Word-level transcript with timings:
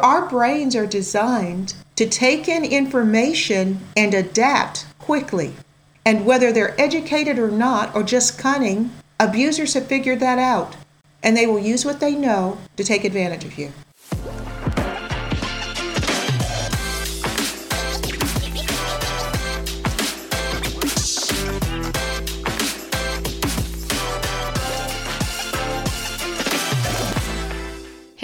Our 0.00 0.28
brains 0.28 0.76
are 0.76 0.86
designed 0.86 1.74
to 1.96 2.08
take 2.08 2.46
in 2.46 2.64
information 2.64 3.80
and 3.96 4.14
adapt 4.14 4.86
quickly. 5.00 5.54
And 6.06 6.24
whether 6.24 6.52
they're 6.52 6.80
educated 6.80 7.36
or 7.36 7.50
not, 7.50 7.92
or 7.96 8.04
just 8.04 8.38
cunning, 8.38 8.92
abusers 9.18 9.74
have 9.74 9.88
figured 9.88 10.20
that 10.20 10.38
out. 10.38 10.76
And 11.20 11.36
they 11.36 11.48
will 11.48 11.58
use 11.58 11.84
what 11.84 11.98
they 11.98 12.14
know 12.14 12.58
to 12.76 12.84
take 12.84 13.02
advantage 13.02 13.44
of 13.44 13.58
you. 13.58 13.72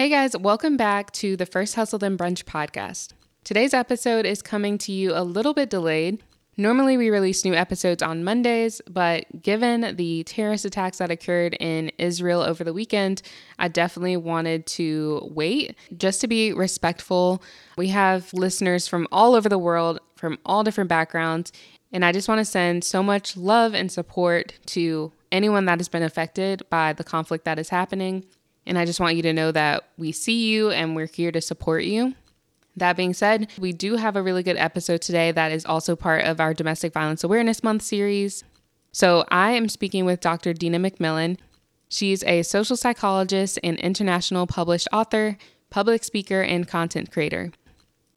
Hey 0.05 0.11
guys, 0.11 0.37
welcome 0.37 0.77
back 0.77 1.11
to 1.13 1.35
the 1.35 1.47
First 1.47 1.73
Hustle 1.73 1.97
Then 1.97 2.15
Brunch 2.15 2.43
podcast. 2.43 3.13
Today's 3.43 3.73
episode 3.73 4.23
is 4.23 4.43
coming 4.43 4.77
to 4.77 4.91
you 4.91 5.15
a 5.15 5.23
little 5.23 5.55
bit 5.55 5.71
delayed. 5.71 6.21
Normally, 6.57 6.95
we 6.95 7.09
release 7.09 7.43
new 7.43 7.55
episodes 7.55 8.03
on 8.03 8.23
Mondays, 8.23 8.83
but 8.87 9.41
given 9.41 9.95
the 9.95 10.23
terrorist 10.25 10.63
attacks 10.63 10.99
that 10.99 11.09
occurred 11.09 11.57
in 11.59 11.89
Israel 11.97 12.41
over 12.41 12.63
the 12.63 12.71
weekend, 12.71 13.23
I 13.57 13.67
definitely 13.67 14.15
wanted 14.15 14.67
to 14.67 15.27
wait 15.33 15.75
just 15.97 16.21
to 16.21 16.27
be 16.27 16.53
respectful. 16.53 17.41
We 17.75 17.87
have 17.87 18.31
listeners 18.31 18.87
from 18.87 19.07
all 19.11 19.33
over 19.33 19.49
the 19.49 19.57
world, 19.57 19.99
from 20.17 20.37
all 20.45 20.63
different 20.63 20.87
backgrounds, 20.87 21.51
and 21.91 22.05
I 22.05 22.11
just 22.11 22.27
want 22.27 22.37
to 22.37 22.45
send 22.45 22.83
so 22.83 23.01
much 23.01 23.35
love 23.35 23.73
and 23.73 23.91
support 23.91 24.53
to 24.67 25.13
anyone 25.31 25.65
that 25.65 25.79
has 25.79 25.89
been 25.89 26.03
affected 26.03 26.61
by 26.69 26.93
the 26.93 27.03
conflict 27.03 27.43
that 27.45 27.57
is 27.57 27.69
happening. 27.69 28.23
And 28.65 28.77
I 28.77 28.85
just 28.85 28.99
want 28.99 29.15
you 29.15 29.21
to 29.23 29.33
know 29.33 29.51
that 29.51 29.89
we 29.97 30.11
see 30.11 30.49
you 30.49 30.71
and 30.71 30.95
we're 30.95 31.07
here 31.07 31.31
to 31.31 31.41
support 31.41 31.83
you. 31.83 32.15
That 32.77 32.97
being 32.97 33.13
said, 33.13 33.49
we 33.57 33.71
do 33.71 33.95
have 33.95 34.15
a 34.15 34.21
really 34.21 34.43
good 34.43 34.57
episode 34.57 35.01
today 35.01 35.31
that 35.31 35.51
is 35.51 35.65
also 35.65 35.95
part 35.95 36.25
of 36.25 36.39
our 36.39 36.53
Domestic 36.53 36.93
Violence 36.93 37.23
Awareness 37.23 37.63
Month 37.63 37.83
series. 37.83 38.43
So 38.91 39.25
I 39.29 39.51
am 39.51 39.69
speaking 39.69 40.05
with 40.05 40.19
Dr. 40.19 40.53
Dina 40.53 40.79
McMillan. 40.79 41.37
She's 41.87 42.23
a 42.23 42.43
social 42.43 42.75
psychologist 42.75 43.59
and 43.63 43.77
international 43.79 44.47
published 44.47 44.87
author, 44.91 45.37
public 45.69 46.03
speaker, 46.03 46.41
and 46.41 46.67
content 46.67 47.11
creator. 47.11 47.51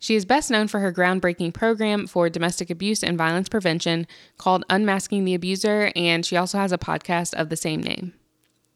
She 0.00 0.14
is 0.14 0.24
best 0.24 0.50
known 0.50 0.68
for 0.68 0.78
her 0.80 0.92
groundbreaking 0.92 1.54
program 1.54 2.06
for 2.06 2.28
domestic 2.28 2.70
abuse 2.70 3.02
and 3.02 3.18
violence 3.18 3.48
prevention 3.48 4.06
called 4.38 4.64
Unmasking 4.70 5.24
the 5.24 5.34
Abuser, 5.34 5.92
and 5.96 6.24
she 6.24 6.36
also 6.36 6.58
has 6.58 6.72
a 6.72 6.78
podcast 6.78 7.34
of 7.34 7.48
the 7.48 7.56
same 7.56 7.82
name. 7.82 8.14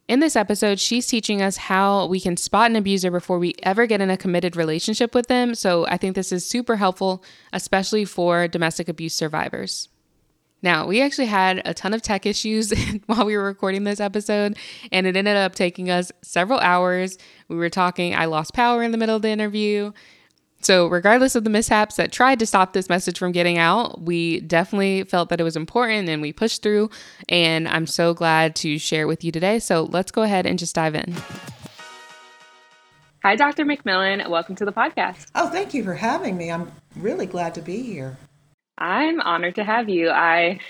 In 0.09 0.21
this 0.21 0.37
episode, 0.37 0.81
she's 0.81 1.07
teaching 1.07 1.41
us 1.41 1.57
how 1.57 2.07
we 2.07 2.21
can 2.21 2.37
spot 2.37 2.71
an 2.71 2.77
abuser 2.77 3.11
before 3.11 3.39
we 3.39 3.55
ever 3.63 3.87
get 3.87 4.01
in 4.01 4.11
a 4.11 4.17
committed 4.17 4.57
relationship 4.57 5.15
with 5.15 5.29
them. 5.29 5.55
So 5.55 5.87
I 5.87 5.97
think 5.97 6.17
this 6.17 6.33
is 6.33 6.45
super 6.45 6.77
helpful, 6.77 7.25
especially 7.53 8.05
for 8.05 8.49
domestic 8.49 8.89
abuse 8.89 9.15
survivors. 9.15 9.89
Now, 10.61 10.87
we 10.87 11.03
actually 11.03 11.27
had 11.27 11.63
a 11.65 11.75
ton 11.75 11.93
of 11.93 12.03
tech 12.03 12.25
issues 12.25 12.73
while 13.07 13.27
we 13.27 13.37
were 13.37 13.45
recording 13.45 13.85
this 13.85 14.01
episode, 14.01 14.57
and 14.91 15.07
it 15.07 15.17
ended 15.17 15.37
up 15.37 15.55
taking 15.55 15.91
us 15.91 16.13
several 16.23 16.61
hours. 16.61 17.19
We 17.49 17.57
were 17.57 17.71
talking, 17.71 18.15
I 18.15 18.27
lost 18.27 18.55
power 18.55 18.83
in 18.83 18.93
the 18.93 18.99
middle 18.99 19.17
of 19.17 19.23
the 19.23 19.31
interview. 19.31 19.93
So, 20.63 20.87
regardless 20.87 21.35
of 21.35 21.43
the 21.43 21.51
mishaps 21.51 21.97
that 21.97 22.13
tried 22.13 22.39
to 22.39 22.47
stop 22.47 22.73
this 22.73 22.89
message 22.89 23.19
from 23.19 23.33
getting 23.33 23.59
out, 23.59 24.01
we 24.03 24.41
definitely 24.41 25.03
felt 25.03 25.29
that 25.31 25.41
it 25.41 25.45
was 25.45 25.57
important 25.57 26.09
and 26.09 26.23
we 26.23 26.33
pushed 26.33 26.63
through. 26.63 26.89
And 27.29 27.67
I'm 27.67 27.89
so 27.89 28.15
glad 28.15 28.55
to 28.57 28.79
share 28.79 29.09
with 29.09 29.25
you 29.25 29.33
today. 29.33 29.59
So, 29.59 29.83
let's 29.83 30.13
go 30.13 30.23
ahead 30.23 30.47
and 30.47 30.61
just 30.61 30.77
dive 30.77 30.95
in. 30.95 31.17
Hi, 33.25 33.35
Dr. 33.35 33.65
McMillan. 33.65 34.29
Welcome 34.29 34.55
to 34.57 34.65
the 34.65 34.73
podcast. 34.73 35.27
Oh, 35.35 35.49
thank 35.49 35.75
you 35.75 35.83
for 35.83 35.95
having 35.95 36.37
me. 36.37 36.53
I'm 36.53 36.71
really 36.97 37.27
glad 37.27 37.55
to 37.55 37.61
be 37.61 37.83
here. 37.83 38.17
I'm 38.79 39.21
honored 39.21 39.57
to 39.57 39.65
have 39.65 39.89
you. 39.89 40.11
I 40.11 40.61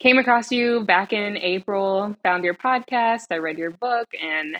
came 0.00 0.16
across 0.16 0.50
you 0.50 0.84
back 0.84 1.12
in 1.12 1.36
April, 1.36 2.16
found 2.22 2.44
your 2.44 2.54
podcast, 2.54 3.26
I 3.30 3.36
read 3.36 3.58
your 3.58 3.70
book, 3.70 4.08
and 4.20 4.56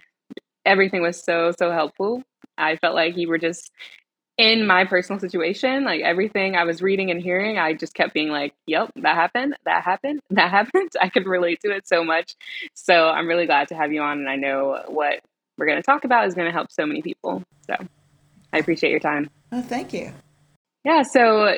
everything 0.64 1.02
was 1.02 1.22
so, 1.22 1.52
so 1.58 1.70
helpful. 1.70 2.22
I 2.56 2.76
felt 2.76 2.94
like 2.94 3.16
you 3.16 3.28
were 3.28 3.38
just 3.38 3.70
in 4.36 4.66
my 4.66 4.84
personal 4.84 5.20
situation, 5.20 5.84
like 5.84 6.00
everything 6.02 6.56
I 6.56 6.64
was 6.64 6.82
reading 6.82 7.10
and 7.10 7.20
hearing, 7.22 7.58
I 7.58 7.74
just 7.74 7.94
kept 7.94 8.14
being 8.14 8.30
like, 8.30 8.52
yep, 8.66 8.90
that 8.96 9.14
happened, 9.14 9.56
that 9.64 9.84
happened, 9.84 10.20
that 10.30 10.50
happened. 10.50 10.90
I 11.00 11.08
could 11.08 11.26
relate 11.26 11.60
to 11.60 11.70
it 11.70 11.86
so 11.86 12.04
much. 12.04 12.34
So 12.74 12.94
I'm 13.08 13.28
really 13.28 13.46
glad 13.46 13.68
to 13.68 13.74
have 13.74 13.92
you 13.92 14.02
on. 14.02 14.18
And 14.18 14.28
I 14.28 14.36
know 14.36 14.82
what 14.88 15.20
we're 15.56 15.66
going 15.66 15.78
to 15.78 15.84
talk 15.84 16.04
about 16.04 16.26
is 16.26 16.34
going 16.34 16.46
to 16.48 16.52
help 16.52 16.72
so 16.72 16.84
many 16.84 17.00
people. 17.00 17.42
So 17.66 17.76
I 18.52 18.58
appreciate 18.58 18.90
your 18.90 19.00
time. 19.00 19.30
Oh, 19.52 19.62
thank 19.62 19.92
you. 19.92 20.12
Yeah. 20.84 21.02
So 21.02 21.54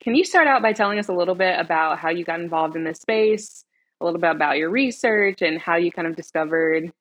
can 0.00 0.14
you 0.14 0.24
start 0.24 0.46
out 0.46 0.62
by 0.62 0.72
telling 0.72 0.98
us 0.98 1.08
a 1.08 1.12
little 1.12 1.34
bit 1.34 1.58
about 1.58 1.98
how 1.98 2.10
you 2.10 2.24
got 2.24 2.40
involved 2.40 2.76
in 2.76 2.84
this 2.84 3.00
space, 3.00 3.64
a 4.00 4.04
little 4.04 4.20
bit 4.20 4.30
about 4.30 4.56
your 4.56 4.70
research, 4.70 5.42
and 5.42 5.60
how 5.60 5.76
you 5.76 5.90
kind 5.90 6.06
of 6.06 6.14
discovered 6.14 6.92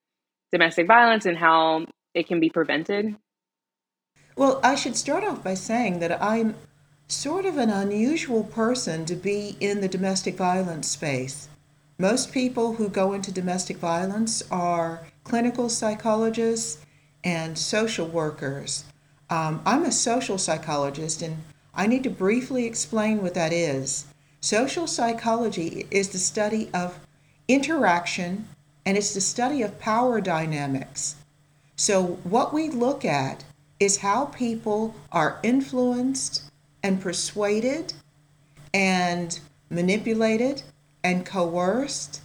domestic 0.51 0.87
violence 0.87 1.25
and 1.25 1.37
how 1.37 1.85
it 2.15 2.27
can 2.27 2.39
be 2.39 2.49
prevented? 2.49 3.15
Well, 4.39 4.61
I 4.63 4.75
should 4.75 4.95
start 4.95 5.25
off 5.25 5.43
by 5.43 5.55
saying 5.55 5.99
that 5.99 6.23
I'm 6.23 6.55
sort 7.09 7.45
of 7.45 7.57
an 7.57 7.69
unusual 7.69 8.45
person 8.45 9.03
to 9.07 9.15
be 9.17 9.57
in 9.59 9.81
the 9.81 9.89
domestic 9.89 10.37
violence 10.37 10.87
space. 10.87 11.49
Most 11.97 12.31
people 12.31 12.75
who 12.75 12.87
go 12.87 13.11
into 13.11 13.33
domestic 13.33 13.75
violence 13.75 14.41
are 14.49 15.01
clinical 15.25 15.67
psychologists 15.67 16.77
and 17.21 17.57
social 17.57 18.07
workers. 18.07 18.85
Um, 19.29 19.61
I'm 19.65 19.83
a 19.83 19.91
social 19.91 20.37
psychologist, 20.37 21.21
and 21.21 21.43
I 21.75 21.85
need 21.85 22.03
to 22.03 22.09
briefly 22.09 22.65
explain 22.65 23.21
what 23.21 23.33
that 23.33 23.51
is. 23.51 24.05
Social 24.39 24.87
psychology 24.87 25.85
is 25.91 26.07
the 26.07 26.17
study 26.17 26.69
of 26.73 26.97
interaction 27.49 28.47
and 28.85 28.95
it's 28.95 29.13
the 29.13 29.19
study 29.19 29.63
of 29.63 29.79
power 29.79 30.21
dynamics. 30.21 31.17
So, 31.75 32.19
what 32.23 32.53
we 32.53 32.69
look 32.69 33.03
at 33.03 33.43
is 33.79 33.97
how 33.97 34.25
people 34.25 34.93
are 35.11 35.39
influenced 35.43 36.43
and 36.83 37.01
persuaded 37.01 37.93
and 38.73 39.39
manipulated 39.69 40.61
and 41.03 41.25
coerced 41.25 42.21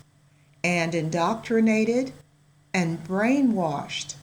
and 0.62 0.94
indoctrinated 0.94 2.12
and 2.72 3.04
brainwashed. 3.04 4.16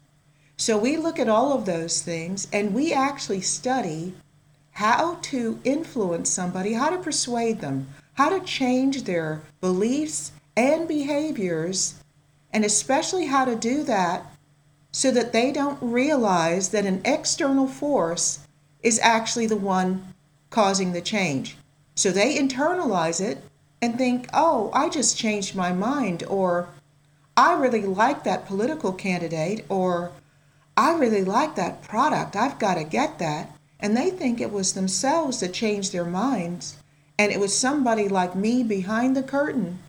So 0.58 0.78
we 0.78 0.98
look 0.98 1.20
at 1.20 1.30
all 1.30 1.54
of 1.54 1.66
those 1.66 2.02
things 2.02 2.48
and 2.52 2.74
we 2.74 2.94
actually 2.94 3.42
study 3.42 4.14
how 4.72 5.16
to 5.22 5.60
influence 5.64 6.30
somebody, 6.30 6.74
how 6.74 6.90
to 6.90 6.98
persuade 6.98 7.62
them, 7.62 7.88
how 8.14 8.30
to 8.30 8.46
change 8.46 9.04
their 9.04 9.42
beliefs 9.60 10.32
and 10.56 10.88
behaviors, 10.88 11.96
and 12.52 12.66
especially 12.66 13.26
how 13.26 13.46
to 13.46 13.56
do 13.56 13.84
that 13.84 14.31
so 14.92 15.12
that 15.12 15.32
they 15.32 15.52
don't 15.52 15.78
realize 15.82 16.70
that 16.70 16.86
an 16.86 17.02
external 17.06 17.68
force 17.68 18.40
is 18.84 19.00
actually 19.00 19.48
the 19.48 19.56
one 19.56 20.14
causing 20.50 20.92
the 20.92 21.02
change. 21.02 21.58
So 21.96 22.12
they 22.12 22.38
internalize 22.38 23.22
it 23.22 23.44
and 23.82 23.98
think, 23.98 24.28
oh, 24.34 24.70
I 24.74 24.90
just 24.90 25.18
changed 25.18 25.56
my 25.56 25.72
mind, 25.72 26.24
or 26.28 26.70
I 27.36 27.54
really 27.54 27.84
like 27.84 28.24
that 28.24 28.46
political 28.46 28.94
candidate, 28.94 29.66
or 29.70 30.12
I 30.78 30.94
really 30.94 31.24
like 31.24 31.56
that 31.56 31.82
product, 31.82 32.36
I've 32.36 32.60
got 32.60 32.76
to 32.76 32.84
get 32.84 33.18
that. 33.20 33.56
And 33.80 33.98
they 33.98 34.12
think 34.12 34.40
it 34.40 34.52
was 34.52 34.74
themselves 34.74 35.40
that 35.40 35.54
changed 35.54 35.92
their 35.92 36.06
minds, 36.06 36.78
and 37.18 37.32
it 37.32 37.40
was 37.40 37.58
somebody 37.58 38.08
like 38.08 38.36
me 38.36 38.62
behind 38.62 39.16
the 39.16 39.24
curtain 39.24 39.80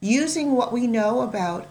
using 0.00 0.52
what 0.52 0.72
we 0.72 0.86
know 0.86 1.20
about 1.20 1.66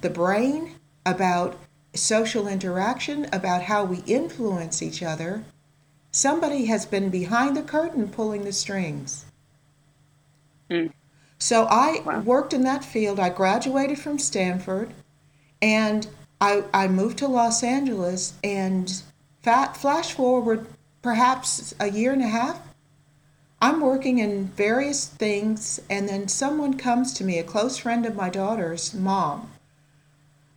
the 0.00 0.10
brain 0.10 0.74
about 1.04 1.58
social 1.94 2.46
interaction, 2.46 3.26
about 3.32 3.62
how 3.62 3.84
we 3.84 3.98
influence 4.06 4.82
each 4.82 5.02
other, 5.02 5.44
somebody 6.12 6.66
has 6.66 6.86
been 6.86 7.10
behind 7.10 7.56
the 7.56 7.62
curtain 7.62 8.08
pulling 8.08 8.44
the 8.44 8.52
strings. 8.52 9.24
Mm. 10.70 10.92
So 11.38 11.66
I 11.70 12.02
wow. 12.04 12.20
worked 12.20 12.52
in 12.52 12.62
that 12.62 12.84
field. 12.84 13.18
I 13.18 13.30
graduated 13.30 13.98
from 13.98 14.18
Stanford 14.18 14.92
and 15.62 16.06
I, 16.40 16.64
I 16.72 16.88
moved 16.88 17.18
to 17.18 17.28
Los 17.28 17.62
Angeles 17.62 18.34
and 18.42 19.02
fat, 19.42 19.76
flash 19.76 20.12
forward 20.12 20.66
perhaps 21.02 21.74
a 21.80 21.90
year 21.90 22.12
and 22.12 22.22
a 22.22 22.28
half. 22.28 22.60
I'm 23.62 23.80
working 23.82 24.18
in 24.18 24.46
various 24.46 25.06
things, 25.06 25.80
and 25.90 26.08
then 26.08 26.28
someone 26.28 26.78
comes 26.78 27.12
to 27.14 27.24
me, 27.24 27.38
a 27.38 27.44
close 27.44 27.76
friend 27.76 28.06
of 28.06 28.16
my 28.16 28.30
daughter's 28.30 28.94
mom, 28.94 29.49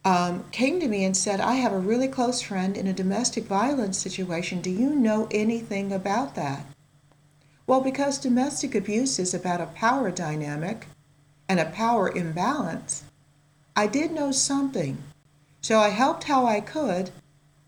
um, 0.06 0.44
came 0.52 0.80
to 0.80 0.88
me 0.88 1.06
and 1.06 1.16
said, 1.16 1.40
I 1.40 1.56
have 1.56 1.72
a 1.72 1.80
really 1.80 2.08
close 2.08 2.42
friend 2.42 2.76
in 2.78 2.88
a 2.88 2.94
domestic 2.94 3.46
violence 3.46 3.98
situation. 3.98 4.62
Do 4.62 4.70
you 4.70 4.96
know 4.96 5.28
anything 5.32 5.92
about 5.92 6.36
that? 6.36 6.66
Well, 7.66 7.80
because 7.80 8.18
domestic 8.18 8.76
abuse 8.76 9.18
is 9.20 9.34
about 9.34 9.62
a 9.62 9.68
power 9.68 10.12
dynamic 10.12 10.88
and 11.48 11.60
a 11.60 11.66
power 11.72 12.10
imbalance, 12.10 13.04
I 13.76 13.88
did 13.88 14.12
know 14.12 14.32
something. 14.32 14.98
So 15.62 15.80
I 15.80 15.90
helped 15.90 16.26
how 16.26 16.46
I 16.46 16.60
could, 16.60 17.12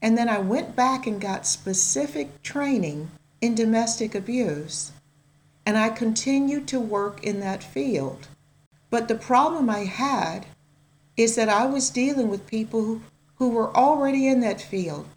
And 0.02 0.18
then 0.18 0.30
I 0.30 0.38
went 0.38 0.76
back 0.76 1.08
and 1.08 1.20
got 1.20 1.48
specific 1.48 2.44
training 2.44 3.10
in 3.42 3.56
domestic 3.56 4.14
abuse. 4.14 4.92
And 5.66 5.78
I 5.78 5.90
continued 5.90 6.68
to 6.68 6.80
work 6.80 7.24
in 7.24 7.40
that 7.40 7.64
field. 7.64 8.28
But 8.92 9.08
the 9.08 9.16
problem 9.16 9.68
I 9.68 9.86
had 9.86 10.46
is 11.18 11.36
that 11.36 11.50
I 11.50 11.66
was 11.66 11.90
dealing 11.90 12.30
with 12.30 12.48
people 12.48 13.02
who, 13.38 13.50
were 13.50 13.76
already 13.76 14.28
in 14.28 14.40
that 14.42 14.62
field. 14.62 15.08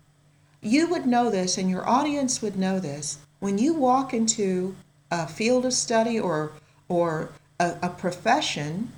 You 0.60 0.88
would 0.90 1.06
know 1.06 1.30
this, 1.30 1.56
and 1.56 1.70
your 1.70 1.88
audience 1.88 2.42
would 2.42 2.56
know 2.56 2.78
this. 2.78 3.18
When 3.40 3.58
you 3.58 3.74
walk 3.74 4.12
into 4.12 4.76
a 5.10 5.26
field 5.26 5.64
of 5.64 5.72
study 5.72 6.18
or, 6.18 6.52
or 6.88 7.30
a, 7.58 7.76
a 7.82 7.88
profession, 7.88 8.92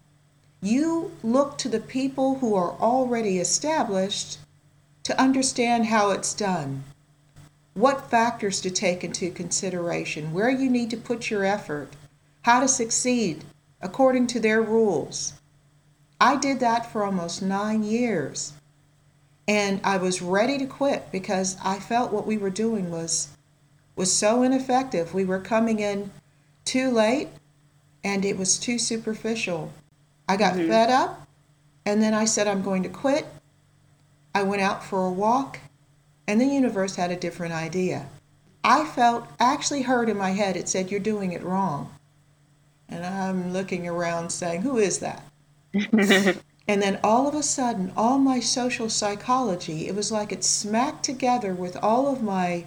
you 0.63 1.13
look 1.23 1.59
to 1.59 1.69
the 1.69 1.81
people 1.81 2.39
who 2.39 2.55
are 2.55 2.73
already 2.73 3.39
established 3.39 4.39
to 5.05 5.21
understand 5.21 5.87
how 5.87 6.11
it's 6.11 6.35
done, 6.35 6.85
what 7.75 8.11
factors 8.11 8.61
to 8.61 8.71
take 8.71 9.03
into 9.03 9.31
consideration, 9.31 10.33
where 10.33 10.51
you 10.51 10.69
need 10.69 10.91
to 10.91 10.97
put 10.97 11.31
your 11.31 11.45
effort, 11.45 11.95
how 12.43 12.61
to 12.61 12.69
succeed 12.69 13.45
according 13.81 14.27
to 14.27 14.41
their 14.41 14.61
rules. 14.61 15.33
I 16.21 16.37
did 16.37 16.61
that 16.61 16.93
for 16.93 17.05
almost 17.05 17.41
nine 17.41 17.83
years. 17.83 18.53
And 19.49 19.81
I 19.83 19.97
was 19.97 20.23
ready 20.23 20.59
to 20.59 20.67
quit 20.67 21.11
because 21.11 21.57
I 21.65 21.79
felt 21.79 22.13
what 22.13 22.27
we 22.27 22.37
were 22.37 22.51
doing 22.51 22.91
was 22.91 23.29
was 23.97 24.13
so 24.13 24.43
ineffective. 24.43 25.13
We 25.13 25.25
were 25.25 25.41
coming 25.41 25.81
in 25.81 26.11
too 26.65 26.91
late 26.91 27.29
and 28.05 28.25
it 28.25 28.39
was 28.39 28.59
too 28.59 28.79
superficial. 28.79 29.73
I 30.29 30.37
got 30.37 30.55
mm-hmm. 30.55 30.69
fed 30.69 30.91
up 30.91 31.27
and 31.85 32.01
then 32.03 32.15
I 32.15 32.25
said 32.25 32.47
I'm 32.47 32.63
going 32.63 32.83
to 32.85 32.89
quit. 32.89 33.27
I 34.35 34.43
went 34.43 34.63
out 34.63 34.85
for 34.85 35.05
a 35.05 35.11
walk 35.11 35.59
and 36.29 36.41
the 36.41 36.47
universe 36.47 36.97
had 36.97 37.11
a 37.11 37.17
different 37.17 37.53
idea. 37.53 38.07
I 38.63 38.85
felt 38.85 39.27
actually 39.41 39.83
heard 39.83 40.09
in 40.09 40.17
my 40.17 40.31
head 40.31 40.57
it 40.57 40.69
said 40.69 40.91
you're 40.91 41.01
doing 41.01 41.33
it 41.33 41.43
wrong. 41.43 41.93
And 42.89 43.05
I'm 43.05 43.53
looking 43.53 43.89
around 43.89 44.31
saying, 44.31 44.63
Who 44.63 44.79
is 44.79 44.99
that? 44.99 45.23
And 45.73 46.83
then 46.83 46.99
all 47.03 47.29
of 47.29 47.35
a 47.35 47.43
sudden, 47.43 47.93
all 47.97 48.19
my 48.19 48.41
social 48.41 48.89
psychology, 48.89 49.87
it 49.87 49.95
was 49.95 50.11
like 50.11 50.33
it 50.33 50.45
smacked 50.45 51.05
together 51.05 51.55
with 51.55 51.77
all 51.77 52.09
of 52.13 52.23
my 52.23 52.65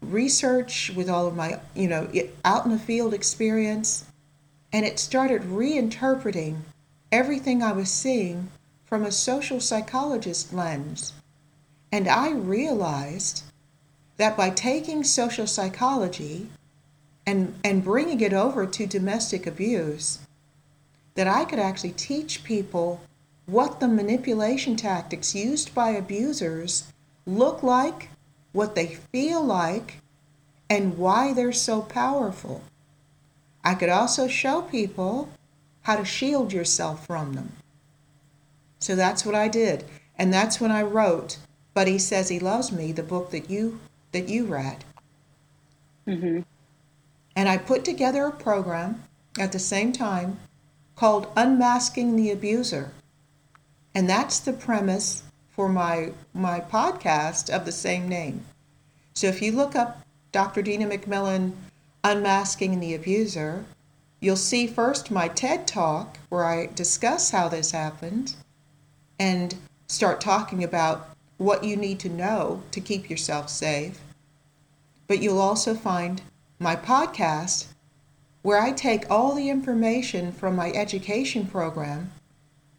research, 0.00 0.90
with 0.94 1.08
all 1.08 1.26
of 1.26 1.36
my, 1.36 1.60
you 1.74 1.88
know, 1.88 2.08
out 2.44 2.64
in 2.64 2.70
the 2.70 2.78
field 2.78 3.14
experience. 3.14 4.04
And 4.72 4.84
it 4.84 4.98
started 4.98 5.42
reinterpreting 5.42 6.58
everything 7.12 7.62
I 7.62 7.72
was 7.72 7.90
seeing 7.90 8.50
from 8.84 9.04
a 9.04 9.12
social 9.12 9.60
psychologist 9.60 10.52
lens. 10.52 11.12
And 11.92 12.08
I 12.08 12.30
realized 12.30 13.44
that 14.16 14.36
by 14.36 14.50
taking 14.50 15.04
social 15.04 15.46
psychology 15.46 16.48
and, 17.26 17.54
and 17.64 17.84
bringing 17.84 18.20
it 18.20 18.32
over 18.32 18.66
to 18.66 18.86
domestic 18.86 19.46
abuse, 19.46 20.18
that 21.16 21.26
I 21.26 21.44
could 21.44 21.58
actually 21.58 21.92
teach 21.92 22.44
people 22.44 23.00
what 23.46 23.80
the 23.80 23.88
manipulation 23.88 24.76
tactics 24.76 25.34
used 25.34 25.74
by 25.74 25.90
abusers 25.90 26.92
look 27.26 27.62
like, 27.62 28.10
what 28.52 28.74
they 28.74 28.86
feel 28.86 29.42
like, 29.42 30.00
and 30.68 30.98
why 30.98 31.32
they're 31.32 31.52
so 31.52 31.82
powerful. 31.82 32.62
I 33.64 33.74
could 33.74 33.88
also 33.88 34.28
show 34.28 34.62
people 34.62 35.28
how 35.82 35.96
to 35.96 36.04
shield 36.04 36.52
yourself 36.52 37.06
from 37.06 37.34
them. 37.34 37.52
So 38.78 38.94
that's 38.94 39.24
what 39.24 39.34
I 39.34 39.48
did. 39.48 39.84
And 40.18 40.32
that's 40.32 40.60
when 40.60 40.70
I 40.70 40.82
wrote 40.82 41.38
But 41.74 41.88
He 41.88 41.98
Says 41.98 42.28
He 42.28 42.38
Loves 42.38 42.72
Me, 42.72 42.92
the 42.92 43.02
book 43.02 43.30
that 43.30 43.50
you 43.50 43.80
that 44.12 44.28
you 44.28 44.46
read. 44.46 44.84
Mm-hmm. 46.06 46.40
And 47.34 47.48
I 47.48 47.58
put 47.58 47.84
together 47.84 48.24
a 48.26 48.32
program 48.32 49.02
at 49.38 49.52
the 49.52 49.58
same 49.58 49.92
time 49.92 50.38
called 50.96 51.30
Unmasking 51.36 52.16
the 52.16 52.30
Abuser. 52.30 52.90
And 53.94 54.08
that's 54.08 54.40
the 54.40 54.52
premise 54.52 55.22
for 55.50 55.68
my, 55.68 56.12
my 56.34 56.60
podcast 56.60 57.48
of 57.48 57.64
the 57.64 57.72
same 57.72 58.08
name. 58.08 58.44
So 59.14 59.26
if 59.28 59.40
you 59.40 59.52
look 59.52 59.76
up 59.76 60.02
Dr. 60.32 60.62
Dina 60.62 60.86
McMillan 60.86 61.52
Unmasking 62.02 62.80
the 62.80 62.94
Abuser, 62.94 63.64
you'll 64.20 64.36
see 64.36 64.66
first 64.66 65.10
my 65.10 65.28
TED 65.28 65.66
Talk 65.66 66.18
where 66.28 66.44
I 66.44 66.66
discuss 66.66 67.30
how 67.30 67.48
this 67.48 67.70
happened 67.70 68.34
and 69.18 69.54
start 69.88 70.20
talking 70.20 70.64
about 70.64 71.10
what 71.38 71.64
you 71.64 71.76
need 71.76 72.00
to 72.00 72.08
know 72.08 72.62
to 72.70 72.80
keep 72.80 73.08
yourself 73.08 73.48
safe. 73.48 74.00
But 75.06 75.22
you'll 75.22 75.40
also 75.40 75.74
find 75.74 76.22
my 76.58 76.76
podcast 76.76 77.66
where 78.46 78.62
I 78.62 78.70
take 78.70 79.10
all 79.10 79.34
the 79.34 79.50
information 79.50 80.30
from 80.30 80.54
my 80.54 80.70
education 80.70 81.46
program 81.46 82.12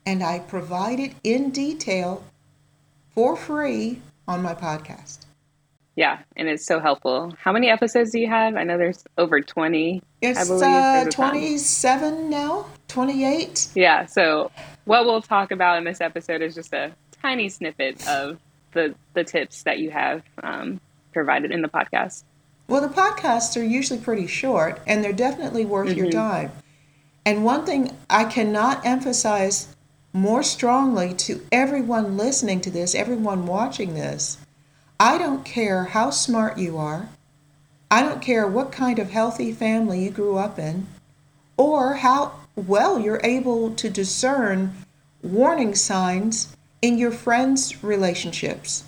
and 0.05 0.23
I 0.23 0.39
provide 0.39 0.97
it 0.97 1.11
in 1.25 1.49
detail 1.49 2.23
for 3.09 3.35
free 3.35 3.99
on 4.29 4.41
my 4.41 4.55
podcast. 4.55 5.25
Yeah, 5.97 6.19
and 6.37 6.47
it's 6.47 6.65
so 6.65 6.79
helpful. 6.79 7.33
How 7.37 7.51
many 7.51 7.67
episodes 7.67 8.11
do 8.11 8.19
you 8.21 8.29
have? 8.29 8.55
I 8.55 8.63
know 8.63 8.77
there's 8.77 9.03
over 9.17 9.41
20. 9.41 10.01
It's 10.21 10.49
uh, 10.49 11.09
27 11.11 12.29
now, 12.29 12.67
28. 12.87 13.67
Yeah, 13.75 14.05
so 14.05 14.51
what 14.85 15.03
we'll 15.03 15.21
talk 15.21 15.51
about 15.51 15.79
in 15.79 15.83
this 15.83 15.99
episode 15.99 16.41
is 16.41 16.55
just 16.55 16.71
a 16.71 16.93
tiny 17.21 17.49
snippet 17.49 18.07
of 18.07 18.39
the, 18.71 18.95
the 19.15 19.25
tips 19.25 19.63
that 19.63 19.79
you 19.79 19.91
have 19.91 20.23
um, 20.41 20.79
provided 21.11 21.51
in 21.51 21.61
the 21.61 21.67
podcast. 21.67 22.23
Well, 22.67 22.81
the 22.81 22.93
podcasts 22.93 23.59
are 23.59 23.63
usually 23.63 23.99
pretty 23.99 24.27
short 24.27 24.81
and 24.85 25.03
they're 25.03 25.13
definitely 25.13 25.65
worth 25.65 25.89
mm-hmm. 25.89 25.99
your 25.99 26.11
time. 26.11 26.51
And 27.25 27.45
one 27.45 27.65
thing 27.65 27.95
I 28.09 28.25
cannot 28.25 28.85
emphasize 28.85 29.75
more 30.13 30.43
strongly 30.43 31.13
to 31.13 31.45
everyone 31.51 32.17
listening 32.17 32.61
to 32.61 32.71
this, 32.71 32.95
everyone 32.95 33.45
watching 33.45 33.93
this, 33.93 34.37
I 34.99 35.17
don't 35.17 35.45
care 35.45 35.85
how 35.85 36.09
smart 36.09 36.57
you 36.57 36.77
are. 36.77 37.09
I 37.89 38.01
don't 38.01 38.21
care 38.21 38.47
what 38.47 38.71
kind 38.71 38.99
of 38.99 39.11
healthy 39.11 39.53
family 39.53 40.03
you 40.03 40.09
grew 40.09 40.37
up 40.37 40.59
in 40.59 40.87
or 41.55 41.95
how 41.95 42.33
well 42.55 42.99
you're 42.99 43.21
able 43.23 43.73
to 43.75 43.89
discern 43.89 44.73
warning 45.21 45.75
signs 45.75 46.55
in 46.81 46.97
your 46.97 47.11
friends' 47.11 47.83
relationships 47.83 48.83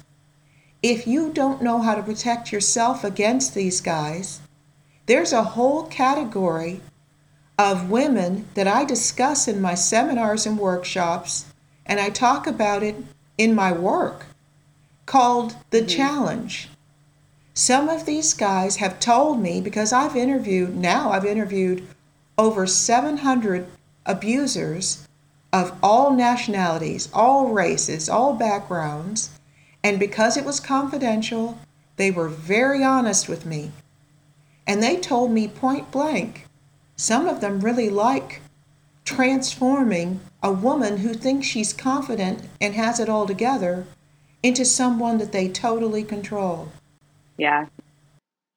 if 0.82 1.06
you 1.06 1.32
don't 1.34 1.62
know 1.62 1.82
how 1.82 1.96
to 1.96 2.04
protect 2.04 2.52
yourself 2.52 3.04
against 3.04 3.54
these 3.54 3.82
guys, 3.82 4.40
there's 5.06 5.34
a 5.34 5.44
whole 5.44 5.88
category 5.88 6.82
of 7.58 7.90
women 7.90 8.48
that 8.54 8.68
I 8.68 8.86
discuss 8.86 9.48
in 9.48 9.62
my 9.62 9.76
seminars 9.76 10.46
and 10.46 10.58
workshops, 10.58 11.46
and 11.86 12.00
I 12.00 12.10
talk 12.10 12.48
about 12.48 12.84
it 12.84 12.96
in 13.38 13.54
my 13.54 13.72
work 13.72 14.26
called 15.06 15.56
The 15.72 15.80
mm-hmm. 15.80 15.88
Challenge. 15.88 16.70
Some 17.54 17.90
of 17.90 18.06
these 18.06 18.34
guys 18.34 18.78
have 18.78 19.02
told 19.02 19.42
me, 19.42 19.60
because 19.60 19.92
I've 19.92 20.16
interviewed, 20.16 20.78
now 20.78 21.12
I've 21.12 21.26
interviewed 21.26 21.86
over 22.38 22.66
700 22.66 23.68
abusers 24.06 25.06
of 25.52 25.78
all 25.84 26.12
nationalities, 26.12 27.10
all 27.14 27.50
races, 27.50 28.08
all 28.08 28.34
backgrounds. 28.34 29.32
And 29.84 30.00
because 30.00 30.38
it 30.38 30.46
was 30.46 30.60
confidential, 30.60 31.60
they 31.96 32.12
were 32.12 32.30
very 32.30 32.84
honest 32.84 33.28
with 33.30 33.46
me. 33.46 33.72
And 34.68 34.84
they 34.84 34.98
told 34.98 35.32
me 35.32 35.48
point 35.48 35.92
blank 35.92 36.46
some 36.96 37.28
of 37.28 37.40
them 37.40 37.62
really 37.62 37.90
like 37.90 38.42
transforming 39.06 40.20
a 40.44 40.52
woman 40.52 40.98
who 40.98 41.14
thinks 41.14 41.48
she's 41.48 41.74
confident 41.74 42.42
and 42.60 42.74
has 42.76 43.00
it 43.00 43.10
all 43.10 43.26
together 43.26 43.86
into 44.44 44.66
someone 44.66 45.18
that 45.18 45.32
they 45.32 45.48
totally 45.48 46.04
control. 46.04 46.72
Yeah, 47.38 47.68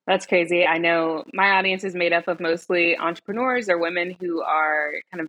that's 0.06 0.26
crazy. 0.26 0.66
I 0.66 0.78
know 0.78 1.24
my 1.32 1.52
audience 1.52 1.84
is 1.84 1.94
made 1.94 2.12
up 2.12 2.28
of 2.28 2.40
mostly 2.40 2.98
entrepreneurs 2.98 3.68
or 3.68 3.78
women 3.78 4.16
who 4.20 4.42
are 4.42 4.94
kind 5.12 5.22
of 5.22 5.28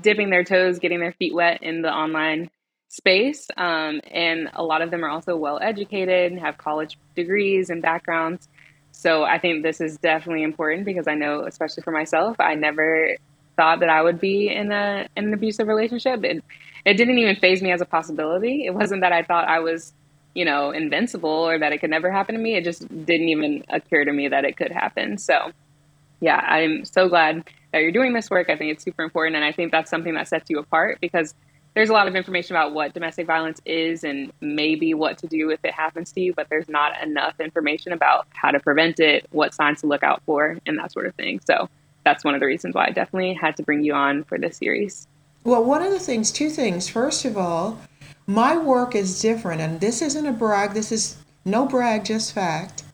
dipping 0.00 0.30
their 0.30 0.44
toes, 0.44 0.78
getting 0.78 1.00
their 1.00 1.12
feet 1.12 1.34
wet 1.34 1.62
in 1.62 1.82
the 1.82 1.92
online 1.92 2.48
space. 2.92 3.48
Um, 3.56 4.02
and 4.10 4.50
a 4.52 4.62
lot 4.62 4.82
of 4.82 4.90
them 4.90 5.02
are 5.02 5.08
also 5.08 5.34
well 5.34 5.58
educated, 5.60 6.30
and 6.30 6.40
have 6.40 6.58
college 6.58 6.98
degrees 7.16 7.70
and 7.70 7.80
backgrounds. 7.80 8.48
So 8.92 9.24
I 9.24 9.38
think 9.38 9.62
this 9.62 9.80
is 9.80 9.96
definitely 9.96 10.42
important 10.42 10.84
because 10.84 11.08
I 11.08 11.14
know, 11.14 11.46
especially 11.46 11.82
for 11.82 11.90
myself, 11.90 12.36
I 12.38 12.54
never 12.54 13.16
thought 13.56 13.80
that 13.80 13.88
I 13.88 14.02
would 14.02 14.20
be 14.20 14.48
in 14.48 14.70
a 14.72 15.08
in 15.16 15.24
an 15.24 15.34
abusive 15.34 15.68
relationship. 15.68 16.22
It 16.22 16.44
it 16.84 16.94
didn't 16.94 17.18
even 17.18 17.36
faze 17.36 17.62
me 17.62 17.72
as 17.72 17.80
a 17.80 17.86
possibility. 17.86 18.66
It 18.66 18.74
wasn't 18.74 19.00
that 19.00 19.12
I 19.12 19.22
thought 19.22 19.48
I 19.48 19.60
was, 19.60 19.94
you 20.34 20.44
know, 20.44 20.70
invincible 20.70 21.30
or 21.30 21.58
that 21.58 21.72
it 21.72 21.78
could 21.78 21.90
never 21.90 22.10
happen 22.12 22.34
to 22.34 22.40
me. 22.40 22.56
It 22.56 22.64
just 22.64 22.86
didn't 22.88 23.28
even 23.28 23.64
occur 23.70 24.04
to 24.04 24.12
me 24.12 24.28
that 24.28 24.44
it 24.44 24.58
could 24.58 24.70
happen. 24.70 25.16
So 25.16 25.52
yeah, 26.20 26.36
I'm 26.36 26.84
so 26.84 27.08
glad 27.08 27.44
that 27.72 27.78
you're 27.80 27.92
doing 27.92 28.12
this 28.12 28.28
work. 28.28 28.50
I 28.50 28.56
think 28.56 28.72
it's 28.72 28.84
super 28.84 29.02
important 29.02 29.36
and 29.36 29.44
I 29.44 29.52
think 29.52 29.72
that's 29.72 29.90
something 29.90 30.14
that 30.14 30.28
sets 30.28 30.50
you 30.50 30.58
apart 30.58 30.98
because 31.00 31.34
there's 31.74 31.88
a 31.88 31.92
lot 31.92 32.06
of 32.06 32.14
information 32.14 32.54
about 32.54 32.74
what 32.74 32.92
domestic 32.92 33.26
violence 33.26 33.60
is 33.64 34.04
and 34.04 34.32
maybe 34.40 34.92
what 34.92 35.18
to 35.18 35.26
do 35.26 35.50
if 35.50 35.60
it 35.64 35.72
happens 35.72 36.12
to 36.12 36.20
you, 36.20 36.34
but 36.34 36.48
there's 36.50 36.68
not 36.68 37.00
enough 37.02 37.40
information 37.40 37.92
about 37.92 38.26
how 38.30 38.50
to 38.50 38.60
prevent 38.60 39.00
it, 39.00 39.26
what 39.30 39.54
signs 39.54 39.80
to 39.80 39.86
look 39.86 40.02
out 40.02 40.22
for, 40.26 40.58
and 40.66 40.78
that 40.78 40.92
sort 40.92 41.06
of 41.06 41.14
thing. 41.14 41.40
So 41.46 41.68
that's 42.04 42.24
one 42.24 42.34
of 42.34 42.40
the 42.40 42.46
reasons 42.46 42.74
why 42.74 42.86
I 42.86 42.90
definitely 42.90 43.32
had 43.32 43.56
to 43.56 43.62
bring 43.62 43.82
you 43.82 43.94
on 43.94 44.24
for 44.24 44.38
this 44.38 44.58
series. 44.58 45.06
Well, 45.44 45.64
one 45.64 45.82
of 45.82 45.90
the 45.90 45.98
things, 45.98 46.30
two 46.30 46.50
things. 46.50 46.88
First 46.88 47.24
of 47.24 47.36
all, 47.36 47.78
my 48.26 48.56
work 48.56 48.94
is 48.94 49.20
different, 49.20 49.60
and 49.60 49.80
this 49.80 50.02
isn't 50.02 50.26
a 50.26 50.32
brag, 50.32 50.72
this 50.72 50.92
is 50.92 51.16
no 51.44 51.66
brag, 51.66 52.04
just 52.04 52.32
fact. 52.32 52.84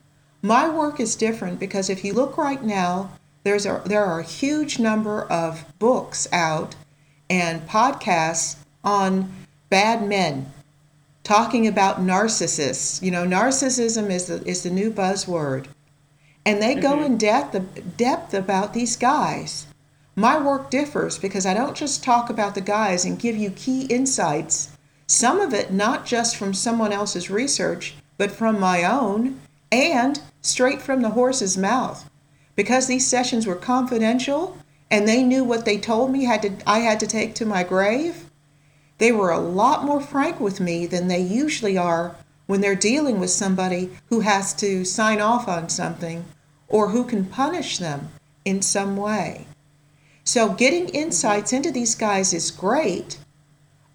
My 0.41 0.69
work 0.69 1.01
is 1.01 1.17
different 1.17 1.59
because 1.59 1.91
if 1.91 2.05
you 2.05 2.13
look 2.13 2.39
right 2.39 2.63
now, 2.63 3.11
there's 3.43 3.67
a, 3.67 3.83
there 3.85 4.05
are 4.05 4.21
a 4.21 4.25
huge 4.25 4.79
number 4.79 5.23
of 5.25 5.65
books 5.79 6.29
out 6.33 6.77
and 7.29 7.67
podcasts 7.69 8.57
on 8.85 9.33
bad 9.69 10.07
men, 10.07 10.53
talking 11.23 11.67
about 11.67 12.01
narcissists. 12.01 13.03
You 13.03 13.11
know, 13.11 13.27
narcissism 13.27 14.11
is 14.11 14.27
the, 14.27 14.47
is 14.47 14.63
the 14.63 14.71
new 14.71 14.91
buzzword. 14.91 15.67
And 16.47 16.63
they 16.63 16.73
mm-hmm. 16.73 16.83
go 16.83 17.03
in 17.03 17.19
depth, 17.19 17.97
depth 17.97 18.33
about 18.35 18.73
these 18.75 18.97
guys. 18.97 19.67
My 20.17 20.41
work 20.41 20.71
differs 20.71 21.19
because 21.19 21.47
I 21.47 21.55
don't 21.55 21.77
just 21.77 22.03
talk 22.03 22.31
about 22.31 22.55
the 22.55 22.61
guys 22.61 23.05
and 23.05 23.19
give 23.19 23.37
you 23.37 23.51
key 23.51 23.85
insights, 23.85 24.71
some 25.07 25.41
of 25.41 25.55
it 25.55 25.73
not 25.73 26.07
just 26.07 26.37
from 26.37 26.53
someone 26.53 26.93
else's 26.93 27.31
research, 27.31 27.95
but 28.17 28.33
from 28.33 28.59
my 28.59 28.83
own 28.83 29.41
and 29.71 30.21
straight 30.43 30.83
from 30.83 31.03
the 31.03 31.11
horse's 31.11 31.57
mouth. 31.57 32.09
Because 32.57 32.87
these 32.87 33.07
sessions 33.07 33.47
were 33.47 33.55
confidential 33.55 34.59
and 34.91 35.07
they 35.07 35.23
knew 35.23 35.45
what 35.45 35.65
they 35.65 35.79
told 35.79 36.11
me 36.11 36.25
had 36.25 36.43
to 36.43 36.53
I 36.67 36.81
had 36.81 36.99
to 37.01 37.07
take 37.07 37.35
to 37.37 37.47
my 37.47 37.63
grave, 37.63 38.28
they 38.99 39.13
were 39.13 39.31
a 39.31 39.39
lot 39.39 39.85
more 39.85 40.01
frank 40.01 40.41
with 40.41 40.61
me 40.61 40.87
than 40.87 41.09
they 41.09 41.21
usually 41.21 41.79
are 41.79 42.17
when 42.47 42.61
they're 42.61 42.75
dealing 42.75 43.21
with 43.21 43.31
somebody 43.31 43.91
who 44.09 44.21
has 44.21 44.53
to 44.55 44.85
sign 44.85 45.21
off 45.21 45.47
on 45.49 45.69
something 45.69 46.25
or 46.67 46.89
who 46.91 47.05
can 47.05 47.25
punish 47.25 47.79
them 47.79 48.11
in 48.45 48.63
some 48.63 48.97
way. 48.97 49.47
So, 50.25 50.53
getting 50.53 50.89
insights 50.91 51.53
into 51.53 51.71
these 51.71 51.95
guys 51.95 52.35
is 52.35 52.51
great, 52.51 53.19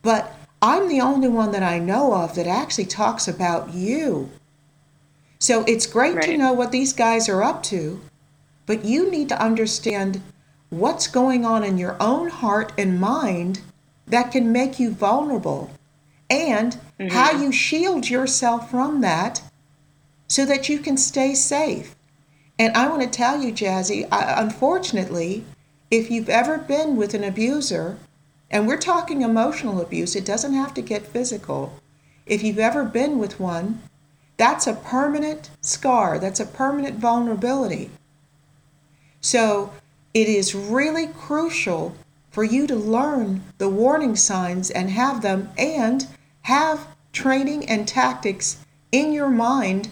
but 0.01 0.35
I'm 0.61 0.87
the 0.87 1.01
only 1.01 1.27
one 1.27 1.51
that 1.51 1.61
I 1.61 1.77
know 1.77 2.13
of 2.13 2.33
that 2.35 2.47
actually 2.47 2.85
talks 2.85 3.27
about 3.27 3.73
you. 3.73 4.31
So, 5.39 5.63
it's 5.65 5.85
great 5.85 6.15
right. 6.15 6.25
to 6.25 6.37
know 6.37 6.53
what 6.53 6.71
these 6.71 6.93
guys 6.93 7.29
are 7.29 7.43
up 7.43 7.61
to, 7.63 8.01
but 8.65 8.85
you 8.85 9.11
need 9.11 9.29
to 9.29 9.41
understand 9.41 10.23
what's 10.69 11.05
going 11.07 11.45
on 11.45 11.63
in 11.63 11.77
your 11.77 11.97
own 11.99 12.29
heart 12.29 12.71
and 12.77 12.99
mind 12.99 13.61
that 14.07 14.31
can 14.31 14.51
make 14.51 14.79
you 14.79 14.91
vulnerable 14.91 15.71
and 16.29 16.77
mm-hmm. 16.99 17.07
how 17.07 17.31
you 17.31 17.51
shield 17.51 18.09
yourself 18.09 18.69
from 18.69 19.01
that 19.01 19.41
so 20.27 20.45
that 20.45 20.69
you 20.69 20.79
can 20.79 20.97
stay 20.97 21.33
safe. 21.33 21.95
And 22.57 22.75
I 22.75 22.87
want 22.87 23.01
to 23.01 23.07
tell 23.09 23.41
you, 23.41 23.51
Jazzy, 23.51 24.07
I, 24.11 24.41
unfortunately, 24.41 25.45
if 25.89 26.09
you've 26.09 26.29
ever 26.29 26.57
been 26.57 26.95
with 26.95 27.13
an 27.13 27.23
abuser, 27.23 27.97
and 28.49 28.67
we're 28.67 28.77
talking 28.77 29.21
emotional 29.21 29.81
abuse, 29.81 30.15
it 30.15 30.25
doesn't 30.25 30.53
have 30.53 30.73
to 30.75 30.81
get 30.81 31.07
physical. 31.07 31.73
If 32.25 32.43
you've 32.43 32.59
ever 32.59 32.83
been 32.83 33.17
with 33.17 33.39
one, 33.39 33.81
that's 34.37 34.67
a 34.67 34.73
permanent 34.73 35.49
scar, 35.61 36.19
that's 36.19 36.39
a 36.39 36.45
permanent 36.45 36.99
vulnerability. 36.99 37.89
So 39.21 39.73
it 40.13 40.27
is 40.27 40.53
really 40.53 41.07
crucial 41.07 41.95
for 42.33 42.43
you 42.43 42.65
to 42.65 42.75
learn 42.75 43.43
the 43.59 43.69
warning 43.69 44.15
signs 44.15 44.71
and 44.71 44.89
have 44.89 45.21
them 45.21 45.49
and 45.55 46.07
have 46.41 46.87
training 47.13 47.63
and 47.69 47.87
tactics 47.87 48.57
in 48.91 49.13
your 49.13 49.29
mind 49.29 49.89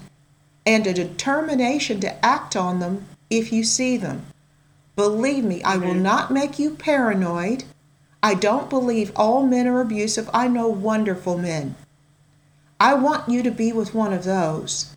and 0.66 0.88
a 0.88 0.94
determination 0.94 2.00
to 2.00 2.26
act 2.26 2.56
on 2.56 2.80
them 2.80 3.06
if 3.30 3.54
you 3.54 3.64
see 3.64 3.96
them. 3.96 4.26
Believe 4.96 5.44
me, 5.44 5.62
I 5.62 5.78
will 5.78 5.94
not 5.94 6.32
make 6.32 6.58
you 6.58 6.72
paranoid. 6.72 7.64
I 8.24 8.34
don't 8.34 8.72
believe 8.72 9.12
all 9.16 9.46
men 9.46 9.68
are 9.68 9.80
abusive. 9.80 10.28
I 10.34 10.48
know 10.48 10.68
wonderful 10.68 11.38
men. 11.38 11.76
I 12.80 12.96
want 12.96 13.30
you 13.30 13.44
to 13.44 13.52
be 13.52 13.72
with 13.72 13.94
one 13.94 14.14
of 14.14 14.24
those 14.24 14.96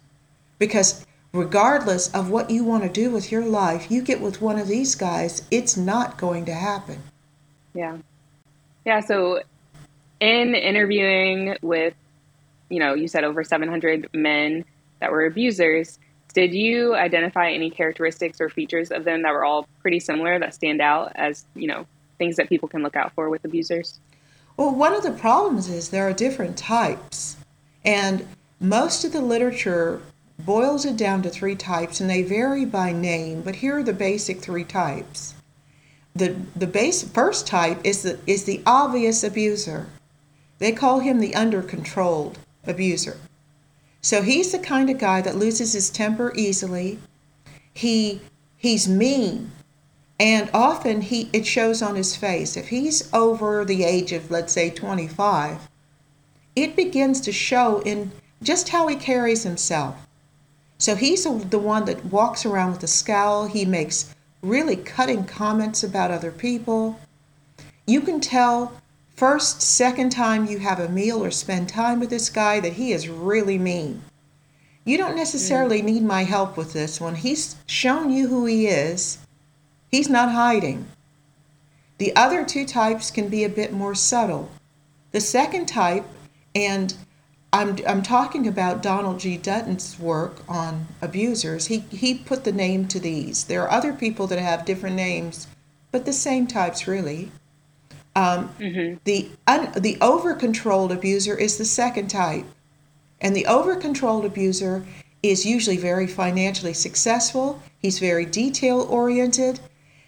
because 0.59 1.05
regardless 1.35 2.11
of 2.15 2.31
what 2.31 2.49
you 2.49 2.65
want 2.65 2.85
to 2.85 2.89
do 2.89 3.11
with 3.11 3.31
your 3.31 3.45
life, 3.45 3.91
you 3.91 4.01
get 4.01 4.23
with 4.23 4.41
one 4.41 4.59
of 4.59 4.67
these 4.67 4.95
guys, 4.95 5.43
it's 5.51 5.77
not 5.77 6.17
going 6.17 6.47
to 6.47 6.55
happen. 6.55 7.03
Yeah. 7.75 7.99
Yeah. 8.85 9.00
So, 9.00 9.43
in 10.21 10.54
interviewing 10.54 11.57
with, 11.61 11.95
you 12.69 12.78
know, 12.78 12.95
you 12.95 13.09
said 13.09 13.25
over 13.25 13.45
700 13.45 14.09
men 14.14 14.64
that 15.00 15.11
were 15.11 15.26
abusers, 15.26 15.99
did 16.33 16.54
you 16.54 16.95
identify 16.95 17.50
any 17.50 17.71
characteristics 17.71 18.40
or 18.40 18.49
features 18.49 18.90
of 18.90 19.04
them 19.04 19.23
that 19.23 19.33
were 19.33 19.45
all 19.45 19.69
pretty 19.81 20.00
similar 20.00 20.38
that 20.38 20.54
stand 20.54 20.81
out 20.81 21.12
as, 21.14 21.45
you 21.54 21.69
know, 21.69 21.87
things 22.19 22.37
that 22.37 22.49
people 22.49 22.69
can 22.69 22.83
look 22.83 22.97
out 22.97 23.12
for 23.14 23.28
with 23.28 23.45
abusers? 23.45 24.00
Well, 24.57 24.75
one 24.75 24.95
of 24.95 25.02
the 25.02 25.11
problems 25.11 25.69
is 25.69 25.88
there 25.88 26.09
are 26.09 26.12
different 26.12 26.57
types. 26.57 27.37
And 27.85 28.26
most 28.61 29.04
of 29.04 29.12
the 29.12 29.21
literature 29.21 30.00
boils 30.38 30.85
it 30.85 30.97
down 30.97 31.23
to 31.23 31.31
three 31.31 31.54
types, 31.54 32.00
and 32.00 32.09
they 32.09 32.23
vary 32.23 32.64
by 32.64 32.93
name, 32.93 33.43
but 33.43 33.57
here 33.57 33.78
are 33.78 33.83
the 33.83 33.93
basic 33.93 34.40
three 34.40 34.64
types 34.64 35.34
the 36.14 36.37
the 36.54 36.66
base 36.66 37.02
first 37.02 37.47
type 37.47 37.80
is 37.85 38.02
the 38.02 38.18
is 38.26 38.44
the 38.44 38.62
obvious 38.64 39.25
abuser. 39.25 39.87
They 40.59 40.73
call 40.73 41.00
him 41.00 41.18
the 41.18 41.35
under 41.35 41.62
controlled 41.62 42.38
abuser. 42.66 43.18
So 44.00 44.23
he's 44.23 44.52
the 44.52 44.59
kind 44.59 44.90
of 44.90 44.99
guy 44.99 45.21
that 45.23 45.37
loses 45.37 45.73
his 45.73 45.90
temper 45.90 46.33
easily. 46.37 46.99
He 47.73 48.21
he's 48.56 48.87
mean 48.87 49.50
and 50.21 50.49
often 50.54 51.00
he 51.00 51.28
it 51.33 51.47
shows 51.47 51.83
on 51.83 51.97
his 51.97 52.14
face. 52.14 52.56
If 52.56 52.68
he's 52.68 53.12
over 53.12 53.64
the 53.64 53.83
age 53.83 54.12
of 54.12 54.30
let's 54.30 54.52
say 54.52 54.71
25, 54.71 55.68
it 56.54 56.76
begins 56.76 57.21
to 57.23 57.33
show 57.33 57.80
in 57.80 58.12
just 58.42 58.68
how 58.68 58.87
he 58.87 58.97
carries 58.97 59.42
himself. 59.42 59.97
So 60.78 60.94
he's 60.94 61.25
the 61.25 61.59
one 61.59 61.87
that 61.87 62.04
walks 62.06 62.44
around 62.44 62.73
with 62.73 62.83
a 62.85 62.88
scowl. 62.88 63.47
He 63.47 63.64
makes 63.64 64.14
really 64.45 64.77
cutting 64.77 65.25
comments 65.25 65.83
about 65.83 66.11
other 66.11 66.31
people. 66.31 66.99
You 67.87 68.01
can 68.01 68.21
tell 68.21 68.81
first, 69.17 69.63
second 69.63 70.11
time 70.11 70.47
you 70.47 70.59
have 70.59 70.79
a 70.79 70.89
meal 70.89 71.25
or 71.25 71.31
spend 71.31 71.69
time 71.69 72.01
with 72.01 72.11
this 72.11 72.29
guy 72.29 72.61
that 72.61 72.75
he 72.75 72.93
is 72.93 73.09
really 73.09 73.59
mean. 73.59 74.03
You 74.85 74.99
don't 74.99 75.17
necessarily 75.17 75.81
mm. 75.81 75.85
need 75.85 76.03
my 76.03 76.25
help 76.25 76.57
with 76.57 76.73
this 76.73 77.01
one. 77.01 77.15
He's 77.15 77.57
shown 77.67 78.11
you 78.11 78.29
who 78.29 78.45
he 78.47 78.67
is, 78.67 79.19
he's 79.91 80.11
not 80.11 80.33
hiding. 80.33 80.87
The 81.99 82.15
other 82.17 82.45
two 82.45 82.67
types 82.67 83.11
can 83.11 83.29
be 83.29 83.45
a 83.45 83.49
bit 83.49 83.73
more 83.73 83.95
subtle. 83.95 84.51
The 85.13 85.21
second 85.21 85.67
type, 85.67 86.05
and 86.55 86.95
I'm, 87.54 87.78
I'm 87.87 88.02
talking 88.02 88.49
about 88.49 88.82
Donald 88.82 89.20
G. 89.20 89.37
Dutton's 89.37 89.96
work 90.00 90.42
on 90.49 90.88
abusers. 91.00 91.66
He, 91.66 91.78
he 91.90 92.14
put 92.14 92.42
the 92.42 92.50
name 92.50 92.88
to 92.88 92.99
these. 92.99 93.44
There 93.44 93.62
are 93.62 93.70
other 93.70 93.92
people 93.92 94.26
that 94.26 94.40
have 94.40 94.64
different 94.64 94.96
names, 94.96 95.46
but 95.92 96.04
the 96.04 96.12
same 96.12 96.49
types 96.49 96.88
really. 96.88 97.30
Um, 98.16 98.52
mm-hmm. 98.58 98.96
The 99.04 99.28
un, 99.46 99.70
the 99.76 99.96
over 100.00 100.34
controlled 100.34 100.90
abuser 100.90 101.37
is 101.37 101.56
the 101.56 101.64
second 101.64 102.08
type, 102.08 102.44
and 103.20 103.37
the 103.37 103.46
over 103.46 103.76
controlled 103.76 104.25
abuser 104.25 104.84
is 105.23 105.46
usually 105.46 105.76
very 105.76 106.08
financially 106.08 106.75
successful. 106.75 107.62
He's 107.78 108.00
very 108.00 108.25
detail 108.25 108.80
oriented. 108.90 109.61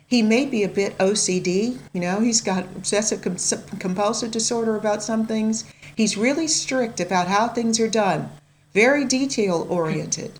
He 0.08 0.20
may 0.22 0.46
be 0.46 0.62
a 0.64 0.68
bit 0.68 0.98
OCD. 0.98 1.78
You 1.92 2.00
know, 2.00 2.20
he's 2.20 2.40
got 2.40 2.64
obsessive 2.76 3.22
compulsive 3.22 4.30
disorder 4.32 4.76
about 4.76 5.02
some 5.02 5.26
things. 5.26 5.64
He's 5.96 6.18
really 6.18 6.46
strict 6.46 7.00
about 7.00 7.26
how 7.26 7.48
things 7.48 7.80
are 7.80 7.88
done, 7.88 8.28
very 8.74 9.06
detail 9.06 9.66
oriented. 9.70 10.38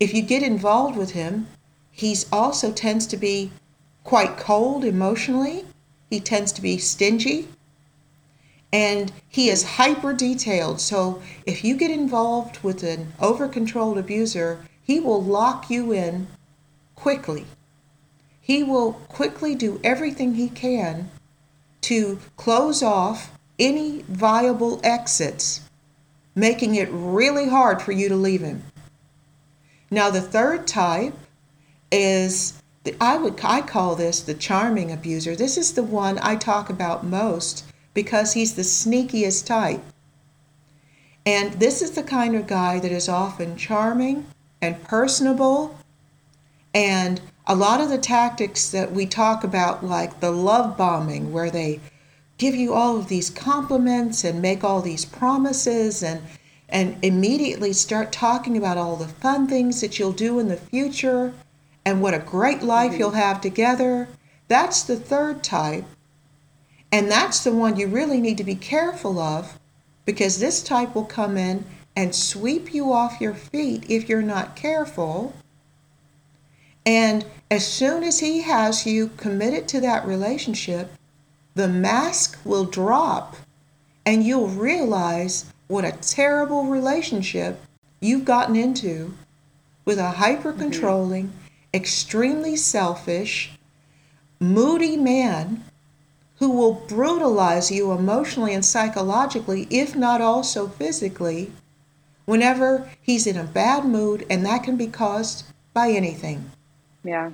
If 0.00 0.14
you 0.14 0.22
get 0.22 0.42
involved 0.42 0.96
with 0.96 1.10
him, 1.10 1.46
he's 1.90 2.26
also 2.32 2.72
tends 2.72 3.06
to 3.08 3.18
be 3.18 3.52
quite 4.02 4.38
cold 4.38 4.82
emotionally. 4.82 5.66
He 6.08 6.20
tends 6.20 6.52
to 6.52 6.62
be 6.62 6.78
stingy. 6.78 7.48
And 8.72 9.12
he 9.28 9.50
is 9.50 9.76
hyper 9.76 10.14
detailed. 10.14 10.80
So 10.80 11.20
if 11.44 11.62
you 11.62 11.76
get 11.76 11.90
involved 11.90 12.60
with 12.62 12.82
an 12.82 13.12
over 13.20 13.48
controlled 13.48 13.98
abuser, 13.98 14.64
he 14.82 14.98
will 14.98 15.22
lock 15.22 15.68
you 15.68 15.92
in 15.92 16.28
quickly. 16.94 17.44
He 18.40 18.62
will 18.62 18.94
quickly 18.94 19.54
do 19.54 19.78
everything 19.84 20.34
he 20.34 20.48
can 20.48 21.10
to 21.82 22.18
close 22.38 22.82
off 22.82 23.30
any 23.62 24.02
viable 24.08 24.80
exits, 24.82 25.60
making 26.34 26.74
it 26.74 26.88
really 26.90 27.48
hard 27.48 27.80
for 27.80 27.92
you 27.92 28.08
to 28.08 28.16
leave 28.16 28.42
him. 28.42 28.64
Now, 29.88 30.10
the 30.10 30.20
third 30.20 30.66
type 30.66 31.14
is 31.92 32.60
the, 32.82 32.96
I 33.00 33.16
would 33.16 33.38
I 33.44 33.62
call 33.62 33.94
this 33.94 34.20
the 34.20 34.34
charming 34.34 34.90
abuser. 34.90 35.36
This 35.36 35.56
is 35.56 35.74
the 35.74 35.82
one 35.84 36.18
I 36.20 36.34
talk 36.34 36.70
about 36.70 37.04
most 37.04 37.64
because 37.94 38.32
he's 38.32 38.54
the 38.54 38.62
sneakiest 38.62 39.46
type. 39.46 39.82
And 41.24 41.52
this 41.54 41.82
is 41.82 41.92
the 41.92 42.02
kind 42.02 42.34
of 42.34 42.48
guy 42.48 42.80
that 42.80 42.90
is 42.90 43.08
often 43.08 43.56
charming 43.56 44.26
and 44.60 44.82
personable. 44.82 45.78
And 46.74 47.20
a 47.46 47.54
lot 47.54 47.80
of 47.80 47.90
the 47.90 47.98
tactics 47.98 48.70
that 48.70 48.90
we 48.90 49.06
talk 49.06 49.44
about, 49.44 49.84
like 49.84 50.18
the 50.18 50.32
love 50.32 50.76
bombing, 50.76 51.32
where 51.32 51.50
they 51.50 51.78
give 52.42 52.54
you 52.56 52.74
all 52.74 52.98
of 52.98 53.06
these 53.06 53.30
compliments 53.30 54.24
and 54.24 54.42
make 54.42 54.64
all 54.64 54.82
these 54.82 55.04
promises 55.04 56.02
and 56.02 56.20
and 56.68 56.96
immediately 57.04 57.72
start 57.72 58.10
talking 58.10 58.56
about 58.56 58.76
all 58.76 58.96
the 58.96 59.06
fun 59.06 59.46
things 59.46 59.80
that 59.80 59.96
you'll 59.96 60.10
do 60.10 60.40
in 60.40 60.48
the 60.48 60.56
future 60.56 61.32
and 61.84 62.02
what 62.02 62.14
a 62.14 62.18
great 62.18 62.62
life 62.62 62.90
mm-hmm. 62.90 62.98
you'll 62.98 63.10
have 63.10 63.40
together. 63.40 64.08
That's 64.48 64.82
the 64.82 64.96
third 64.96 65.44
type. 65.44 65.84
And 66.90 67.08
that's 67.08 67.44
the 67.44 67.52
one 67.52 67.76
you 67.76 67.86
really 67.86 68.20
need 68.20 68.38
to 68.38 68.44
be 68.44 68.56
careful 68.56 69.20
of 69.20 69.60
because 70.04 70.40
this 70.40 70.64
type 70.64 70.96
will 70.96 71.04
come 71.04 71.36
in 71.36 71.64
and 71.94 72.12
sweep 72.12 72.74
you 72.74 72.92
off 72.92 73.20
your 73.20 73.34
feet 73.34 73.84
if 73.88 74.08
you're 74.08 74.20
not 74.20 74.56
careful. 74.56 75.32
And 76.84 77.24
as 77.50 77.64
soon 77.66 78.02
as 78.02 78.18
he 78.18 78.40
has 78.40 78.84
you 78.84 79.10
committed 79.16 79.68
to 79.68 79.80
that 79.82 80.06
relationship, 80.06 80.90
the 81.54 81.68
mask 81.68 82.38
will 82.44 82.64
drop 82.64 83.36
and 84.04 84.24
you'll 84.24 84.48
realize 84.48 85.52
what 85.68 85.84
a 85.84 85.92
terrible 85.92 86.64
relationship 86.64 87.60
you've 88.00 88.24
gotten 88.24 88.56
into 88.56 89.14
with 89.84 89.98
a 89.98 90.12
hyper 90.12 90.52
controlling, 90.52 91.28
mm-hmm. 91.28 91.36
extremely 91.74 92.56
selfish, 92.56 93.52
moody 94.40 94.96
man 94.96 95.64
who 96.36 96.50
will 96.50 96.74
brutalize 96.74 97.70
you 97.70 97.92
emotionally 97.92 98.52
and 98.52 98.64
psychologically, 98.64 99.66
if 99.70 99.94
not 99.94 100.20
also 100.20 100.66
physically, 100.66 101.52
whenever 102.24 102.90
he's 103.00 103.26
in 103.26 103.36
a 103.36 103.44
bad 103.44 103.84
mood, 103.84 104.26
and 104.28 104.44
that 104.44 104.64
can 104.64 104.76
be 104.76 104.88
caused 104.88 105.44
by 105.72 105.90
anything. 105.90 106.50
Yeah. 107.04 107.30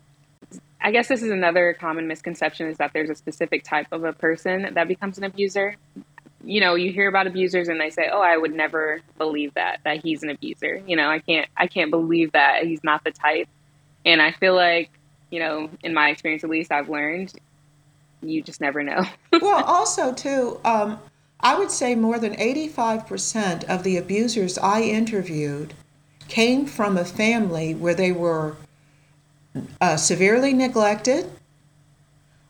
I 0.80 0.92
guess 0.92 1.08
this 1.08 1.22
is 1.22 1.30
another 1.30 1.76
common 1.78 2.06
misconception 2.06 2.68
is 2.68 2.78
that 2.78 2.92
there's 2.92 3.10
a 3.10 3.14
specific 3.14 3.64
type 3.64 3.88
of 3.92 4.04
a 4.04 4.12
person 4.12 4.74
that 4.74 4.88
becomes 4.88 5.18
an 5.18 5.24
abuser. 5.24 5.76
You 6.44 6.60
know, 6.60 6.76
you 6.76 6.92
hear 6.92 7.08
about 7.08 7.26
abusers 7.26 7.68
and 7.68 7.80
they 7.80 7.90
say, 7.90 8.08
"Oh, 8.12 8.20
I 8.20 8.36
would 8.36 8.54
never 8.54 9.00
believe 9.18 9.54
that 9.54 9.80
that 9.84 10.02
he's 10.02 10.22
an 10.22 10.30
abuser." 10.30 10.80
You 10.86 10.96
know, 10.96 11.08
I 11.08 11.18
can't 11.18 11.48
I 11.56 11.66
can't 11.66 11.90
believe 11.90 12.32
that 12.32 12.64
he's 12.64 12.84
not 12.84 13.02
the 13.04 13.10
type. 13.10 13.48
And 14.04 14.22
I 14.22 14.32
feel 14.32 14.54
like, 14.54 14.90
you 15.30 15.40
know, 15.40 15.68
in 15.82 15.92
my 15.92 16.10
experience 16.10 16.44
at 16.44 16.50
least 16.50 16.70
I've 16.70 16.88
learned 16.88 17.34
you 18.22 18.42
just 18.42 18.60
never 18.60 18.82
know. 18.82 19.04
well, 19.40 19.64
also 19.64 20.12
too, 20.12 20.60
um, 20.64 20.98
I 21.40 21.56
would 21.58 21.70
say 21.70 21.94
more 21.94 22.18
than 22.18 22.34
85% 22.34 23.64
of 23.64 23.84
the 23.84 23.96
abusers 23.96 24.58
I 24.58 24.82
interviewed 24.82 25.74
came 26.26 26.66
from 26.66 26.96
a 26.96 27.04
family 27.04 27.74
where 27.74 27.94
they 27.94 28.12
were 28.12 28.56
uh, 29.80 29.96
severely 29.96 30.52
neglected, 30.52 31.30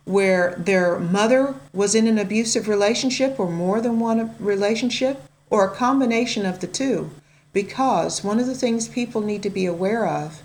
where 0.04 0.54
their 0.58 0.98
mother 0.98 1.54
was 1.72 1.94
in 1.94 2.06
an 2.06 2.18
abusive 2.18 2.68
relationship 2.68 3.38
or 3.38 3.50
more 3.50 3.80
than 3.80 4.00
one 4.00 4.34
relationship, 4.38 5.22
or 5.50 5.64
a 5.64 5.74
combination 5.74 6.46
of 6.46 6.60
the 6.60 6.66
two. 6.66 7.10
Because 7.52 8.22
one 8.22 8.38
of 8.38 8.46
the 8.46 8.54
things 8.54 8.88
people 8.88 9.20
need 9.20 9.42
to 9.42 9.50
be 9.50 9.66
aware 9.66 10.06
of 10.06 10.42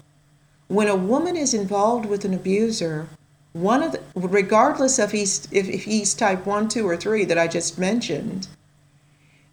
when 0.68 0.88
a 0.88 0.96
woman 0.96 1.36
is 1.36 1.54
involved 1.54 2.06
with 2.06 2.26
an 2.26 2.34
abuser, 2.34 3.08
one 3.54 3.84
of 3.84 3.92
the, 3.92 4.02
regardless 4.16 4.98
of 4.98 5.12
he's 5.12 5.48
if, 5.52 5.70
if 5.70 5.84
he's 5.84 6.14
type 6.16 6.46
1 6.46 6.68
2 6.70 6.88
or 6.88 6.98
3 6.98 7.24
that 7.26 7.38
i 7.38 7.48
just 7.48 7.78
mentioned 7.78 8.48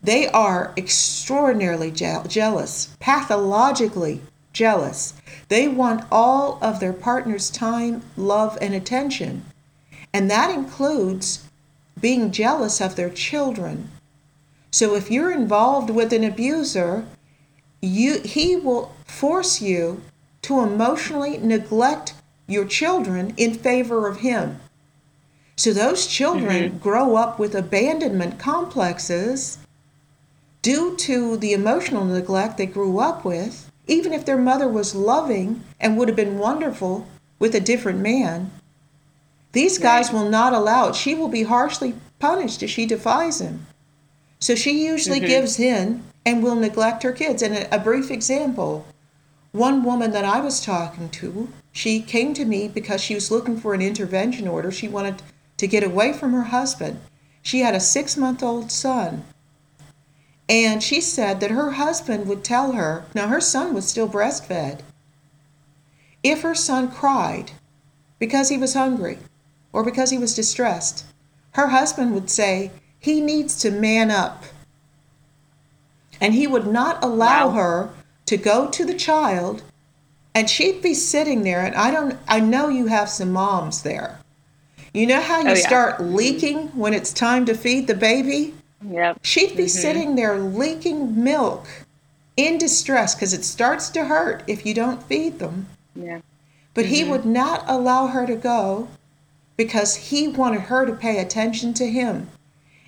they 0.03 0.27
are 0.29 0.73
extraordinarily 0.79 1.91
je- 1.91 2.23
jealous 2.27 2.97
pathologically 2.99 4.23
jealous 4.53 5.15
they 5.49 5.69
want 5.69 6.05
all 6.11 6.59
of 6.63 6.81
their 6.81 6.93
partner's 6.93 7.51
time 7.51 8.03
love 8.17 8.59
and 8.61 8.75
attention 8.75 9.45
and 10.13 10.31
that 10.31 10.51
includes 10.51 11.45
being 12.01 12.31
jealous 12.31 12.81
of 12.81 12.97
their 12.97 13.11
children 13.11 13.91
so 14.71 14.95
if 14.95 15.11
you're 15.11 15.33
involved 15.33 15.91
with 15.91 16.13
an 16.13 16.25
abuser 16.25 17.07
you 17.81 18.21
he 18.21 18.57
will 18.57 18.95
force 19.05 19.61
you 19.61 20.03
to 20.43 20.61
emotionally 20.61 21.39
neglect 21.39 22.15
your 22.47 22.65
children 22.65 23.33
in 23.37 23.55
favor 23.55 24.09
of 24.09 24.21
him. 24.21 24.61
So 25.57 25.73
those 25.73 26.07
children 26.07 26.71
mm-hmm. 26.71 26.79
grow 26.79 27.17
up 27.17 27.39
with 27.39 27.55
abandonment 27.55 28.39
complexes 28.39 29.59
due 30.63 30.97
to 30.97 31.37
the 31.37 31.53
emotional 31.53 32.05
neglect 32.05 32.59
they 32.59 32.67
grew 32.67 32.99
up 32.99 33.25
with, 33.25 33.70
even 33.91 34.13
if 34.13 34.25
their 34.25 34.39
mother 34.39 34.69
was 34.69 34.95
loving 34.95 35.65
and 35.81 35.97
would 35.97 36.09
have 36.09 36.17
been 36.17 36.39
wonderful 36.39 37.07
with 37.39 37.55
a 37.55 37.61
different 37.61 37.99
man. 37.99 38.51
These 39.53 39.79
guys 39.79 40.07
right. 40.07 40.15
will 40.15 40.31
not 40.31 40.53
allow 40.53 40.89
it. 40.89 40.95
She 40.95 41.15
will 41.15 41.29
be 41.29 41.43
harshly 41.43 41.95
punished 42.19 42.63
if 42.63 42.71
she 42.71 42.87
defies 42.87 43.41
him. 43.41 43.67
So 44.39 44.55
she 44.55 44.87
usually 44.87 45.19
mm-hmm. 45.19 45.27
gives 45.27 45.59
in 45.59 46.05
and 46.25 46.43
will 46.43 46.55
neglect 46.55 47.03
her 47.03 47.13
kids. 47.13 47.43
And 47.43 47.55
a, 47.55 47.75
a 47.75 47.79
brief 47.79 48.11
example 48.11 48.87
one 49.53 49.83
woman 49.83 50.13
that 50.13 50.25
I 50.25 50.41
was 50.41 50.65
talking 50.65 51.09
to 51.09 51.49
she 51.73 52.01
came 52.01 52.35
to 52.35 52.45
me 52.45 52.69
because 52.69 53.01
she 53.01 53.15
was 53.15 53.31
looking 53.31 53.59
for 53.59 53.75
an 53.75 53.83
intervention 53.83 54.49
order. 54.49 54.71
She 54.71 54.89
wanted 54.89 55.23
to 55.57 55.67
get 55.67 55.83
away 55.83 56.13
from 56.13 56.33
her 56.33 56.45
husband. 56.45 57.01
She 57.43 57.61
had 57.61 57.75
a 57.75 57.81
six 57.81 58.17
month 58.17 58.43
old 58.43 58.71
son. 58.71 59.25
And 60.51 60.83
she 60.83 61.01
said 61.01 61.39
that 61.41 61.53
her 61.53 61.71
husband 61.73 62.27
would 62.27 62.45
tell 62.45 62.73
her, 62.73 63.05
now 63.15 63.29
her 63.29 63.41
son 63.41 63.73
was 63.73 63.87
still 63.87 64.09
breastfed, 64.09 64.81
if 66.25 66.43
her 66.43 66.55
son 66.55 66.91
cried 66.91 67.53
because 68.19 68.49
he 68.49 68.59
was 68.59 68.75
hungry 68.75 69.19
or 69.73 69.85
because 69.85 70.11
he 70.11 70.19
was 70.19 70.35
distressed, 70.35 71.07
her 71.53 71.69
husband 71.69 72.13
would 72.13 72.29
say, 72.29 72.73
he 72.99 73.21
needs 73.21 73.57
to 73.61 73.71
man 73.71 74.11
up. 74.11 74.45
And 76.21 76.35
he 76.35 76.47
would 76.47 76.67
not 76.67 77.03
allow 77.03 77.49
wow. 77.49 77.55
her 77.55 77.91
to 78.27 78.37
go 78.37 78.69
to 78.71 78.85
the 78.85 78.95
child 78.95 79.63
and 80.35 80.49
she'd 80.49 80.83
be 80.83 80.95
sitting 80.95 81.43
there 81.43 81.65
and 81.65 81.75
i 81.75 81.91
don't 81.91 82.17
i 82.29 82.39
know 82.41 82.69
you 82.69 82.87
have 82.87 83.09
some 83.09 83.33
moms 83.33 83.83
there 83.83 84.19
you 84.93 85.07
know 85.07 85.21
how 85.21 85.41
you 85.41 85.49
oh, 85.49 85.55
yeah. 85.55 85.67
start 85.67 86.01
leaking 86.01 86.69
when 86.69 86.95
it's 86.95 87.13
time 87.13 87.45
to 87.45 87.55
feed 87.55 87.87
the 87.87 87.95
baby 87.95 88.55
yep 88.83 89.19
she'd 89.23 89.57
be 89.57 89.65
mm-hmm. 89.65 89.67
sitting 89.67 90.15
there 90.15 90.39
leaking 90.39 91.23
milk 91.23 91.67
in 92.37 92.59
distress 92.59 93.15
because 93.15 93.33
it 93.33 93.45
starts 93.45 93.91
to 93.91 94.05
hurt 94.05 94.43
if 94.47 94.65
you 94.65 94.75
don't 94.75 95.03
feed 95.05 95.39
them 95.39 95.67
yeah 95.95 96.21
but 96.75 96.85
mm-hmm. 96.85 96.95
he 96.95 97.05
would 97.05 97.25
not 97.25 97.65
allow 97.67 98.07
her 98.07 98.27
to 98.27 98.37
go 98.37 98.89
because 99.57 99.97
he 99.97 100.29
wanted 100.29 100.63
her 100.63 100.87
to 100.87 100.93
pay 100.93 101.19
attention 101.19 101.75
to 101.75 101.91
him 101.91 102.29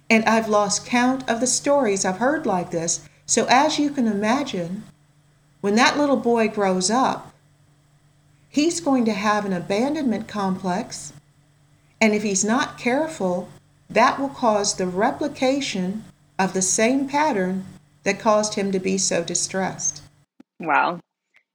and 0.09 0.24
i've 0.24 0.48
lost 0.48 0.87
count 0.87 1.28
of 1.28 1.40
the 1.40 1.46
stories 1.46 2.05
i've 2.05 2.18
heard 2.18 2.46
like 2.46 2.70
this 2.70 3.09
so 3.26 3.46
as 3.48 3.78
you 3.78 3.90
can 3.90 4.07
imagine 4.07 4.85
when 5.61 5.74
that 5.74 5.98
little 5.98 6.16
boy 6.16 6.48
grows 6.48 6.90
up 6.90 7.33
he's 8.52 8.81
going 8.81 9.07
to 9.07 9.12
have 9.12 9.46
an 9.46 9.52
abandonment 9.52 10.28
complex. 10.28 11.12
And 12.00 12.12
if 12.12 12.22
he's 12.22 12.44
not 12.44 12.78
careful, 12.78 13.48
that 13.94 14.18
will 14.18 14.28
cause 14.28 14.76
the 14.76 14.87
replication 14.87 16.05
of 16.38 16.52
the 16.52 16.62
same 16.62 17.09
pattern 17.09 17.64
that 18.05 18.18
caused 18.18 18.55
him 18.55 18.72
to 18.72 18.78
be 18.78 18.98
so 18.98 19.22
distressed. 19.22 20.02
Wow. 20.59 21.00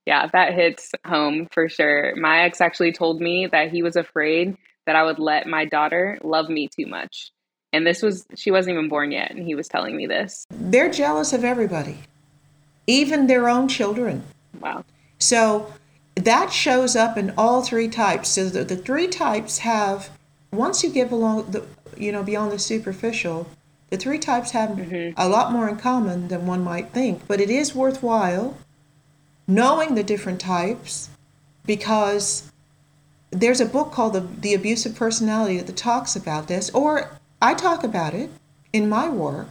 Yeah, 0.06 0.28
that 0.32 0.54
hits 0.54 0.92
home 1.06 1.48
for 1.52 1.68
sure. 1.68 2.16
My 2.16 2.44
ex 2.44 2.62
actually 2.62 2.94
told 2.94 3.20
me 3.20 3.48
that 3.48 3.72
he 3.72 3.84
was 3.84 3.96
afraid 3.96 4.56
that 4.86 4.96
I 4.96 5.04
would 5.04 5.20
let 5.20 5.48
my 5.48 5.66
daughter 5.66 6.18
love 6.24 6.50
me 6.50 6.70
too 6.70 6.86
much. 6.86 7.32
And 7.74 7.86
this 7.86 8.02
was, 8.02 8.26
she 8.36 8.50
wasn't 8.50 8.76
even 8.76 8.88
born 8.88 9.12
yet, 9.12 9.32
and 9.32 9.46
he 9.46 9.54
was 9.54 9.68
telling 9.68 9.98
me 9.98 10.08
this. 10.08 10.46
They're 10.50 10.90
jealous 10.90 11.34
of 11.34 11.44
everybody, 11.44 11.98
even 12.88 13.28
their 13.28 13.50
own 13.50 13.68
children. 13.68 14.24
Wow. 14.62 14.86
So 15.20 15.74
that 16.16 16.54
shows 16.54 16.96
up 16.96 17.18
in 17.18 17.34
all 17.38 17.62
three 17.62 17.90
types. 17.90 18.30
So 18.30 18.48
the, 18.48 18.64
the 18.64 18.78
three 18.78 19.08
types 19.08 19.58
have, 19.60 20.10
once 20.54 20.84
you 20.84 20.90
get 20.90 21.12
along 21.12 21.52
the, 21.52 21.66
you 22.00 22.12
know, 22.12 22.24
beyond 22.24 22.52
the 22.52 22.60
superficial, 22.60 23.48
the 23.90 23.98
three 23.98 24.20
types 24.20 24.52
have 24.52 24.72
mm-hmm. 24.72 25.14
a 25.18 25.30
lot 25.30 25.52
more 25.52 25.70
in 25.70 25.78
common 25.78 26.28
than 26.28 26.46
one 26.46 26.64
might 26.64 26.92
think. 26.92 27.28
But 27.28 27.40
it 27.40 27.50
is 27.50 27.76
worthwhile 27.76 28.58
knowing 29.48 29.96
the 29.96 30.04
different 30.04 30.42
types 30.42 31.10
because 31.66 32.52
there's 33.32 33.62
a 33.62 33.66
book 33.66 33.92
called 33.92 34.14
the, 34.14 34.22
the 34.22 34.54
Abusive 34.54 34.96
Personality 34.96 35.60
that 35.60 35.78
talks 35.78 36.16
about 36.16 36.48
this, 36.48 36.70
or 36.72 37.18
I 37.42 37.54
talk 37.54 37.84
about 37.84 38.14
it 38.14 38.30
in 38.74 38.90
my 38.90 39.08
work. 39.10 39.50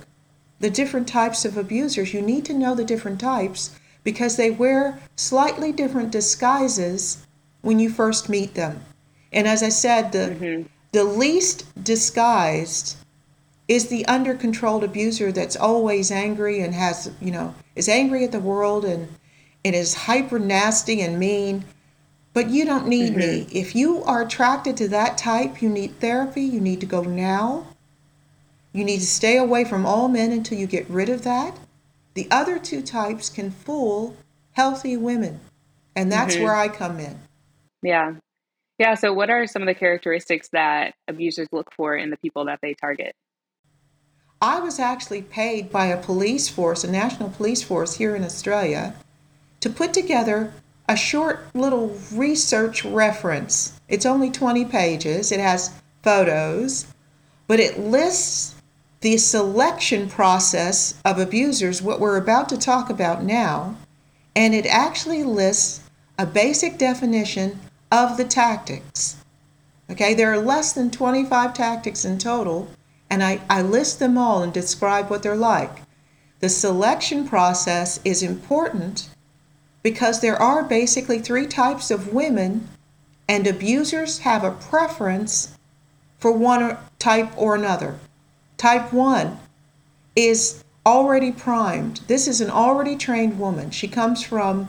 The 0.59 0.70
different 0.70 1.06
types 1.06 1.44
of 1.44 1.56
abusers. 1.56 2.14
You 2.14 2.22
need 2.22 2.46
to 2.46 2.54
know 2.54 2.74
the 2.74 2.85
different 2.85 3.20
types 3.20 3.78
because 4.04 4.37
they 4.37 4.50
wear 4.50 4.98
slightly 5.14 5.72
different 5.72 6.11
disguises 6.11 7.26
when 7.61 7.78
you 7.78 7.90
first 7.90 8.28
meet 8.28 8.54
them. 8.54 8.82
And 9.32 9.46
as 9.46 9.62
I 9.62 9.68
said, 9.68 10.12
the, 10.12 10.18
mm-hmm. 10.18 10.62
The 10.96 11.04
least 11.04 11.66
disguised 11.85 12.96
is 13.68 13.88
the 13.88 14.06
under 14.06 14.35
controlled 14.35 14.82
abuser 14.82 15.30
that's 15.30 15.54
always 15.54 16.11
angry 16.11 16.62
and 16.62 16.72
has, 16.72 17.12
you 17.20 17.30
know, 17.30 17.54
is 17.74 17.87
angry 17.87 18.24
at 18.24 18.32
the 18.32 18.40
world 18.40 18.82
and 18.87 19.06
it 19.62 19.74
is 19.74 19.92
hyper 19.92 20.38
nasty 20.38 21.02
and 21.02 21.18
mean. 21.18 21.66
But 22.32 22.48
you 22.48 22.64
don't 22.64 22.88
need 22.88 23.11
mm-hmm. 23.11 23.18
me. 23.18 23.46
If 23.52 23.76
you 23.76 24.04
are 24.04 24.22
attracted 24.22 24.74
to 24.78 24.88
that 24.88 25.18
type, 25.18 25.61
you 25.61 25.68
need 25.68 26.00
therapy. 26.00 26.40
You 26.40 26.62
need 26.62 26.80
to 26.80 26.87
go 26.87 27.02
now. 27.02 27.66
You 28.72 28.82
need 28.82 29.00
to 29.00 29.06
stay 29.06 29.37
away 29.37 29.64
from 29.64 29.85
all 29.85 30.09
men 30.09 30.32
until 30.32 30.56
you 30.56 30.66
get 30.66 30.88
rid 30.88 31.11
of 31.11 31.24
that. 31.24 31.59
The 32.14 32.26
other 32.30 32.59
two 32.59 32.80
types 32.80 33.28
can 33.28 33.50
fool 33.50 34.16
healthy 34.52 34.96
women. 34.96 35.40
And 35.94 36.11
that's 36.11 36.37
mm-hmm. 36.37 36.44
where 36.44 36.56
I 36.56 36.68
come 36.68 36.98
in. 37.00 37.20
Yeah. 37.82 38.14
Yeah. 38.78 38.94
So, 38.94 39.12
what 39.12 39.30
are 39.30 39.46
some 39.46 39.62
of 39.62 39.66
the 39.66 39.74
characteristics 39.74 40.48
that 40.52 40.94
abusers 41.08 41.48
look 41.52 41.72
for 41.72 41.96
in 41.96 42.10
the 42.10 42.16
people 42.18 42.44
that 42.46 42.60
they 42.62 42.74
target? 42.74 43.14
I 44.40 44.60
was 44.60 44.78
actually 44.78 45.22
paid 45.22 45.70
by 45.70 45.86
a 45.86 46.02
police 46.02 46.48
force, 46.48 46.84
a 46.84 46.90
national 46.90 47.30
police 47.30 47.62
force 47.62 47.96
here 47.96 48.14
in 48.14 48.22
Australia, 48.22 48.94
to 49.60 49.70
put 49.70 49.94
together 49.94 50.52
a 50.88 50.96
short 50.96 51.46
little 51.54 51.98
research 52.12 52.84
reference. 52.84 53.80
It's 53.88 54.06
only 54.06 54.30
20 54.30 54.66
pages, 54.66 55.32
it 55.32 55.40
has 55.40 55.72
photos, 56.02 56.86
but 57.46 57.60
it 57.60 57.78
lists 57.78 58.54
the 59.00 59.16
selection 59.16 60.08
process 60.08 61.00
of 61.04 61.18
abusers, 61.18 61.82
what 61.82 62.00
we're 62.00 62.16
about 62.16 62.48
to 62.50 62.58
talk 62.58 62.90
about 62.90 63.24
now, 63.24 63.76
and 64.34 64.54
it 64.54 64.66
actually 64.66 65.24
lists 65.24 65.80
a 66.18 66.26
basic 66.26 66.78
definition 66.78 67.58
of 67.96 68.18
the 68.18 68.24
tactics. 68.24 69.16
Okay, 69.90 70.12
there 70.12 70.30
are 70.30 70.38
less 70.38 70.72
than 70.72 70.90
25 70.90 71.54
tactics 71.54 72.04
in 72.04 72.18
total, 72.18 72.68
and 73.09 73.22
I, 73.22 73.40
I 73.48 73.62
list 73.62 73.98
them 73.98 74.18
all 74.18 74.42
and 74.42 74.52
describe 74.52 75.09
what 75.09 75.22
they're 75.22 75.35
like. 75.35 75.82
The 76.40 76.50
selection 76.50 77.26
process 77.26 77.98
is 78.04 78.22
important 78.22 79.09
because 79.82 80.20
there 80.20 80.37
are 80.37 80.62
basically 80.62 81.20
three 81.20 81.46
types 81.46 81.90
of 81.90 82.12
women, 82.12 82.68
and 83.28 83.46
abusers 83.46 84.18
have 84.18 84.44
a 84.44 84.50
preference 84.50 85.56
for 86.18 86.32
one 86.32 86.76
type 86.98 87.30
or 87.37 87.54
another. 87.54 87.98
Type 88.59 88.92
1 88.92 89.38
is 90.14 90.62
already 90.85 91.32
primed. 91.32 92.00
This 92.09 92.28
is 92.28 92.40
an 92.40 92.50
already 92.50 92.96
trained 92.96 93.38
woman. 93.38 93.70
She 93.70 93.88
comes 93.88 94.22
from 94.22 94.68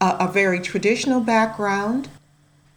a, 0.00 0.16
a 0.20 0.32
very 0.32 0.60
traditional 0.60 1.20
background 1.20 2.08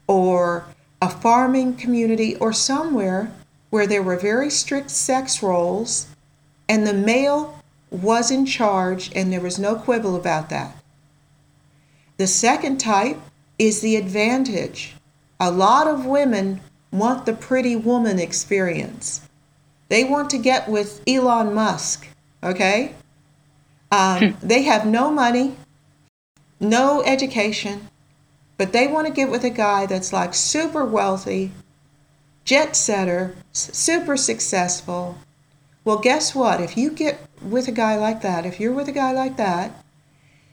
or 0.08 0.66
a 1.02 1.10
farming 1.10 1.76
community 1.76 2.36
or 2.38 2.54
somewhere 2.54 3.32
where 3.70 3.88
there 3.88 4.04
were 4.04 4.18
very 4.18 4.50
strict 4.50 4.90
sex 4.90 5.44
roles 5.44 6.08
and 6.68 6.86
the 6.86 6.94
male 6.94 7.62
was 7.92 8.32
in 8.32 8.46
charge 8.46 9.12
and 9.16 9.32
there 9.32 9.42
was 9.42 9.60
no 9.60 9.76
quibble 9.76 10.16
about 10.16 10.50
that. 10.50 10.76
The 12.18 12.28
second 12.28 12.78
type 12.78 13.20
is 13.60 13.82
the 13.82 13.96
advantage. 13.96 14.96
A 15.40 15.52
lot 15.52 15.88
of 15.88 16.06
women 16.06 16.62
want 16.92 17.26
the 17.26 17.34
pretty 17.34 17.76
woman 17.76 18.20
experience. 18.20 19.22
They 19.90 20.04
want 20.04 20.30
to 20.32 20.38
get 20.38 20.68
with 20.70 21.02
Elon 21.08 21.54
Musk, 21.54 22.08
okay? 22.42 22.96
Um, 23.92 24.32
hmm. 24.32 24.48
they 24.48 24.64
have 24.64 24.86
no 24.86 25.12
money, 25.12 25.56
no 26.60 27.04
education, 27.04 27.90
but 28.58 28.74
they 28.74 28.88
want 28.88 29.08
to 29.08 29.14
get 29.14 29.30
with 29.30 29.44
a 29.44 29.50
guy 29.50 29.86
that's 29.86 30.14
like 30.14 30.34
super 30.34 30.86
wealthy, 30.86 31.52
jet 32.46 32.76
setter, 32.76 33.36
super 33.52 34.16
successful. 34.16 35.18
Well, 35.84 35.98
guess 36.00 36.34
what? 36.34 36.62
If 36.62 36.78
you 36.78 36.90
get 36.90 37.20
with 37.42 37.68
a 37.68 37.72
guy 37.72 37.98
like 37.98 38.22
that, 38.22 38.46
if 38.46 38.60
you're 38.60 38.74
with 38.74 38.88
a 38.88 38.94
guy 38.94 39.12
like 39.12 39.38
that, 39.38 39.84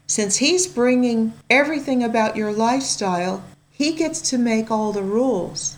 since 0.07 0.37
he's 0.37 0.67
bringing 0.67 1.33
everything 1.49 2.03
about 2.03 2.37
your 2.37 2.53
lifestyle, 2.53 3.43
he 3.71 3.93
gets 3.93 4.21
to 4.31 4.39
make 4.39 4.71
all 4.71 4.93
the 4.93 5.03
rules. 5.03 5.77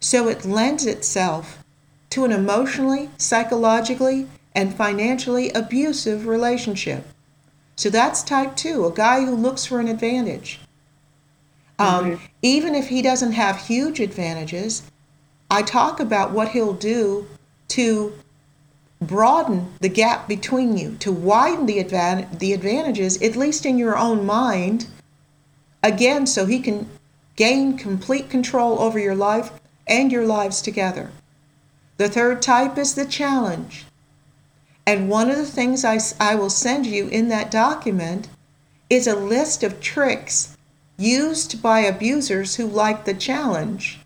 So 0.00 0.28
it 0.28 0.44
lends 0.44 0.86
itself 0.86 1.62
to 2.10 2.24
an 2.24 2.32
emotionally, 2.32 3.10
psychologically, 3.18 4.26
and 4.54 4.74
financially 4.74 5.50
abusive 5.50 6.26
relationship. 6.26 7.04
So 7.74 7.90
that's 7.90 8.22
type 8.22 8.56
two, 8.56 8.86
a 8.86 8.92
guy 8.92 9.24
who 9.24 9.34
looks 9.34 9.66
for 9.66 9.80
an 9.80 9.88
advantage. 9.88 10.60
Um, 11.78 12.12
mm-hmm. 12.12 12.24
Even 12.42 12.74
if 12.74 12.88
he 12.88 13.02
doesn't 13.02 13.32
have 13.32 13.66
huge 13.66 14.00
advantages, 14.00 14.82
I 15.50 15.62
talk 15.62 16.00
about 16.00 16.32
what 16.32 16.48
he'll 16.48 16.72
do 16.72 17.26
to 17.68 18.12
broaden 19.00 19.74
the 19.80 19.88
gap 19.88 20.26
between 20.26 20.76
you, 20.76 20.96
to 21.00 21.12
widen 21.12 21.66
the, 21.66 21.82
advan- 21.82 22.38
the 22.38 22.52
advantages, 22.52 23.20
at 23.22 23.36
least 23.36 23.66
in 23.66 23.78
your 23.78 23.96
own 23.96 24.24
mind, 24.24 24.86
again, 25.82 26.26
so 26.26 26.46
he 26.46 26.60
can 26.60 26.88
gain 27.36 27.76
complete 27.76 28.30
control 28.30 28.80
over 28.80 28.98
your 28.98 29.14
life 29.14 29.50
and 29.86 30.10
your 30.10 30.26
lives 30.26 30.62
together. 30.62 31.10
The 31.98 32.08
third 32.08 32.42
type 32.42 32.78
is 32.78 32.94
the 32.94 33.04
challenge. 33.04 33.86
And 34.86 35.08
one 35.08 35.30
of 35.30 35.36
the 35.36 35.46
things 35.46 35.84
I, 35.84 35.98
I 36.20 36.34
will 36.34 36.50
send 36.50 36.86
you 36.86 37.08
in 37.08 37.28
that 37.28 37.50
document 37.50 38.28
is 38.88 39.06
a 39.06 39.16
list 39.16 39.62
of 39.62 39.80
tricks 39.80 40.55
used 40.96 41.62
by 41.62 41.80
abusers 41.80 42.56
who 42.56 42.66
like 42.66 43.04
the 43.04 43.14
challenge. 43.14 44.00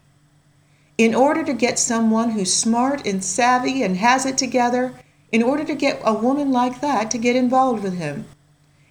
In 0.99 1.15
order 1.15 1.45
to 1.45 1.55
get 1.55 1.79
someone 1.79 2.31
who's 2.31 2.53
smart 2.53 3.07
and 3.07 3.25
savvy 3.25 3.83
and 3.83 3.97
has 3.97 4.27
it 4.27 4.37
together, 4.37 4.95
in 5.33 5.43
order 5.43 5.65
to 5.65 5.75
get 5.75 6.01
a 6.05 6.15
woman 6.15 6.51
like 6.51 6.81
that 6.81 7.11
to 7.11 7.19
get 7.19 7.37
involved 7.37 7.83
with 7.83 7.97
him. 7.97 8.27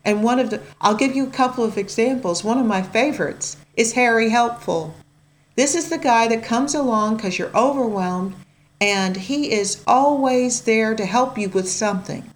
And 0.06 0.24
one 0.24 0.40
of 0.40 0.50
the, 0.50 0.62
I'll 0.80 0.96
give 0.96 1.16
you 1.16 1.28
a 1.28 1.32
couple 1.32 1.64
of 1.64 1.78
examples. 1.78 2.44
One 2.44 2.58
of 2.58 2.66
my 2.66 2.82
favorites 2.82 3.58
is 3.76 3.94
Harry 3.94 4.30
Helpful. 4.30 4.96
This 5.56 5.76
is 5.76 5.90
the 5.90 5.98
guy 5.98 6.28
that 6.30 6.44
comes 6.44 6.74
along 6.74 7.18
because 7.18 7.38
you're 7.38 7.56
overwhelmed 7.56 8.36
and 8.82 9.18
he 9.18 9.52
is 9.52 9.84
always 9.86 10.62
there 10.62 10.96
to 10.96 11.06
help 11.06 11.38
you 11.38 11.50
with 11.50 11.68
something. 11.68 12.32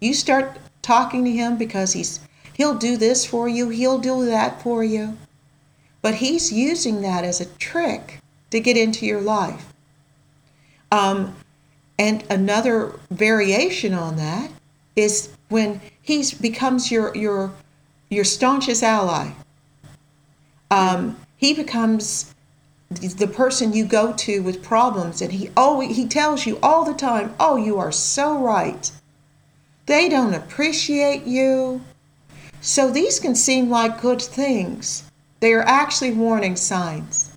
You 0.00 0.14
start 0.14 0.58
talking 0.82 1.24
to 1.24 1.32
him 1.32 1.56
because 1.56 1.92
he's 1.92 2.20
he'll 2.62 2.74
do 2.74 2.96
this 2.96 3.26
for 3.26 3.48
you, 3.48 3.70
he'll 3.70 3.98
do 3.98 4.24
that 4.24 4.62
for 4.62 4.84
you. 4.84 5.18
But 6.00 6.16
he's 6.16 6.52
using 6.52 7.02
that 7.02 7.24
as 7.24 7.40
a 7.40 7.46
trick 7.46 8.20
to 8.52 8.60
get 8.60 8.76
into 8.76 9.04
your 9.04 9.20
life. 9.20 9.72
Um, 10.92 11.34
and 11.98 12.22
another 12.30 13.00
variation 13.10 13.94
on 13.94 14.14
that 14.16 14.52
is 14.94 15.30
when 15.48 15.80
he 16.00 16.24
becomes 16.40 16.92
your 16.92 17.16
your 17.16 17.52
your 18.10 18.24
staunchest 18.24 18.84
ally. 18.84 19.32
Um, 20.70 21.16
he 21.36 21.52
becomes 21.54 22.32
the 22.90 23.26
person 23.26 23.72
you 23.72 23.84
go 23.84 24.12
to 24.12 24.40
with 24.40 24.62
problems 24.62 25.20
and 25.20 25.32
he 25.32 25.50
always 25.56 25.96
he 25.96 26.06
tells 26.06 26.46
you 26.46 26.58
all 26.62 26.84
the 26.84 26.94
time 26.94 27.34
oh 27.40 27.56
you 27.56 27.78
are 27.78 27.90
so 27.90 28.38
right 28.38 28.92
they 29.86 30.10
don't 30.10 30.34
appreciate 30.34 31.24
you 31.24 31.80
so 32.62 32.90
these 32.90 33.20
can 33.20 33.34
seem 33.34 33.68
like 33.68 34.00
good 34.00 34.22
things 34.22 35.04
they 35.40 35.52
are 35.52 35.62
actually 35.62 36.12
warning 36.12 36.56
signs 36.56 37.36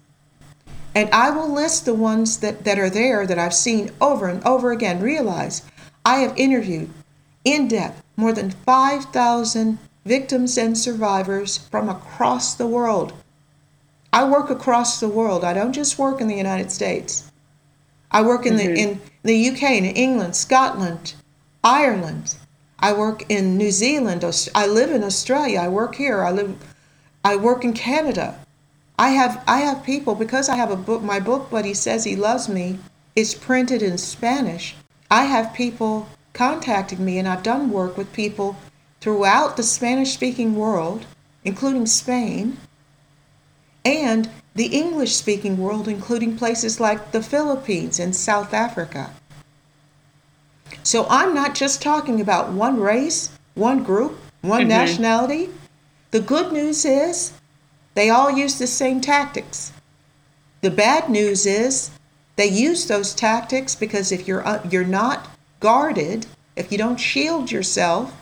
and 0.95 1.09
i 1.09 1.29
will 1.29 1.51
list 1.51 1.83
the 1.83 1.93
ones 1.93 2.37
that, 2.37 2.63
that 2.63 2.79
are 2.79 2.89
there 2.89 3.27
that 3.27 3.37
i've 3.37 3.53
seen 3.53 3.91
over 3.99 4.29
and 4.29 4.41
over 4.45 4.71
again 4.71 5.01
realize 5.01 5.61
i 6.05 6.19
have 6.19 6.37
interviewed 6.37 6.89
in 7.43 7.67
depth 7.67 8.01
more 8.15 8.31
than 8.31 8.49
5000 8.49 9.77
victims 10.05 10.57
and 10.57 10.77
survivors 10.77 11.57
from 11.57 11.89
across 11.89 12.55
the 12.55 12.67
world 12.67 13.11
I 14.15 14.23
work 14.23 14.49
across 14.49 15.01
the 15.01 15.09
world. 15.09 15.43
I 15.43 15.53
don't 15.53 15.73
just 15.73 15.99
work 15.99 16.21
in 16.21 16.29
the 16.29 16.37
United 16.37 16.71
States. 16.71 17.29
I 18.11 18.21
work 18.21 18.45
in 18.45 18.53
mm-hmm. 18.53 18.73
the 18.73 18.79
in 18.79 19.01
the 19.23 19.49
UK, 19.49 19.63
in 19.71 19.83
England, 19.83 20.37
Scotland, 20.37 21.15
Ireland. 21.65 22.37
I 22.79 22.93
work 22.93 23.23
in 23.29 23.57
New 23.57 23.71
Zealand. 23.71 24.23
I 24.53 24.67
live 24.67 24.91
in 24.91 25.03
Australia. 25.03 25.59
I 25.59 25.67
work 25.67 25.95
here. 25.95 26.23
I 26.23 26.31
live. 26.31 26.55
I 27.23 27.35
work 27.35 27.63
in 27.63 27.73
Canada. 27.73 28.39
I 28.97 29.09
have 29.09 29.43
I 29.47 29.59
have 29.59 29.83
people 29.83 30.15
because 30.15 30.49
I 30.49 30.55
have 30.55 30.71
a 30.71 30.75
book. 30.75 31.01
My 31.01 31.19
book, 31.19 31.47
but 31.49 31.65
he 31.65 31.73
says 31.73 32.03
he 32.03 32.15
loves 32.15 32.47
me, 32.47 32.79
is 33.15 33.35
printed 33.35 33.81
in 33.81 33.97
Spanish. 33.97 34.75
I 35.09 35.25
have 35.25 35.53
people 35.53 36.07
contacting 36.33 37.03
me, 37.03 37.17
and 37.17 37.27
I've 37.27 37.43
done 37.43 37.69
work 37.71 37.97
with 37.97 38.13
people 38.13 38.57
throughout 39.01 39.55
the 39.55 39.63
Spanish-speaking 39.63 40.55
world, 40.55 41.05
including 41.43 41.85
Spain 41.85 42.57
and 43.83 44.29
the 44.55 44.67
English 44.67 45.15
speaking 45.15 45.57
world, 45.57 45.87
including 45.87 46.37
places 46.37 46.79
like 46.79 47.11
the 47.11 47.21
Philippines 47.21 47.99
and 47.99 48.15
South 48.15 48.53
Africa. 48.53 49.11
So 50.83 51.05
I'm 51.09 51.33
not 51.33 51.55
just 51.55 51.81
talking 51.81 52.21
about 52.21 52.51
one 52.51 52.79
race, 52.79 53.29
one 53.53 53.83
group, 53.83 54.17
one 54.41 54.61
mm-hmm. 54.61 54.69
nationality. 54.69 55.49
The 56.11 56.19
good 56.19 56.53
news 56.53 56.85
is 56.85 57.33
they 57.93 58.09
all 58.09 58.31
use 58.31 58.59
the 58.59 58.67
same 58.67 59.01
tactics. 59.01 59.71
The 60.61 60.71
bad 60.71 61.09
news 61.09 61.45
is 61.45 61.91
They 62.35 62.47
use 62.47 62.87
those 62.87 63.13
tactics 63.13 63.75
because 63.75 64.11
if 64.11 64.27
you're 64.27 64.45
uh, 64.45 64.61
you're 64.69 64.83
not 64.83 65.27
guarded, 65.59 66.27
if 66.55 66.71
you 66.71 66.77
don't 66.77 66.99
shield 66.99 67.51
yourself, 67.51 68.13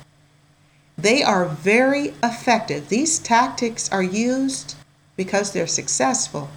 they 0.97 1.23
are 1.23 1.45
very 1.45 2.13
effective. 2.21 2.89
These 2.89 3.19
tactics 3.19 3.91
are 3.91 4.03
used 4.03 4.75
because 5.15 5.51
they're 5.51 5.67
successful. 5.67 6.49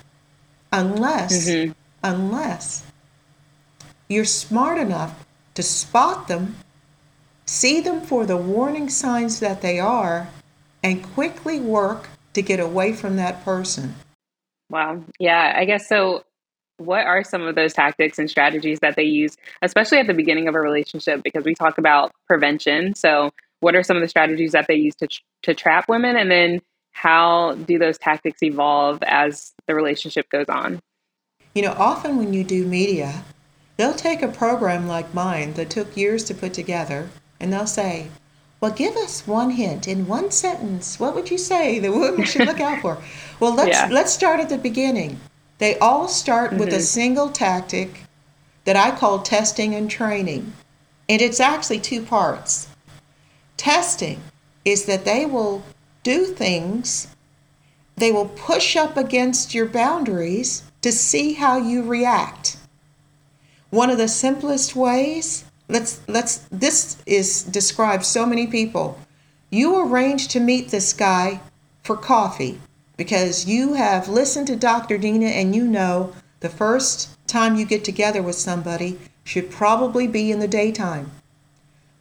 Unless 0.71 1.49
mm-hmm. 1.49 1.73
unless 2.03 2.85
you're 4.09 4.25
smart 4.25 4.79
enough 4.79 5.26
to 5.57 5.63
spot 5.63 6.29
them, 6.29 6.55
see 7.47 7.81
them 7.81 8.01
for 8.01 8.25
the 8.25 8.37
warning 8.37 8.89
signs 8.89 9.41
that 9.41 9.63
they 9.63 9.81
are, 9.81 10.29
and 10.83 11.03
quickly 11.03 11.59
work 11.59 12.09
to 12.35 12.43
get 12.43 12.61
away 12.61 12.93
from 12.93 13.17
that 13.17 13.45
person. 13.45 13.95
Wow. 14.71 15.03
Yeah, 15.19 15.55
I 15.57 15.65
guess 15.65 15.89
so. 15.89 16.25
What 16.79 17.07
are 17.07 17.25
some 17.25 17.43
of 17.43 17.55
those 17.55 17.73
tactics 17.73 18.19
and 18.19 18.29
strategies 18.29 18.81
that 18.81 18.97
they 18.97 19.05
use, 19.05 19.37
especially 19.63 19.99
at 19.99 20.07
the 20.07 20.15
beginning 20.15 20.47
of 20.47 20.55
a 20.55 20.61
relationship? 20.61 21.23
Because 21.23 21.45
we 21.45 21.55
talk 21.55 21.79
about 21.79 22.13
prevention. 22.27 22.95
So, 22.95 23.31
what 23.61 23.75
are 23.75 23.83
some 23.83 23.97
of 23.97 24.03
the 24.03 24.09
strategies 24.09 24.53
that 24.53 24.67
they 24.69 24.75
use 24.75 24.95
to, 24.97 25.09
to 25.45 25.55
trap 25.55 25.89
women? 25.89 26.17
And 26.17 26.31
then, 26.31 26.61
how 26.93 27.55
do 27.55 27.79
those 27.79 27.97
tactics 27.97 28.43
evolve 28.43 29.03
as 29.03 29.55
the 29.67 29.75
relationship 29.75 30.29
goes 30.29 30.51
on? 30.51 30.81
You 31.55 31.63
know, 31.63 31.73
often 31.79 32.19
when 32.19 32.35
you 32.35 32.45
do 32.45 32.67
media, 32.67 33.25
they'll 33.77 33.95
take 33.95 34.23
a 34.23 34.29
program 34.29 34.87
like 34.87 35.15
mine 35.15 35.55
that 35.55 35.71
took 35.71 35.97
years 35.97 36.25
to 36.25 36.35
put 36.35 36.55
together 36.55 37.11
and 37.41 37.53
they'll 37.53 37.67
say, 37.67 38.09
well, 38.61 38.73
give 38.73 38.97
us 38.97 39.27
one 39.27 39.51
hint 39.51 39.87
in 39.87 40.07
one 40.07 40.31
sentence. 40.31 40.99
What 40.99 41.15
would 41.15 41.31
you 41.31 41.39
say 41.39 41.79
the 41.79 41.93
woman 41.93 42.25
should 42.25 42.47
look 42.47 42.61
out 42.61 42.81
for? 42.81 42.99
Well, 43.39 43.55
let's 43.55 43.77
yeah. 43.77 43.89
let's 43.91 44.13
start 44.13 44.41
at 44.41 44.49
the 44.49 44.59
beginning. 44.59 45.21
They 45.59 45.79
all 45.79 46.09
start 46.09 46.51
mm-hmm. 46.51 46.61
with 46.61 46.69
a 46.71 46.77
mm-hmm. 46.77 46.83
single 46.83 47.29
tactic 47.31 48.01
that 48.65 48.77
I 48.77 48.97
call 48.97 49.21
testing 49.21 49.75
and 49.75 49.91
training. 49.91 50.53
And 51.09 51.23
it's 51.23 51.41
actually 51.41 51.81
two 51.81 52.03
parts. 52.03 52.69
Testing 53.57 54.21
is 54.65 54.87
that 54.87 55.05
they 55.05 55.25
will 55.25 55.63
do 56.03 56.25
things, 56.25 57.09
they 57.97 58.13
will 58.13 58.29
push 58.29 58.77
up 58.77 58.97
against 58.97 59.55
your 59.55 59.67
boundaries 59.67 60.63
to 60.83 60.93
see 60.93 61.35
how 61.35 61.57
you 61.57 61.83
react. 61.83 62.56
One 63.71 63.91
of 63.91 63.99
the 63.99 64.09
simplest 64.09 64.77
ways 64.77 65.45
let's 65.69 66.01
let's 66.07 66.47
this 66.51 66.97
is 67.07 67.43
describes 67.43 68.07
so 68.07 68.25
many 68.25 68.47
people. 68.47 68.99
You 69.51 69.81
arrange 69.81 70.29
to 70.29 70.41
meet 70.41 70.71
this 70.71 70.93
guy 70.93 71.41
for 71.83 71.97
coffee 71.97 72.61
because 72.97 73.47
you 73.47 73.75
have 73.75 74.09
listened 74.09 74.47
to 74.49 74.57
dr 74.57 74.97
dina 74.99 75.27
and 75.27 75.55
you 75.55 75.65
know 75.65 76.13
the 76.41 76.49
first 76.49 77.11
time 77.27 77.57
you 77.57 77.67
get 77.67 77.85
together 77.85 78.23
with 78.23 78.37
somebody 78.37 78.99
should 79.25 79.51
probably 79.51 80.07
be 80.07 80.31
in 80.31 80.39
the 80.39 80.49
daytime. 80.49 81.11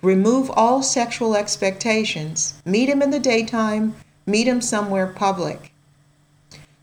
Remove 0.01 0.51
all 0.51 0.84
sexual 0.84 1.36
expectations 1.36 2.62
meet 2.63 2.89
him 2.89 3.01
in 3.01 3.10
the 3.10 3.19
daytime 3.19 3.95
meet 4.28 4.47
him 4.47 4.62
somewhere 4.62 5.08
public 5.08 5.71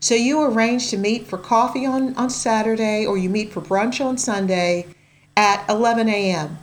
so 0.03 0.15
you 0.15 0.41
arrange 0.41 0.89
to 0.89 0.97
meet 0.97 1.25
for 1.27 1.37
coffee 1.37 1.85
on, 1.85 2.15
on 2.15 2.29
saturday 2.29 3.05
or 3.05 3.17
you 3.17 3.29
meet 3.29 3.51
for 3.51 3.61
brunch 3.61 4.03
on 4.03 4.17
sunday 4.17 4.85
at 5.35 5.67
11 5.69 6.09
a.m 6.09 6.57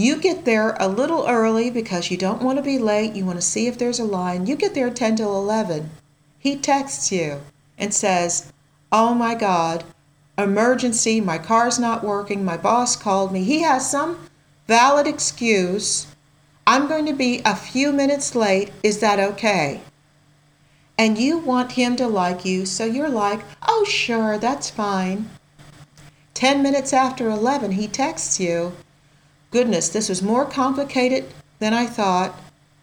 you 0.00 0.16
get 0.16 0.46
there 0.46 0.76
a 0.80 0.88
little 0.88 1.26
early 1.28 1.68
because 1.68 2.10
you 2.10 2.16
don't 2.16 2.42
want 2.42 2.56
to 2.56 2.62
be 2.62 2.78
late. 2.78 3.14
You 3.14 3.26
want 3.26 3.38
to 3.38 3.42
see 3.42 3.66
if 3.66 3.76
there's 3.76 3.98
a 3.98 4.04
line. 4.04 4.46
You 4.46 4.56
get 4.56 4.72
there 4.72 4.88
10 4.88 5.16
till 5.16 5.36
11. 5.36 5.90
He 6.38 6.56
texts 6.56 7.12
you 7.12 7.42
and 7.76 7.92
says, 7.92 8.50
Oh 8.90 9.14
my 9.14 9.34
God, 9.34 9.84
emergency. 10.38 11.20
My 11.20 11.36
car's 11.36 11.78
not 11.78 12.02
working. 12.02 12.44
My 12.44 12.56
boss 12.56 12.96
called 12.96 13.30
me. 13.30 13.44
He 13.44 13.60
has 13.60 13.90
some 13.90 14.18
valid 14.66 15.06
excuse. 15.06 16.06
I'm 16.66 16.88
going 16.88 17.04
to 17.04 17.12
be 17.12 17.42
a 17.44 17.54
few 17.54 17.92
minutes 17.92 18.34
late. 18.34 18.72
Is 18.82 19.00
that 19.00 19.18
okay? 19.18 19.82
And 21.00 21.16
you 21.16 21.38
want 21.38 21.72
him 21.72 21.96
to 21.96 22.06
like 22.06 22.44
you, 22.44 22.66
so 22.66 22.84
you're 22.84 23.08
like, 23.08 23.40
Oh, 23.66 23.86
sure, 23.88 24.36
that's 24.36 24.68
fine. 24.68 25.30
10 26.34 26.62
minutes 26.62 26.92
after 26.92 27.30
11, 27.30 27.72
he 27.72 27.88
texts 27.88 28.38
you 28.38 28.74
goodness, 29.50 29.88
this 29.88 30.10
was 30.10 30.22
more 30.22 30.44
complicated 30.44 31.24
than 31.58 31.74
I 31.74 31.86
thought. 31.86 32.38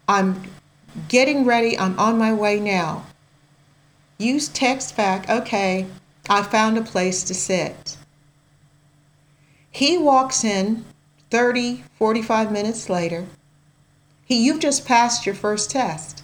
I'm 0.07 0.41
getting 1.07 1.45
ready. 1.45 1.77
I'm 1.77 1.97
on 1.99 2.17
my 2.17 2.33
way 2.33 2.59
now. 2.59 3.05
Use 4.17 4.49
text 4.49 4.97
back, 4.97 5.29
okay, 5.29 5.85
I 6.27 6.41
found 6.41 6.77
a 6.77 6.81
place 6.81 7.23
to 7.25 7.35
sit. 7.35 7.97
He 9.69 9.95
walks 9.97 10.43
in 10.43 10.85
30, 11.29 11.83
45 11.99 12.51
minutes 12.51 12.89
later. 12.89 13.27
He, 14.25 14.43
you've 14.43 14.59
just 14.59 14.87
passed 14.87 15.25
your 15.25 15.35
first 15.35 15.69
test. 15.69 16.23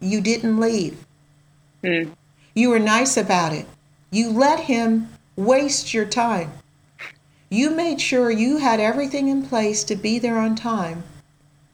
You 0.00 0.22
didn't 0.22 0.58
leave. 0.58 1.04
Mm. 1.82 2.12
You 2.54 2.70
were 2.70 2.78
nice 2.78 3.16
about 3.16 3.52
it. 3.52 3.66
You 4.10 4.30
let 4.30 4.60
him 4.60 5.08
waste 5.36 5.94
your 5.94 6.04
time. 6.04 6.52
You 7.48 7.70
made 7.70 8.00
sure 8.00 8.30
you 8.30 8.58
had 8.58 8.80
everything 8.80 9.28
in 9.28 9.46
place 9.46 9.82
to 9.84 9.96
be 9.96 10.18
there 10.18 10.38
on 10.38 10.54
time, 10.54 11.04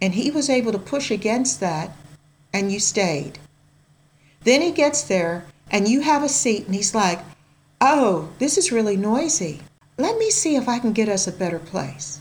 and 0.00 0.14
he 0.14 0.30
was 0.30 0.48
able 0.48 0.72
to 0.72 0.78
push 0.78 1.10
against 1.10 1.60
that, 1.60 1.96
and 2.52 2.72
you 2.72 2.80
stayed. 2.80 3.38
Then 4.44 4.62
he 4.62 4.70
gets 4.70 5.02
there, 5.02 5.44
and 5.70 5.88
you 5.88 6.00
have 6.00 6.22
a 6.22 6.28
seat, 6.28 6.66
and 6.66 6.74
he's 6.74 6.94
like, 6.94 7.20
Oh, 7.80 8.30
this 8.38 8.56
is 8.56 8.72
really 8.72 8.96
noisy. 8.96 9.60
Let 9.98 10.18
me 10.18 10.30
see 10.30 10.56
if 10.56 10.68
I 10.68 10.78
can 10.78 10.92
get 10.92 11.08
us 11.08 11.26
a 11.26 11.32
better 11.32 11.58
place. 11.58 12.20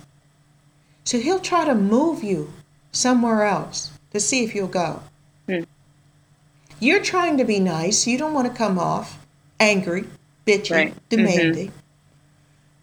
So 1.05 1.19
he'll 1.19 1.39
try 1.39 1.65
to 1.65 1.75
move 1.75 2.23
you 2.23 2.51
somewhere 2.91 3.43
else 3.43 3.91
to 4.11 4.19
see 4.19 4.43
if 4.43 4.55
you'll 4.55 4.67
go. 4.67 5.01
You're 6.79 7.03
trying 7.03 7.37
to 7.37 7.45
be 7.45 7.59
nice. 7.59 8.05
You 8.05 8.17
don't 8.17 8.33
want 8.33 8.47
to 8.47 8.53
come 8.53 8.77
off 8.77 9.25
angry, 9.59 10.05
bitchy, 10.45 10.71
right. 10.71 10.89
Mm-hmm. 10.89 11.09
demanding. 11.09 11.67
Mm-hmm. 11.67 11.79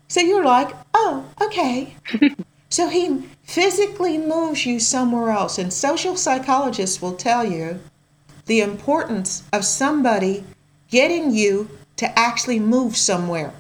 So 0.09 0.21
you're 0.21 0.45
like, 0.45 0.75
oh, 0.95 1.25
okay. 1.41 1.97
so 2.69 2.89
he 2.89 3.23
physically 3.45 4.19
moves 4.19 4.67
you 4.67 4.81
somewhere 4.81 5.31
else. 5.31 5.59
And 5.59 5.73
social 5.73 6.17
psychologists 6.17 7.01
will 7.01 7.15
tell 7.15 7.45
you 7.45 7.81
the 8.47 8.61
importance 8.61 9.45
of 9.53 9.65
somebody 9.65 10.45
getting 10.89 11.33
you 11.33 11.71
to 11.97 12.19
actually 12.19 12.59
move 12.59 12.97
somewhere. 12.97 13.53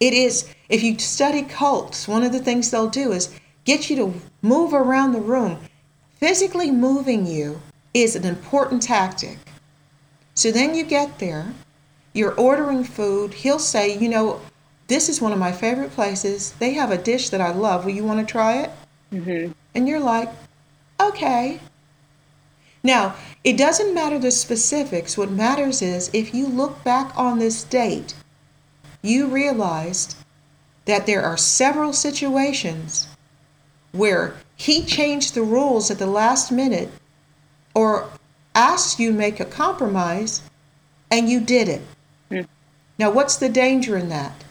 It 0.00 0.12
is, 0.12 0.52
if 0.68 0.82
you 0.82 0.98
study 0.98 1.42
cults, 1.42 2.08
one 2.08 2.22
of 2.22 2.32
the 2.32 2.40
things 2.40 2.70
they'll 2.70 2.88
do 2.88 3.12
is 3.12 3.34
get 3.64 3.90
you 3.90 3.96
to 3.96 4.20
move 4.42 4.72
around 4.72 5.12
the 5.12 5.20
room. 5.20 5.58
Physically 6.16 6.70
moving 6.70 7.26
you 7.26 7.60
is 7.94 8.16
an 8.16 8.24
important 8.24 8.82
tactic. 8.82 9.38
So 10.34 10.50
then 10.50 10.74
you 10.74 10.84
get 10.84 11.20
there, 11.20 11.54
you're 12.12 12.34
ordering 12.34 12.84
food. 12.84 13.32
He'll 13.32 13.60
say, 13.60 13.96
you 13.96 14.08
know, 14.08 14.40
this 14.88 15.08
is 15.08 15.20
one 15.20 15.32
of 15.32 15.38
my 15.38 15.52
favorite 15.52 15.92
places. 15.92 16.52
They 16.58 16.74
have 16.74 16.90
a 16.90 16.98
dish 16.98 17.30
that 17.30 17.40
I 17.40 17.52
love. 17.52 17.84
Will 17.84 17.92
you 17.92 18.04
want 18.04 18.26
to 18.26 18.30
try 18.30 18.62
it? 18.62 18.70
Mm-hmm. 19.12 19.52
And 19.74 19.88
you're 19.88 20.00
like, 20.00 20.30
okay. 21.00 21.60
Now, 22.82 23.14
it 23.44 23.56
doesn't 23.56 23.94
matter 23.94 24.18
the 24.18 24.30
specifics. 24.30 25.16
What 25.16 25.30
matters 25.30 25.80
is 25.80 26.10
if 26.12 26.34
you 26.34 26.46
look 26.46 26.84
back 26.84 27.16
on 27.16 27.38
this 27.38 27.64
date, 27.64 28.14
you 29.02 29.26
realized 29.26 30.16
that 30.84 31.06
there 31.06 31.22
are 31.22 31.36
several 31.36 31.92
situations 31.92 33.08
where 33.92 34.36
he 34.56 34.84
changed 34.84 35.34
the 35.34 35.42
rules 35.42 35.90
at 35.90 35.98
the 35.98 36.06
last 36.06 36.52
minute 36.52 36.90
or 37.74 38.08
asked 38.54 39.00
you 39.00 39.12
make 39.12 39.40
a 39.40 39.44
compromise 39.44 40.42
and 41.10 41.28
you 41.28 41.40
did 41.40 41.68
it. 41.68 41.82
Mm. 42.30 42.46
Now, 42.98 43.10
what's 43.10 43.36
the 43.36 43.48
danger 43.48 43.96
in 43.96 44.08
that? 44.08 44.44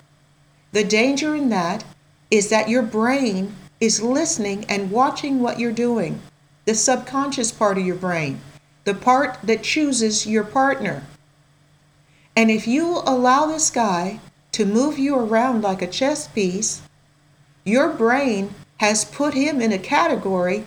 The 0.71 0.83
danger 0.83 1.35
in 1.35 1.49
that 1.49 1.85
is 2.29 2.49
that 2.49 2.69
your 2.69 2.83
brain 2.83 3.55
is 3.79 4.01
listening 4.01 4.65
and 4.65 4.91
watching 4.91 5.39
what 5.39 5.59
you're 5.59 5.71
doing. 5.71 6.21
The 6.65 6.75
subconscious 6.75 7.51
part 7.51 7.77
of 7.77 7.85
your 7.85 7.95
brain, 7.95 8.41
the 8.85 8.93
part 8.93 9.37
that 9.43 9.63
chooses 9.63 10.25
your 10.25 10.43
partner. 10.43 11.03
And 12.35 12.49
if 12.49 12.67
you 12.67 13.01
allow 13.05 13.45
this 13.45 13.69
guy 13.69 14.19
to 14.53 14.65
move 14.65 14.97
you 14.97 15.15
around 15.15 15.61
like 15.61 15.81
a 15.81 15.87
chess 15.87 16.27
piece, 16.27 16.81
your 17.65 17.89
brain 17.89 18.55
has 18.77 19.05
put 19.05 19.33
him 19.33 19.61
in 19.61 19.71
a 19.71 19.77
category 19.77 20.65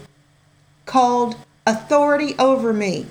called 0.85 1.37
authority 1.67 2.35
over 2.39 2.73
me. 2.73 3.07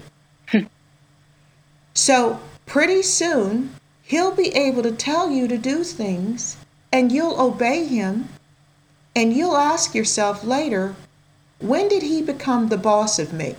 so 1.93 2.39
pretty 2.65 3.01
soon, 3.01 3.75
he'll 4.03 4.35
be 4.35 4.55
able 4.55 4.83
to 4.83 4.91
tell 4.91 5.29
you 5.29 5.47
to 5.47 5.57
do 5.57 5.83
things 5.83 6.57
and 6.91 7.11
you'll 7.11 7.39
obey 7.39 7.85
him. 7.85 8.29
And 9.15 9.33
you'll 9.33 9.57
ask 9.57 9.95
yourself 9.95 10.43
later, 10.43 10.95
when 11.59 11.87
did 11.87 12.03
he 12.03 12.21
become 12.21 12.67
the 12.67 12.77
boss 12.77 13.17
of 13.17 13.31
me? 13.31 13.55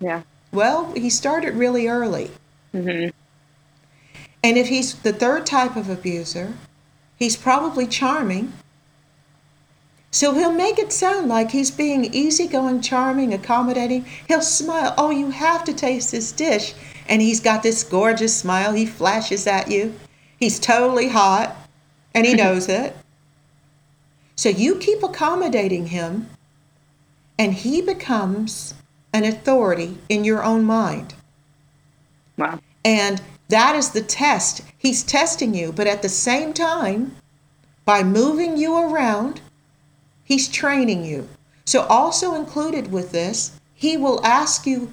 Yeah. 0.00 0.22
Well, 0.52 0.92
he 0.94 1.10
started 1.10 1.54
really 1.54 1.86
early. 1.86 2.30
Mm-hmm. 2.72 3.10
And 4.42 4.56
if 4.56 4.68
he's 4.68 4.94
the 4.94 5.12
third 5.12 5.44
type 5.44 5.76
of 5.76 5.90
abuser, 5.90 6.54
He's 7.20 7.36
probably 7.36 7.86
charming. 7.86 8.54
So 10.10 10.34
he'll 10.34 10.52
make 10.52 10.78
it 10.78 10.92
sound 10.92 11.28
like 11.28 11.52
he's 11.52 11.70
being 11.70 12.12
easygoing, 12.12 12.80
charming, 12.80 13.32
accommodating. 13.32 14.04
He'll 14.26 14.42
smile. 14.42 14.94
Oh, 14.98 15.10
you 15.10 15.30
have 15.30 15.62
to 15.64 15.72
taste 15.72 16.10
this 16.10 16.32
dish. 16.32 16.74
And 17.08 17.22
he's 17.22 17.40
got 17.40 17.62
this 17.62 17.84
gorgeous 17.84 18.36
smile. 18.36 18.72
He 18.72 18.86
flashes 18.86 19.46
at 19.46 19.70
you. 19.70 19.94
He's 20.38 20.58
totally 20.58 21.08
hot 21.08 21.56
and 22.14 22.26
he 22.26 22.34
knows 22.34 22.68
it. 22.68 22.96
So 24.34 24.48
you 24.48 24.76
keep 24.76 25.02
accommodating 25.02 25.88
him 25.88 26.28
and 27.38 27.54
he 27.54 27.80
becomes 27.80 28.74
an 29.12 29.24
authority 29.24 29.98
in 30.08 30.24
your 30.24 30.42
own 30.42 30.64
mind. 30.64 31.14
Wow. 32.36 32.60
And 32.84 33.20
that 33.48 33.76
is 33.76 33.90
the 33.90 34.02
test. 34.02 34.62
He's 34.78 35.02
testing 35.02 35.54
you, 35.54 35.72
but 35.72 35.86
at 35.86 36.02
the 36.02 36.08
same 36.08 36.52
time, 36.52 37.16
by 37.84 38.02
moving 38.02 38.56
you 38.56 38.76
around, 38.76 39.40
he's 40.30 40.48
training 40.48 41.04
you. 41.04 41.28
So, 41.64 41.82
also 41.82 42.34
included 42.34 42.92
with 42.92 43.10
this, 43.10 43.58
he 43.74 43.96
will 43.96 44.24
ask 44.24 44.64
you 44.64 44.92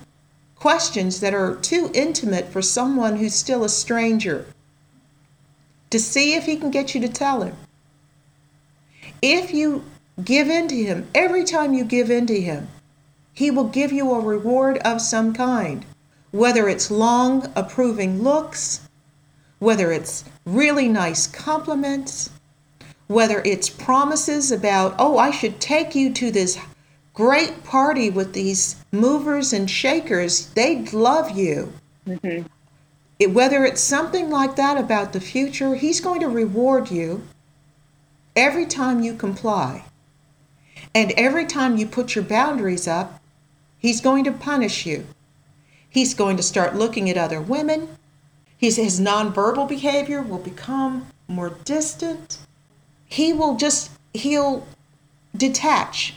questions 0.55 1.19
that 1.19 1.33
are 1.33 1.55
too 1.55 1.91
intimate 1.93 2.47
for 2.49 2.63
someone 2.63 3.17
who's 3.17 3.35
still 3.35 3.63
a 3.63 3.69
stranger 3.69 4.47
to 5.91 5.99
see 5.99 6.33
if 6.33 6.45
he 6.45 6.57
can 6.57 6.71
get 6.71 6.95
you 6.95 7.01
to 7.01 7.07
tell 7.07 7.43
him. 7.43 7.55
If 9.21 9.53
you 9.53 9.83
give 10.23 10.49
in 10.49 10.67
to 10.69 10.75
him, 10.75 11.07
every 11.13 11.43
time 11.43 11.75
you 11.75 11.85
give 11.85 12.09
in 12.09 12.25
to 12.25 12.41
him, 12.41 12.67
he 13.31 13.51
will 13.51 13.67
give 13.67 13.91
you 13.91 14.11
a 14.13 14.19
reward 14.19 14.79
of 14.79 15.01
some 15.01 15.33
kind, 15.33 15.85
whether 16.31 16.67
it's 16.67 16.89
long, 16.89 17.51
approving 17.55 18.23
looks, 18.23 18.89
whether 19.59 19.91
it's 19.91 20.23
really 20.45 20.87
nice 20.87 21.27
compliments, 21.27 22.31
whether 23.07 23.41
it's 23.45 23.69
promises 23.69 24.51
about, 24.51 24.95
oh, 24.99 25.17
I 25.17 25.31
should 25.31 25.59
take 25.59 25.95
you 25.95 26.13
to 26.13 26.31
this 26.31 26.59
great 27.13 27.63
party 27.63 28.09
with 28.09 28.33
these 28.33 28.75
movers 28.91 29.53
and 29.53 29.69
shakers. 29.69 30.47
They'd 30.49 30.93
love 30.93 31.31
you. 31.31 31.73
Mm-hmm. 32.07 32.45
It, 33.19 33.33
whether 33.33 33.65
it's 33.65 33.81
something 33.81 34.29
like 34.29 34.55
that 34.57 34.77
about 34.77 35.13
the 35.13 35.19
future, 35.19 35.75
he's 35.75 35.99
going 35.99 36.19
to 36.19 36.29
reward 36.29 36.91
you 36.91 37.23
every 38.35 38.65
time 38.65 39.01
you 39.01 39.15
comply. 39.15 39.85
And 40.93 41.11
every 41.17 41.45
time 41.45 41.77
you 41.77 41.87
put 41.87 42.13
your 42.13 42.23
boundaries 42.23 42.87
up, 42.87 43.21
he's 43.79 44.01
going 44.01 44.23
to 44.25 44.31
punish 44.31 44.85
you. 44.85 45.07
He's 45.89 46.13
going 46.13 46.37
to 46.37 46.43
start 46.43 46.75
looking 46.75 47.09
at 47.09 47.17
other 47.17 47.41
women. 47.41 47.89
His, 48.57 48.75
his 48.75 48.99
nonverbal 48.99 49.67
behavior 49.67 50.21
will 50.21 50.37
become 50.39 51.07
more 51.27 51.49
distant. 51.63 52.39
He 53.07 53.33
will 53.33 53.55
just, 53.55 53.91
he'll 54.13 54.67
detach. 55.35 56.15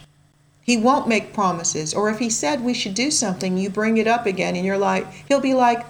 He 0.63 0.77
won't 0.77 1.09
make 1.09 1.33
promises. 1.33 1.95
Or 1.95 2.11
if 2.11 2.19
he 2.19 2.31
said 2.31 2.63
we 2.63 2.75
should 2.75 2.95
do 2.95 3.11
something, 3.11 3.57
you 3.57 3.71
bring 3.71 3.97
it 3.97 4.07
up 4.07 4.27
again 4.27 4.57
and 4.57 4.65
you're 4.65 4.79
like, 4.79 5.07
he'll 5.29 5.41
be 5.41 5.55
like, 5.55 5.85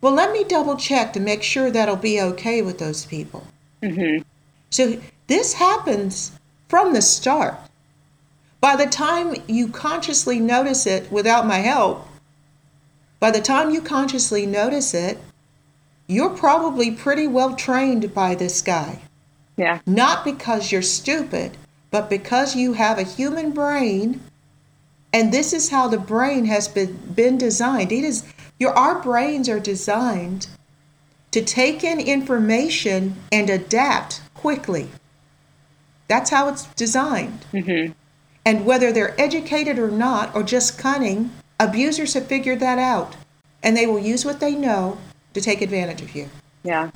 well, 0.00 0.12
let 0.12 0.32
me 0.32 0.44
double 0.44 0.76
check 0.76 1.12
to 1.14 1.20
make 1.20 1.42
sure 1.42 1.70
that'll 1.70 1.96
be 1.96 2.20
okay 2.20 2.62
with 2.62 2.78
those 2.78 3.06
people. 3.06 3.46
Mm-hmm. 3.82 4.22
So 4.70 5.00
this 5.26 5.54
happens 5.54 6.32
from 6.68 6.92
the 6.92 7.02
start. 7.02 7.56
By 8.60 8.76
the 8.76 8.86
time 8.86 9.36
you 9.46 9.68
consciously 9.68 10.40
notice 10.40 10.86
it 10.86 11.10
without 11.10 11.46
my 11.46 11.58
help, 11.58 12.06
by 13.20 13.30
the 13.30 13.40
time 13.40 13.70
you 13.70 13.80
consciously 13.80 14.46
notice 14.46 14.94
it, 14.94 15.18
you're 16.06 16.36
probably 16.36 16.90
pretty 16.90 17.26
well 17.26 17.56
trained 17.56 18.12
by 18.12 18.34
this 18.34 18.60
guy. 18.60 19.00
Yeah. 19.56 19.80
Not 19.86 20.24
because 20.24 20.72
you're 20.72 20.82
stupid, 20.82 21.56
but 21.90 22.10
because 22.10 22.56
you 22.56 22.72
have 22.72 22.98
a 22.98 23.04
human 23.04 23.52
brain 23.52 24.20
and 25.14 25.32
this 25.32 25.52
is 25.52 25.70
how 25.70 25.86
the 25.86 25.96
brain 25.96 26.46
has 26.46 26.66
been, 26.66 26.96
been 27.14 27.38
designed. 27.38 27.92
It 27.92 28.02
is 28.02 28.24
your, 28.58 28.72
our 28.72 29.00
brains 29.00 29.48
are 29.48 29.60
designed 29.60 30.48
to 31.30 31.40
take 31.40 31.84
in 31.84 32.00
information 32.00 33.14
and 33.30 33.48
adapt 33.48 34.22
quickly. 34.34 34.88
That's 36.08 36.30
how 36.30 36.48
it's 36.48 36.66
designed. 36.74 37.46
Mm-hmm. 37.52 37.92
And 38.44 38.66
whether 38.66 38.92
they're 38.92 39.18
educated 39.20 39.78
or 39.78 39.90
not, 39.90 40.34
or 40.34 40.42
just 40.42 40.78
cunning, 40.78 41.30
abusers 41.60 42.14
have 42.14 42.26
figured 42.26 42.58
that 42.60 42.78
out. 42.78 43.16
And 43.62 43.76
they 43.76 43.86
will 43.86 44.00
use 44.00 44.24
what 44.24 44.40
they 44.40 44.54
know 44.54 44.98
to 45.32 45.40
take 45.40 45.62
advantage 45.62 46.02
of 46.02 46.14
you. 46.14 46.28
Yeah. 46.64 46.90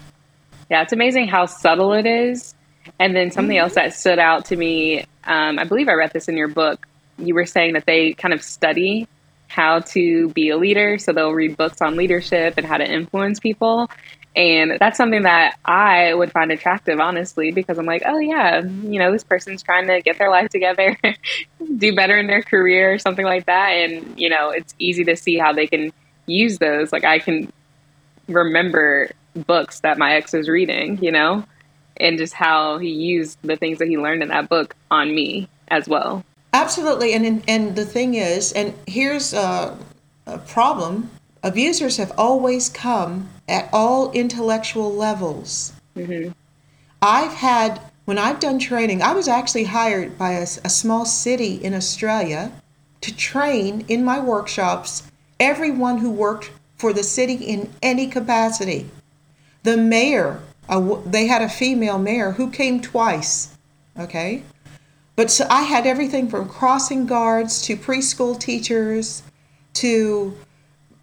Yeah, 0.71 0.83
it's 0.83 0.93
amazing 0.93 1.29
how 1.29 1.47
subtle 1.47 1.93
it 1.95 2.07
is. 2.07 2.55
And 2.99 3.15
then 3.15 3.31
something 3.31 3.57
mm-hmm. 3.57 3.65
else 3.65 3.75
that 3.75 3.95
stood 3.95 4.19
out 4.19 4.47
to 4.47 4.57
me, 4.57 5.05
um, 5.25 5.59
I 5.59 5.65
believe 5.65 5.89
I 5.89 5.95
read 5.95 6.13
this 6.13 6.29
in 6.29 6.37
your 6.37 6.49
book. 6.49 6.87
You 7.19 7.35
were 7.35 7.47
saying 7.47 7.75
that 7.75 7.87
they 7.87 8.13
kind 8.13 8.35
of 8.35 8.43
study 8.43 9.09
how 9.49 9.81
to 9.81 10.29
be 10.31 10.51
a 10.51 10.57
leader. 10.57 10.99
So 10.99 11.13
they'll 11.13 11.33
read 11.33 11.57
books 11.57 11.81
on 11.81 11.97
leadership 11.97 12.55
and 12.57 12.67
how 12.67 12.77
to 12.77 12.85
influence 12.85 13.41
people. 13.41 13.91
And 14.37 14.79
that's 14.79 14.97
something 14.97 15.23
that 15.23 15.59
I 15.65 16.15
would 16.15 16.31
find 16.31 16.53
attractive, 16.53 17.01
honestly, 17.01 17.51
because 17.51 17.79
I'm 17.79 17.87
like, 17.87 18.03
oh, 18.07 18.19
yeah, 18.19 18.61
you 18.61 19.01
know, 19.01 19.11
this 19.11 19.25
person's 19.25 19.63
trying 19.63 19.89
to 19.89 20.01
get 20.01 20.19
their 20.19 20.31
life 20.31 20.51
together, 20.51 20.97
do 21.77 21.95
better 21.97 22.17
in 22.17 22.29
their 22.29 22.43
career, 22.43 22.95
or 22.95 22.99
something 22.99 23.25
like 23.25 23.47
that. 23.47 23.71
And, 23.71 24.21
you 24.21 24.29
know, 24.29 24.51
it's 24.51 24.75
easy 24.79 25.03
to 25.05 25.17
see 25.17 25.39
how 25.39 25.53
they 25.55 25.67
can 25.67 25.93
use 26.27 26.59
those. 26.59 26.93
Like, 26.93 27.05
I 27.05 27.19
can 27.19 27.53
remember 28.29 29.11
books 29.47 29.81
that 29.81 29.99
my 29.99 30.15
ex 30.15 30.33
was 30.33 30.49
reading, 30.49 31.03
you 31.03 31.13
know, 31.13 31.45
and 31.99 32.19
just 32.19 32.35
how 32.35 32.79
he 32.79 32.91
used 32.91 33.39
the 33.43 33.57
things 33.57 33.79
that 33.79 33.89
he 33.89 33.99
learned 33.99 34.23
in 34.23 34.29
that 34.29 34.49
book 34.49 34.75
on 34.91 35.15
me 35.15 35.49
as 35.69 35.89
well. 35.89 36.25
Absolutely, 36.53 37.13
and 37.13 37.43
and 37.49 37.77
the 37.77 37.85
thing 37.85 38.15
is, 38.15 38.53
and 38.53 38.75
here's 38.87 39.33
a, 39.33 39.77
a 40.27 40.39
problem: 40.39 41.11
abusers 41.43 41.99
have 41.99 42.13
always 42.17 42.69
come 42.69 43.29
at 43.49 43.69
all 43.73 44.11
intellectual 44.13 44.93
levels. 44.93 45.73
Mm-hmm. 45.97 46.33
I've 47.03 47.33
had 47.33 47.81
when 48.07 48.19
I've 48.19 48.41
done 48.41 48.59
training, 48.59 49.03
I 49.03 49.13
was 49.13 49.29
actually 49.29 49.65
hired 49.65 50.17
by 50.17 50.33
a, 50.33 50.43
a 50.43 50.71
small 50.71 51.05
city 51.05 51.57
in 51.57 51.75
Australia 51.75 52.51
to 53.03 53.15
train 53.15 53.85
in 53.87 54.03
my 54.03 54.19
workshops 54.19 55.03
everyone 55.39 55.99
who 55.99 56.11
worked 56.11 56.51
for 56.77 56.93
the 56.93 57.03
city 57.03 57.35
in 57.35 57.71
any 57.83 58.07
capacity. 58.07 58.89
The 59.63 59.77
mayor, 59.77 60.41
uh, 60.69 61.01
they 61.05 61.27
had 61.27 61.43
a 61.43 61.49
female 61.49 61.99
mayor 61.99 62.33
who 62.33 62.51
came 62.51 62.81
twice. 62.81 63.57
Okay, 63.99 64.43
but 65.17 65.31
so 65.31 65.47
I 65.51 65.63
had 65.63 65.87
everything 65.87 66.29
from 66.29 66.49
crossing 66.49 67.07
guards 67.07 67.63
to 67.63 67.77
preschool 67.77 68.39
teachers 68.39 69.23
to 69.75 70.37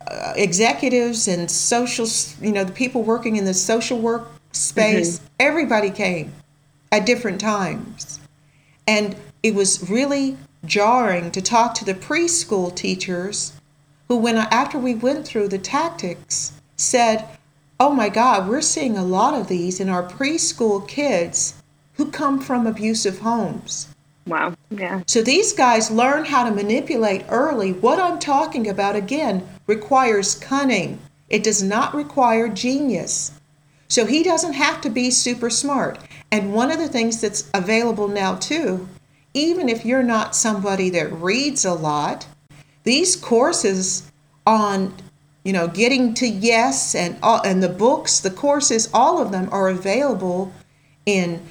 uh, 0.08 0.34
executives 0.36 1.28
and 1.28 1.50
social, 1.50 2.08
you 2.42 2.52
know, 2.52 2.64
the 2.64 2.72
people 2.72 3.04
working 3.04 3.36
in 3.36 3.46
the 3.46 3.54
social 3.54 4.00
work 4.00 4.28
space. 4.52 5.20
Mm-hmm. 5.20 5.28
Everybody 5.40 5.90
came 5.90 6.34
at 6.92 7.06
different 7.06 7.42
times. 7.42 8.20
And 8.88 9.16
it 9.44 9.56
was 9.56 9.90
really 9.90 10.38
jarring 10.64 11.32
to 11.32 11.42
talk 11.42 11.74
to 11.76 11.86
the 11.86 11.94
preschool 11.94 12.74
teachers 12.76 13.54
who, 14.08 14.18
when 14.18 14.38
after 14.38 14.78
we 14.78 14.94
went 14.94 15.26
through 15.26 15.50
the 15.50 15.58
tactics, 15.58 16.54
said, 16.78 17.28
Oh 17.80 17.94
my 17.94 18.08
God, 18.08 18.48
we're 18.48 18.62
seeing 18.62 18.98
a 18.98 19.04
lot 19.04 19.34
of 19.34 19.48
these 19.48 19.80
in 19.80 19.90
our 19.90 20.08
preschool 20.08 20.88
kids 20.88 21.62
who 21.94 22.10
come 22.10 22.40
from 22.40 22.66
abusive 22.66 23.20
homes. 23.20 23.90
Wow. 24.28 24.56
Yeah. 24.70 25.04
So 25.08 25.22
these 25.22 25.54
guys 25.54 25.92
learn 25.92 26.26
how 26.26 26.46
to 26.46 26.56
manipulate 26.56 27.26
early. 27.30 27.74
What 27.74 28.00
I'm 28.00 28.18
talking 28.18 28.68
about, 28.68 28.96
again, 28.96 29.48
requires 29.68 30.36
cunning, 30.36 31.00
it 31.30 31.44
does 31.44 31.62
not 31.62 31.94
require 31.94 32.48
genius. 32.48 33.32
So 33.88 34.06
he 34.06 34.24
doesn't 34.24 34.54
have 34.54 34.82
to 34.82 34.90
be 34.90 35.12
super 35.12 35.50
smart. 35.50 36.00
And 36.32 36.54
one 36.54 36.72
of 36.72 36.80
the 36.80 36.88
things 36.88 37.22
that's 37.22 37.50
available 37.54 38.08
now, 38.08 38.36
too, 38.36 38.88
even 39.34 39.70
if 39.70 39.86
you're 39.86 40.02
not 40.02 40.36
somebody 40.36 40.90
that 40.92 41.12
reads 41.12 41.66
a 41.66 41.74
lot, 41.74 42.26
these 42.84 43.16
courses 43.16 44.12
on 44.48 44.96
you 45.46 45.54
know 45.54 45.70
getting 45.70 46.14
to 46.16 46.28
yes 46.28 46.94
and 46.94 47.18
all, 47.24 47.42
and 47.44 47.64
the 47.64 47.70
books 47.70 48.20
the 48.20 48.30
courses 48.32 48.90
all 48.94 49.22
of 49.22 49.32
them 49.32 49.48
are 49.54 49.70
available 49.70 50.52
in 51.06 51.42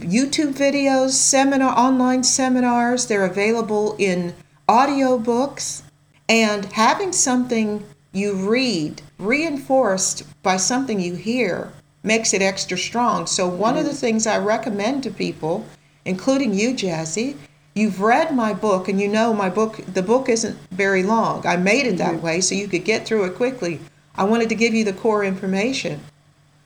YouTube 0.00 0.54
videos, 0.54 1.10
seminar, 1.10 1.76
online 1.76 2.22
seminars. 2.22 3.06
They're 3.06 3.24
available 3.24 3.96
in 3.98 4.34
audio 4.68 5.18
books. 5.18 5.82
And 6.28 6.66
having 6.66 7.12
something 7.12 7.84
you 8.12 8.34
read 8.34 9.02
reinforced 9.18 10.24
by 10.42 10.56
something 10.56 11.00
you 11.00 11.14
hear 11.14 11.72
makes 12.02 12.32
it 12.32 12.42
extra 12.42 12.76
strong. 12.78 13.26
So, 13.26 13.48
one 13.48 13.74
mm 13.74 13.80
of 13.80 13.84
the 13.86 13.94
things 13.94 14.26
I 14.26 14.38
recommend 14.38 15.02
to 15.02 15.10
people, 15.10 15.64
including 16.04 16.54
you, 16.54 16.74
Jazzy, 16.74 17.36
you've 17.78 18.00
read 18.00 18.34
my 18.34 18.52
book 18.52 18.88
and 18.88 19.00
you 19.00 19.06
know 19.08 19.32
my 19.32 19.48
book, 19.48 19.80
the 19.94 20.02
book 20.02 20.28
isn't 20.28 20.58
very 20.70 21.02
long. 21.02 21.46
I 21.46 21.56
made 21.56 21.86
it 21.86 21.98
that 21.98 22.14
mm-hmm. 22.14 22.26
way 22.26 22.40
so 22.40 22.54
you 22.54 22.66
could 22.66 22.84
get 22.84 23.06
through 23.06 23.24
it 23.24 23.36
quickly. 23.36 23.80
I 24.16 24.24
wanted 24.24 24.48
to 24.48 24.56
give 24.56 24.74
you 24.74 24.84
the 24.84 24.92
core 24.92 25.24
information. 25.24 26.00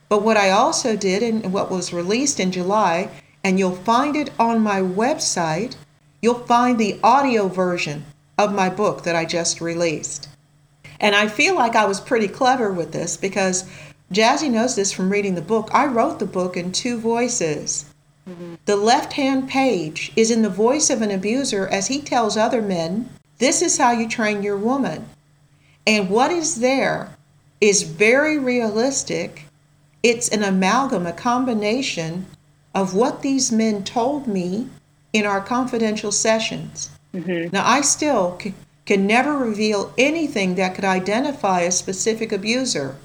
But 0.08 0.22
what 0.22 0.36
I 0.36 0.50
also 0.50 0.96
did, 0.96 1.22
and 1.22 1.52
what 1.52 1.70
was 1.70 1.92
released 1.92 2.40
in 2.40 2.50
July, 2.50 3.10
and 3.44 3.58
you'll 3.58 3.76
find 3.76 4.16
it 4.16 4.30
on 4.38 4.62
my 4.62 4.80
website, 4.80 5.76
you'll 6.22 6.46
find 6.46 6.78
the 6.78 6.98
audio 7.02 7.48
version 7.48 8.04
of 8.38 8.54
my 8.54 8.70
book 8.70 9.04
that 9.04 9.16
I 9.16 9.24
just 9.24 9.60
released. 9.60 10.28
And 10.98 11.14
I 11.14 11.28
feel 11.28 11.54
like 11.54 11.74
I 11.76 11.86
was 11.86 12.00
pretty 12.00 12.28
clever 12.28 12.72
with 12.72 12.92
this 12.92 13.16
because 13.16 13.68
Jazzy 14.12 14.50
knows 14.50 14.76
this 14.76 14.92
from 14.92 15.10
reading 15.10 15.34
the 15.34 15.42
book. 15.42 15.68
I 15.72 15.86
wrote 15.86 16.18
the 16.18 16.26
book 16.26 16.56
in 16.56 16.72
two 16.72 16.98
voices. 16.98 17.91
The 18.66 18.76
left 18.76 19.14
hand 19.14 19.48
page 19.48 20.12
is 20.14 20.30
in 20.30 20.42
the 20.42 20.48
voice 20.48 20.90
of 20.90 21.02
an 21.02 21.10
abuser 21.10 21.66
as 21.66 21.88
he 21.88 22.00
tells 22.00 22.36
other 22.36 22.62
men, 22.62 23.08
This 23.38 23.62
is 23.62 23.78
how 23.78 23.90
you 23.90 24.08
train 24.08 24.42
your 24.42 24.56
woman. 24.56 25.08
And 25.86 26.08
what 26.08 26.30
is 26.30 26.60
there 26.60 27.16
is 27.60 27.82
very 27.82 28.38
realistic. 28.38 29.46
It's 30.02 30.28
an 30.28 30.42
amalgam, 30.42 31.06
a 31.06 31.12
combination 31.12 32.26
of 32.74 32.94
what 32.94 33.22
these 33.22 33.52
men 33.52 33.84
told 33.84 34.26
me 34.26 34.68
in 35.12 35.26
our 35.26 35.40
confidential 35.40 36.12
sessions. 36.12 36.90
Mm-hmm. 37.14 37.50
Now, 37.52 37.68
I 37.68 37.82
still 37.82 38.38
c- 38.40 38.54
can 38.86 39.06
never 39.06 39.36
reveal 39.36 39.92
anything 39.98 40.54
that 40.54 40.74
could 40.74 40.84
identify 40.84 41.60
a 41.60 41.70
specific 41.70 42.32
abuser, 42.32 42.96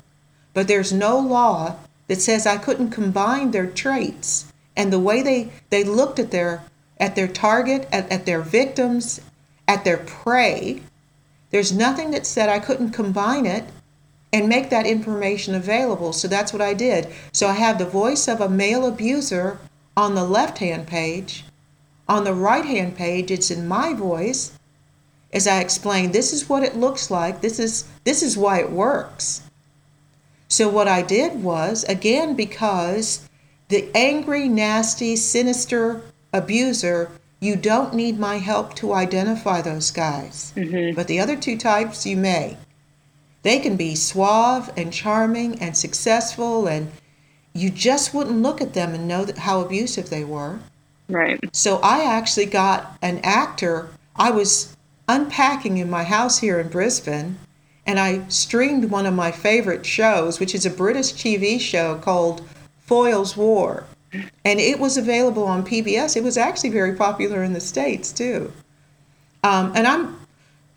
but 0.53 0.67
there's 0.67 0.93
no 0.93 1.19
law 1.19 1.75
that 2.07 2.21
says 2.21 2.47
I 2.47 2.57
couldn't 2.57 2.91
combine 2.91 3.51
their 3.51 3.67
traits 3.67 4.45
and 4.77 4.93
the 4.93 4.99
way 4.99 5.21
they, 5.21 5.51
they 5.69 5.83
looked 5.83 6.19
at 6.19 6.31
their 6.31 6.63
at 6.99 7.15
their 7.15 7.27
target, 7.27 7.87
at, 7.91 8.11
at 8.11 8.25
their 8.25 8.41
victims, 8.41 9.21
at 9.67 9.83
their 9.83 9.97
prey. 9.97 10.81
There's 11.51 11.71
nothing 11.71 12.11
that 12.11 12.25
said 12.25 12.49
I 12.49 12.59
couldn't 12.59 12.91
combine 12.91 13.45
it 13.45 13.65
and 14.33 14.49
make 14.49 14.69
that 14.69 14.85
information 14.85 15.53
available. 15.55 16.11
So 16.11 16.27
that's 16.27 16.51
what 16.51 16.61
I 16.61 16.73
did. 16.73 17.07
So 17.31 17.47
I 17.47 17.53
have 17.53 17.77
the 17.77 17.85
voice 17.85 18.27
of 18.27 18.41
a 18.41 18.49
male 18.49 18.85
abuser 18.85 19.59
on 19.95 20.15
the 20.15 20.23
left 20.23 20.57
hand 20.57 20.87
page. 20.87 21.45
On 22.09 22.23
the 22.23 22.33
right 22.33 22.65
hand 22.65 22.95
page, 22.95 23.31
it's 23.31 23.51
in 23.51 23.67
my 23.67 23.93
voice 23.93 24.57
as 25.33 25.45
I 25.45 25.59
explain 25.59 26.11
this 26.11 26.33
is 26.33 26.49
what 26.49 26.63
it 26.63 26.75
looks 26.75 27.11
like. 27.11 27.41
This 27.41 27.59
is 27.59 27.85
this 28.05 28.23
is 28.23 28.37
why 28.37 28.59
it 28.59 28.71
works. 28.71 29.41
So 30.47 30.69
what 30.69 30.87
I 30.87 31.01
did 31.01 31.43
was 31.43 31.83
again 31.83 32.35
because 32.35 33.27
the 33.69 33.89
angry, 33.95 34.47
nasty, 34.47 35.15
sinister 35.15 36.01
abuser, 36.33 37.11
you 37.39 37.55
don't 37.55 37.93
need 37.93 38.19
my 38.19 38.37
help 38.37 38.73
to 38.75 38.93
identify 38.93 39.61
those 39.61 39.91
guys. 39.91 40.53
Mm-hmm. 40.55 40.95
But 40.95 41.07
the 41.07 41.19
other 41.19 41.35
two 41.35 41.57
types 41.57 42.05
you 42.05 42.17
may. 42.17 42.57
They 43.43 43.59
can 43.59 43.77
be 43.77 43.95
suave 43.95 44.71
and 44.75 44.91
charming 44.91 45.61
and 45.61 45.77
successful 45.77 46.67
and 46.67 46.91
you 47.57 47.69
just 47.69 48.13
wouldn't 48.13 48.41
look 48.41 48.61
at 48.61 48.73
them 48.73 48.93
and 48.93 49.07
know 49.07 49.25
how 49.37 49.61
abusive 49.61 50.09
they 50.09 50.23
were. 50.23 50.59
Right. 51.09 51.39
So 51.53 51.77
I 51.77 52.03
actually 52.03 52.45
got 52.45 52.97
an 53.01 53.19
actor. 53.23 53.89
I 54.15 54.31
was 54.31 54.75
unpacking 55.07 55.77
in 55.77 55.89
my 55.89 56.03
house 56.03 56.39
here 56.39 56.59
in 56.59 56.67
Brisbane, 56.67 57.37
and 57.85 57.99
I 57.99 58.27
streamed 58.27 58.91
one 58.91 59.05
of 59.05 59.13
my 59.13 59.31
favorite 59.31 59.85
shows, 59.85 60.39
which 60.39 60.53
is 60.53 60.65
a 60.65 60.69
British 60.69 61.13
TV 61.13 61.59
show 61.59 61.95
called 61.95 62.47
Foyle's 62.87 63.37
War. 63.37 63.85
And 64.45 64.59
it 64.59 64.79
was 64.79 64.97
available 64.97 65.43
on 65.43 65.65
PBS. 65.65 66.15
It 66.15 66.23
was 66.23 66.37
actually 66.37 66.69
very 66.69 66.95
popular 66.95 67.43
in 67.43 67.53
the 67.53 67.59
States, 67.59 68.11
too. 68.11 68.51
Um, 69.43 69.73
and 69.75 69.85
I'm 69.85 70.17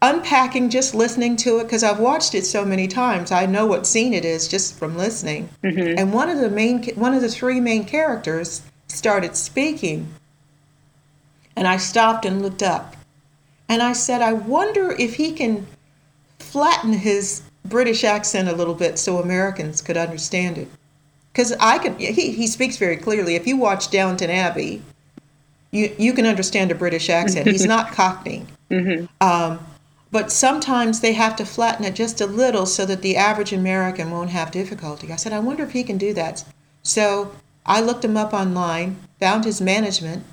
unpacking 0.02 0.70
just 0.70 0.94
listening 0.94 1.36
to 1.36 1.58
it 1.58 1.64
because 1.64 1.84
I've 1.84 2.00
watched 2.00 2.34
it 2.34 2.44
so 2.44 2.64
many 2.64 2.88
times. 2.88 3.30
I 3.30 3.46
know 3.46 3.66
what 3.66 3.86
scene 3.86 4.12
it 4.12 4.24
is 4.24 4.48
just 4.48 4.76
from 4.78 4.96
listening. 4.96 5.48
Mm-hmm. 5.62 5.98
And 5.98 6.12
one 6.12 6.28
of 6.28 6.38
the 6.38 6.50
main, 6.50 6.82
one 6.96 7.14
of 7.14 7.22
the 7.22 7.28
three 7.28 7.60
main 7.60 7.84
characters 7.84 8.62
started 8.88 9.36
speaking, 9.36 10.12
and 11.54 11.68
I 11.68 11.76
stopped 11.76 12.24
and 12.24 12.42
looked 12.42 12.62
up. 12.62 12.96
And 13.68 13.82
I 13.82 13.92
said, 13.92 14.20
I 14.20 14.32
wonder 14.32 14.90
if 14.90 15.14
he 15.14 15.32
can 15.32 15.66
flatten 16.40 16.92
his 16.92 17.42
British 17.64 18.02
accent 18.02 18.48
a 18.48 18.56
little 18.56 18.74
bit 18.74 18.98
so 18.98 19.18
Americans 19.18 19.80
could 19.80 19.96
understand 19.96 20.58
it. 20.58 20.68
Because 21.32 21.52
I 21.60 21.78
can, 21.78 21.96
he, 21.98 22.32
he 22.32 22.46
speaks 22.46 22.76
very 22.76 22.96
clearly. 22.96 23.36
If 23.36 23.46
you 23.46 23.56
watch 23.56 23.90
Downton 23.90 24.30
Abbey, 24.30 24.82
you, 25.70 25.94
you 25.98 26.12
can 26.12 26.26
understand 26.26 26.70
a 26.72 26.74
British 26.74 27.08
accent. 27.08 27.46
He's 27.46 27.66
not 27.66 27.92
Cockney. 27.92 28.46
Mm-hmm. 28.70 29.06
Um, 29.20 29.64
but 30.10 30.32
sometimes 30.32 31.00
they 31.00 31.12
have 31.12 31.36
to 31.36 31.44
flatten 31.44 31.84
it 31.84 31.94
just 31.94 32.20
a 32.20 32.26
little 32.26 32.66
so 32.66 32.84
that 32.86 33.02
the 33.02 33.16
average 33.16 33.52
American 33.52 34.10
won't 34.10 34.30
have 34.30 34.50
difficulty. 34.50 35.12
I 35.12 35.16
said, 35.16 35.32
I 35.32 35.38
wonder 35.38 35.62
if 35.62 35.70
he 35.70 35.84
can 35.84 35.98
do 35.98 36.12
that. 36.14 36.44
So 36.82 37.32
I 37.64 37.80
looked 37.80 38.04
him 38.04 38.16
up 38.16 38.32
online, 38.32 38.96
found 39.20 39.44
his 39.44 39.60
management. 39.60 40.24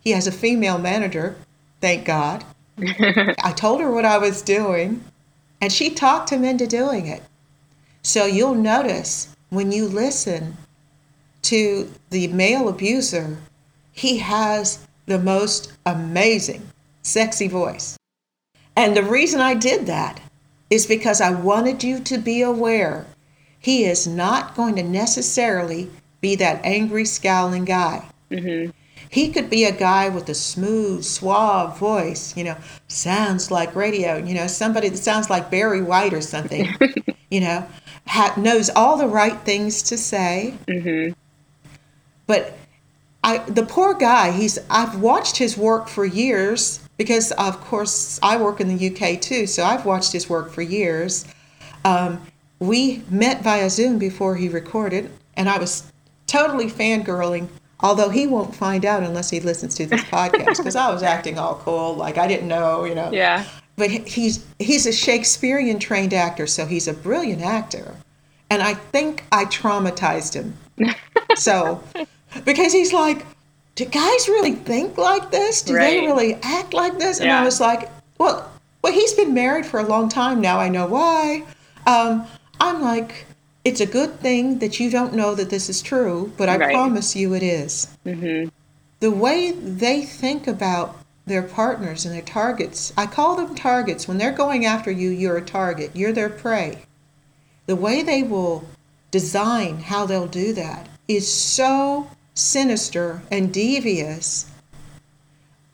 He 0.00 0.12
has 0.12 0.28
a 0.28 0.32
female 0.32 0.78
manager, 0.78 1.36
thank 1.80 2.04
God. 2.04 2.44
I 2.78 3.52
told 3.56 3.80
her 3.80 3.90
what 3.90 4.04
I 4.04 4.18
was 4.18 4.42
doing, 4.42 5.02
and 5.60 5.72
she 5.72 5.90
talked 5.90 6.30
him 6.30 6.44
into 6.44 6.66
doing 6.66 7.06
it. 7.06 7.22
So 8.02 8.26
you'll 8.26 8.54
notice 8.54 9.34
when 9.50 9.72
you 9.72 9.86
listen 9.86 10.56
to 11.42 11.90
the 12.10 12.28
male 12.28 12.68
abuser, 12.68 13.38
he 13.92 14.18
has 14.18 14.86
the 15.06 15.18
most 15.18 15.72
amazing, 15.84 16.68
sexy 17.02 17.48
voice. 17.48 17.96
And 18.74 18.96
the 18.96 19.02
reason 19.02 19.40
I 19.40 19.54
did 19.54 19.86
that 19.86 20.20
is 20.68 20.86
because 20.86 21.20
I 21.20 21.30
wanted 21.30 21.84
you 21.84 22.00
to 22.00 22.18
be 22.18 22.42
aware 22.42 23.06
he 23.58 23.84
is 23.84 24.06
not 24.06 24.54
going 24.54 24.76
to 24.76 24.82
necessarily 24.82 25.90
be 26.20 26.36
that 26.36 26.64
angry, 26.64 27.04
scowling 27.04 27.64
guy. 27.64 28.08
Mm-hmm. 28.30 28.70
He 29.08 29.32
could 29.32 29.48
be 29.48 29.64
a 29.64 29.72
guy 29.72 30.08
with 30.08 30.28
a 30.28 30.34
smooth, 30.34 31.04
suave 31.04 31.78
voice, 31.78 32.36
you 32.36 32.44
know, 32.44 32.56
sounds 32.88 33.50
like 33.50 33.74
radio, 33.74 34.16
you 34.16 34.34
know, 34.34 34.46
somebody 34.46 34.88
that 34.88 34.98
sounds 34.98 35.30
like 35.30 35.50
Barry 35.50 35.82
White 35.82 36.12
or 36.12 36.20
something, 36.20 36.68
you 37.30 37.40
know, 37.40 37.66
ha- 38.06 38.34
knows 38.36 38.70
all 38.70 38.96
the 38.96 39.08
right 39.08 39.38
things 39.40 39.82
to 39.84 39.98
say. 39.98 40.54
Mm-hmm. 40.66 41.12
But 42.26 42.56
I, 43.22 43.38
the 43.38 43.64
poor 43.64 43.94
guy, 43.94 44.32
he's, 44.32 44.58
I've 44.70 45.00
watched 45.00 45.36
his 45.36 45.56
work 45.56 45.88
for 45.88 46.04
years 46.04 46.80
because, 46.96 47.32
of 47.32 47.60
course, 47.60 48.18
I 48.22 48.36
work 48.36 48.60
in 48.60 48.74
the 48.74 48.90
UK 48.90 49.20
too, 49.20 49.46
so 49.46 49.64
I've 49.64 49.84
watched 49.84 50.12
his 50.12 50.28
work 50.28 50.50
for 50.50 50.62
years. 50.62 51.24
Um, 51.84 52.26
we 52.58 53.02
met 53.10 53.42
via 53.42 53.68
Zoom 53.68 53.98
before 53.98 54.36
he 54.36 54.48
recorded, 54.48 55.10
and 55.34 55.48
I 55.48 55.58
was 55.58 55.92
totally 56.26 56.66
fangirling 56.66 57.48
although 57.80 58.08
he 58.08 58.26
won't 58.26 58.54
find 58.54 58.84
out 58.84 59.02
unless 59.02 59.30
he 59.30 59.40
listens 59.40 59.74
to 59.76 59.86
this 59.86 60.02
podcast 60.04 60.56
because 60.58 60.76
I 60.76 60.90
was 60.90 61.02
acting 61.02 61.38
all 61.38 61.56
cool 61.56 61.94
like 61.94 62.18
I 62.18 62.26
didn't 62.26 62.48
know, 62.48 62.84
you 62.84 62.94
know. 62.94 63.10
Yeah. 63.12 63.44
But 63.76 63.90
he's 63.90 64.44
he's 64.58 64.86
a 64.86 64.92
Shakespearean 64.92 65.78
trained 65.78 66.14
actor, 66.14 66.46
so 66.46 66.66
he's 66.66 66.88
a 66.88 66.94
brilliant 66.94 67.42
actor. 67.42 67.94
And 68.48 68.62
I 68.62 68.74
think 68.74 69.24
I 69.32 69.44
traumatized 69.44 70.34
him. 70.34 70.56
so 71.36 71.82
because 72.44 72.72
he's 72.72 72.92
like, 72.92 73.26
do 73.74 73.84
guys 73.84 74.28
really 74.28 74.52
think 74.52 74.96
like 74.96 75.30
this? 75.30 75.62
Do 75.62 75.76
right. 75.76 75.90
they 75.90 76.06
really 76.06 76.34
act 76.42 76.72
like 76.72 76.98
this? 76.98 77.18
And 77.18 77.28
yeah. 77.28 77.40
I 77.40 77.44
was 77.44 77.60
like, 77.60 77.90
well, 78.18 78.50
well, 78.82 78.92
he's 78.92 79.12
been 79.14 79.34
married 79.34 79.66
for 79.66 79.80
a 79.80 79.86
long 79.86 80.08
time 80.08 80.40
now. 80.40 80.58
I 80.58 80.68
know 80.68 80.86
why. 80.86 81.44
Um, 81.86 82.26
I'm 82.60 82.80
like, 82.80 83.26
it's 83.64 83.80
a 83.80 83.86
good 83.86 84.18
thing 84.20 84.60
that 84.60 84.80
you 84.80 84.90
don't 84.90 85.12
know 85.12 85.34
that 85.34 85.50
this 85.50 85.68
is 85.68 85.82
true, 85.82 86.32
but 86.36 86.48
I 86.48 86.56
right. 86.56 86.72
promise 86.72 87.16
you 87.16 87.34
it 87.34 87.42
is. 87.42 87.88
Mm-hmm. 88.06 88.48
The 89.00 89.10
way 89.10 89.50
they 89.50 90.02
think 90.02 90.46
about 90.46 90.96
their 91.26 91.42
partners 91.42 92.04
and 92.04 92.14
their 92.14 92.22
targets, 92.22 92.92
I 92.96 93.06
call 93.06 93.36
them 93.36 93.54
targets. 93.54 94.06
When 94.06 94.18
they're 94.18 94.32
going 94.32 94.64
after 94.64 94.90
you, 94.90 95.10
you're 95.10 95.36
a 95.36 95.44
target, 95.44 95.90
you're 95.94 96.12
their 96.12 96.30
prey. 96.30 96.78
The 97.66 97.76
way 97.76 98.02
they 98.02 98.22
will 98.22 98.64
design 99.10 99.80
how 99.80 100.06
they'll 100.06 100.26
do 100.26 100.52
that 100.52 100.88
is 101.08 101.32
so 101.32 102.10
sinister 102.34 103.22
and 103.30 103.52
devious 103.52 104.46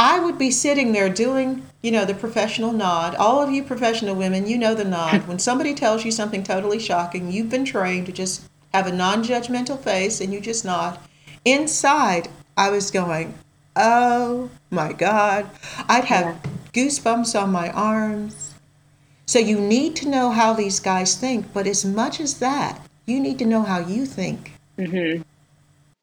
I 0.03 0.19
would 0.19 0.37
be 0.37 0.51
sitting 0.51 0.91
there 0.91 1.09
doing, 1.09 1.65
you 1.81 1.93
know, 1.93 2.05
the 2.05 2.13
professional 2.13 2.73
nod. 2.73 3.15
All 3.15 3.41
of 3.41 3.53
you 3.53 3.63
professional 3.63 4.17
women, 4.17 4.49
you 4.49 4.59
know 4.59 4.75
the 4.75 4.85
nod. 4.85 5.29
when 5.29 5.39
somebody 5.39 5.75
tells 5.75 6.05
you 6.05 6.11
something 6.11 6.43
totally 6.43 6.81
shocking, 6.81 7.31
you've 7.31 7.51
been 7.51 7.65
trained 7.65 8.07
to 8.07 8.13
just 8.13 8.43
have 8.75 8.89
a 8.89 8.93
non 8.93 9.23
judgmental 9.23 9.79
face 9.79 10.21
and 10.21 10.33
you 10.33 10.41
just 10.41 10.65
nod. 10.65 10.99
Inside, 11.45 12.29
I 12.57 12.71
was 12.71 12.91
going, 12.91 13.35
oh 13.77 14.51
my 14.71 14.93
God. 14.93 15.51
I'd 15.89 16.05
have 16.05 16.41
goosebumps 16.73 17.41
on 17.41 17.51
my 17.51 17.71
arms. 17.71 18.55
So 19.27 19.39
you 19.39 19.61
need 19.61 19.97
to 19.97 20.09
know 20.09 20.31
how 20.31 20.53
these 20.53 20.81
guys 20.81 21.17
think, 21.17 21.53
but 21.53 21.67
as 21.67 21.85
much 21.85 22.21
as 22.21 22.39
that, 22.39 22.81
you 23.07 23.21
need 23.21 23.39
to 23.39 23.47
know 23.47 23.63
how 23.63 23.79
you 23.79 24.05
think. 24.07 24.53
Mm-hmm. 24.79 25.23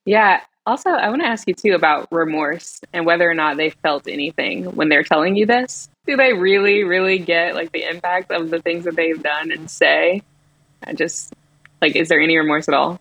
Yeah, 0.05 0.41
also, 0.69 0.91
I 0.91 1.09
want 1.09 1.23
to 1.23 1.27
ask 1.27 1.47
you 1.47 1.55
too 1.55 1.73
about 1.73 2.07
remorse 2.11 2.81
and 2.93 3.03
whether 3.03 3.27
or 3.27 3.33
not 3.33 3.57
they 3.57 3.71
felt 3.71 4.07
anything 4.07 4.65
when 4.75 4.87
they're 4.87 5.03
telling 5.03 5.35
you 5.35 5.47
this. 5.47 5.89
Do 6.05 6.15
they 6.15 6.33
really, 6.33 6.83
really 6.83 7.17
get 7.17 7.55
like 7.55 7.71
the 7.71 7.89
impact 7.89 8.31
of 8.31 8.51
the 8.51 8.61
things 8.61 8.83
that 8.85 8.95
they've 8.95 9.21
done 9.21 9.51
and 9.51 9.69
say? 9.69 10.21
I 10.83 10.93
just 10.93 11.33
like, 11.81 11.95
is 11.95 12.07
there 12.09 12.19
any 12.19 12.37
remorse 12.37 12.67
at 12.67 12.75
all? 12.75 12.99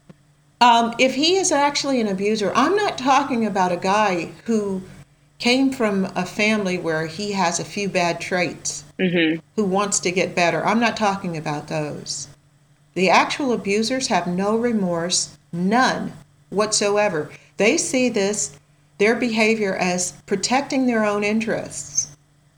Um, 0.61 0.95
if 0.99 1.15
he 1.15 1.37
is 1.37 1.53
actually 1.53 2.01
an 2.01 2.09
abuser, 2.09 2.53
I'm 2.55 2.75
not 2.75 2.99
talking 2.99 3.47
about 3.47 3.73
a 3.73 3.77
guy 3.77 4.33
who 4.45 4.83
came 5.39 5.71
from 5.71 6.07
a 6.17 6.27
family 6.27 6.79
where 6.79 7.07
he 7.07 7.33
has 7.33 7.61
a 7.61 7.65
few 7.65 7.89
bad 7.89 8.21
traits, 8.21 8.85
Mm-hmm. 8.99 9.39
who 9.55 9.65
wants 9.65 10.01
to 10.01 10.11
get 10.11 10.35
better. 10.35 10.67
I'm 10.67 10.81
not 10.81 10.97
talking 10.97 11.37
about 11.37 11.69
those. 11.69 12.27
The 12.95 13.09
actual 13.09 13.53
abusers 13.53 14.09
have 14.09 14.27
no 14.27 14.57
remorse, 14.57 15.39
none 15.53 16.13
whatsoever. 16.51 17.31
They 17.59 17.77
see 17.77 18.09
this, 18.09 18.59
their 18.99 19.15
behavior, 19.15 19.77
as 19.77 20.13
protecting 20.27 20.87
their 20.87 21.05
own 21.05 21.23
interests. 21.23 21.98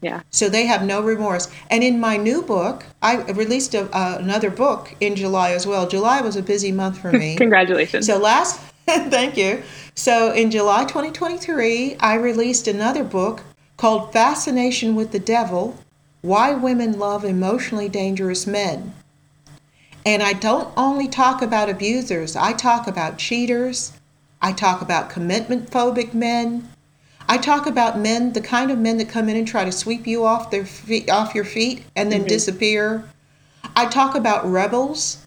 Yeah. 0.00 0.22
So 0.30 0.48
they 0.48 0.66
have 0.66 0.82
no 0.82 1.02
remorse. 1.02 1.48
And 1.68 1.84
in 1.84 2.00
my 2.00 2.16
new 2.16 2.42
book, 2.42 2.86
I 3.02 3.22
released 3.32 3.74
a, 3.74 3.94
uh, 3.94 4.16
another 4.18 4.50
book 4.50 4.94
in 5.00 5.14
July 5.14 5.52
as 5.52 5.66
well. 5.66 5.86
July 5.86 6.20
was 6.22 6.36
a 6.36 6.42
busy 6.42 6.72
month 6.72 6.98
for 6.98 7.12
me. 7.12 7.36
Congratulations. 7.38 8.06
So 8.06 8.18
last, 8.18 8.60
thank 8.86 9.36
you. 9.36 9.62
So 9.94 10.32
in 10.32 10.50
July 10.50 10.84
2023, 10.84 11.96
I 11.96 12.14
released 12.14 12.66
another 12.66 13.04
book 13.04 13.42
called 13.76 14.12
Fascination 14.12 14.94
with 14.94 15.12
the 15.12 15.18
Devil 15.18 15.76
Why 16.22 16.54
Women 16.54 16.98
Love 16.98 17.24
Emotionally 17.24 17.88
Dangerous 17.88 18.46
Men. 18.46 18.94
And 20.06 20.22
I 20.22 20.32
don't 20.32 20.72
only 20.78 21.08
talk 21.08 21.42
about 21.42 21.68
abusers, 21.68 22.34
I 22.36 22.54
talk 22.54 22.86
about 22.86 23.18
cheaters, 23.18 23.92
I 24.40 24.52
talk 24.52 24.80
about 24.80 25.10
commitment 25.10 25.70
phobic 25.70 26.14
men. 26.14 26.70
I 27.30 27.38
talk 27.38 27.66
about 27.66 27.96
men, 27.96 28.32
the 28.32 28.40
kind 28.40 28.72
of 28.72 28.78
men 28.80 28.98
that 28.98 29.08
come 29.08 29.28
in 29.28 29.36
and 29.36 29.46
try 29.46 29.64
to 29.64 29.70
sweep 29.70 30.04
you 30.04 30.24
off 30.24 30.50
their 30.50 30.66
feet, 30.66 31.08
off 31.08 31.32
your 31.32 31.44
feet 31.44 31.84
and 31.94 32.10
then 32.10 32.22
mm-hmm. 32.22 32.28
disappear. 32.28 33.04
I 33.76 33.86
talk 33.86 34.16
about 34.16 34.50
rebels, 34.50 35.24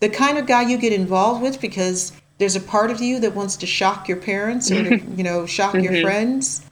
the 0.00 0.08
kind 0.08 0.38
of 0.38 0.46
guy 0.46 0.62
you 0.62 0.78
get 0.78 0.94
involved 0.94 1.42
with 1.42 1.60
because 1.60 2.12
there's 2.38 2.56
a 2.56 2.60
part 2.60 2.90
of 2.90 3.02
you 3.02 3.20
that 3.20 3.34
wants 3.34 3.58
to 3.58 3.66
shock 3.66 4.08
your 4.08 4.16
parents 4.16 4.70
or 4.70 4.82
to, 4.82 4.96
you 5.14 5.22
know 5.22 5.44
shock 5.44 5.74
your 5.74 5.92
mm-hmm. 5.92 6.06
friends. 6.06 6.62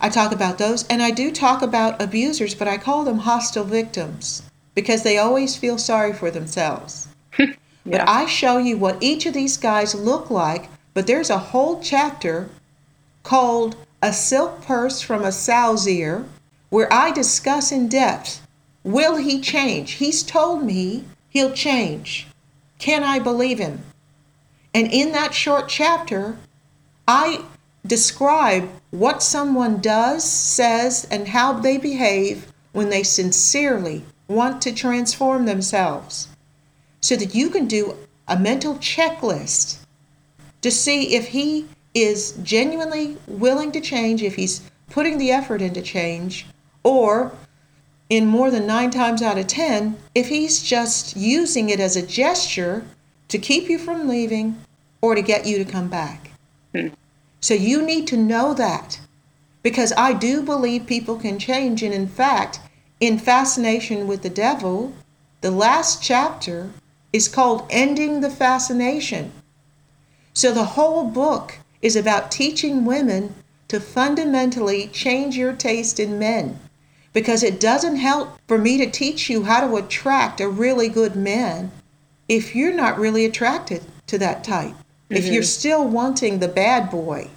I 0.00 0.08
talk 0.08 0.32
about 0.32 0.58
those, 0.58 0.84
and 0.88 1.00
I 1.00 1.12
do 1.12 1.30
talk 1.30 1.62
about 1.62 2.02
abusers, 2.02 2.56
but 2.56 2.66
I 2.66 2.78
call 2.78 3.04
them 3.04 3.18
hostile 3.18 3.62
victims 3.62 4.42
because 4.74 5.04
they 5.04 5.16
always 5.16 5.56
feel 5.56 5.78
sorry 5.78 6.12
for 6.12 6.28
themselves. 6.30 7.06
But 7.84 8.08
I 8.08 8.26
show 8.26 8.58
you 8.58 8.76
what 8.78 9.02
each 9.02 9.26
of 9.26 9.34
these 9.34 9.56
guys 9.56 9.92
look 9.92 10.30
like, 10.30 10.68
but 10.94 11.08
there's 11.08 11.30
a 11.30 11.38
whole 11.38 11.82
chapter 11.82 12.48
called 13.24 13.74
A 14.04 14.12
Silk 14.12 14.62
Purse 14.62 15.00
from 15.00 15.22
a 15.22 15.30
Sow's 15.30 15.86
Ear 15.86 16.24
where 16.70 16.92
I 16.92 17.12
discuss 17.12 17.70
in 17.70 17.88
depth 17.88 18.44
will 18.82 19.16
he 19.16 19.40
change? 19.40 19.92
He's 19.92 20.24
told 20.24 20.64
me 20.64 21.04
he'll 21.28 21.52
change. 21.52 22.26
Can 22.80 23.04
I 23.04 23.20
believe 23.20 23.60
him? 23.60 23.84
And 24.74 24.92
in 24.92 25.12
that 25.12 25.34
short 25.34 25.68
chapter, 25.68 26.36
I 27.06 27.44
describe 27.86 28.68
what 28.90 29.22
someone 29.22 29.80
does, 29.80 30.24
says, 30.24 31.06
and 31.10 31.28
how 31.28 31.52
they 31.52 31.78
behave 31.78 32.52
when 32.72 32.90
they 32.90 33.04
sincerely 33.04 34.04
want 34.26 34.62
to 34.62 34.72
transform 34.72 35.44
themselves 35.44 36.26
so 37.00 37.14
that 37.16 37.34
you 37.34 37.50
can 37.50 37.66
do 37.66 37.96
a 38.26 38.38
mental 38.38 38.74
checklist 38.76 39.78
to 40.60 40.70
see 40.70 41.14
if 41.14 41.28
he 41.28 41.68
is 41.94 42.32
genuinely 42.42 43.16
willing 43.26 43.72
to 43.72 43.80
change, 43.80 44.22
if 44.22 44.36
he's 44.36 44.62
putting 44.90 45.18
the 45.18 45.30
effort 45.30 45.62
into 45.62 45.82
change, 45.82 46.46
or 46.82 47.32
in 48.08 48.26
more 48.26 48.50
than 48.50 48.66
nine 48.66 48.90
times 48.90 49.22
out 49.22 49.38
of 49.38 49.46
ten, 49.46 49.96
if 50.14 50.28
he's 50.28 50.62
just 50.62 51.16
using 51.16 51.70
it 51.70 51.80
as 51.80 51.96
a 51.96 52.06
gesture 52.06 52.84
to 53.28 53.38
keep 53.38 53.68
you 53.68 53.78
from 53.78 54.08
leaving 54.08 54.62
or 55.00 55.14
to 55.14 55.22
get 55.22 55.46
you 55.46 55.56
to 55.56 55.70
come 55.70 55.88
back. 55.88 56.30
Hmm. 56.74 56.88
So 57.40 57.54
you 57.54 57.82
need 57.82 58.06
to 58.08 58.16
know 58.16 58.54
that 58.54 59.00
because 59.62 59.92
I 59.96 60.12
do 60.12 60.42
believe 60.42 60.86
people 60.86 61.16
can 61.16 61.38
change. 61.38 61.82
And 61.82 61.94
in 61.94 62.06
fact, 62.06 62.60
in 63.00 63.18
Fascination 63.18 64.06
with 64.06 64.22
the 64.22 64.30
Devil, 64.30 64.92
the 65.40 65.50
last 65.50 66.02
chapter 66.02 66.70
is 67.12 67.28
called 67.28 67.66
Ending 67.70 68.20
the 68.20 68.30
Fascination. 68.30 69.32
So 70.34 70.52
the 70.52 70.64
whole 70.64 71.04
book 71.04 71.58
is 71.82 71.96
about 71.96 72.30
teaching 72.30 72.84
women 72.84 73.34
to 73.68 73.80
fundamentally 73.80 74.86
change 74.88 75.36
your 75.36 75.52
taste 75.52 75.98
in 75.98 76.18
men. 76.18 76.58
Because 77.12 77.42
it 77.42 77.60
doesn't 77.60 77.96
help 77.96 78.38
for 78.48 78.56
me 78.56 78.78
to 78.78 78.90
teach 78.90 79.28
you 79.28 79.42
how 79.44 79.66
to 79.66 79.76
attract 79.76 80.40
a 80.40 80.48
really 80.48 80.88
good 80.88 81.14
man 81.14 81.70
if 82.28 82.54
you're 82.54 82.72
not 82.72 82.98
really 82.98 83.24
attracted 83.24 83.82
to 84.06 84.16
that 84.18 84.44
type. 84.44 84.74
If 85.10 85.26
you're 85.26 85.42
mm-hmm. 85.42 85.60
still 85.60 85.84
wanting 85.86 86.38
the 86.38 86.48
bad 86.48 86.90
boy, 86.90 87.28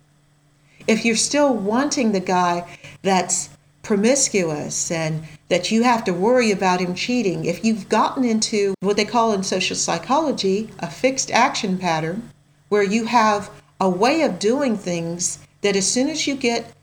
if 0.88 1.04
you're 1.04 1.16
still 1.16 1.54
wanting 1.54 2.12
the 2.12 2.22
guy 2.22 2.66
that's 3.02 3.50
promiscuous 3.82 4.92
and 4.92 5.24
that 5.50 5.72
you 5.72 5.84
have 5.84 6.04
to 6.06 6.14
worry 6.14 6.52
about 6.52 6.80
him 6.80 6.96
cheating, 6.96 7.46
if 7.46 7.66
you've 7.66 7.90
gotten 7.90 8.24
into 8.24 8.74
what 8.80 8.96
they 8.96 9.06
call 9.06 9.34
in 9.34 9.44
social 9.44 9.76
psychology 9.76 10.70
a 10.80 10.90
fixed 10.90 11.32
action 11.32 11.78
pattern, 11.78 12.30
where 12.70 12.84
you 12.84 13.06
have 13.06 13.50
a 13.80 13.90
way 13.90 14.22
of 14.22 14.40
doing 14.40 14.78
things 14.78 15.40
that 15.62 15.76
as 15.76 15.90
soon 15.90 16.10
as 16.10 16.28
you 16.28 16.36
get 16.36 16.74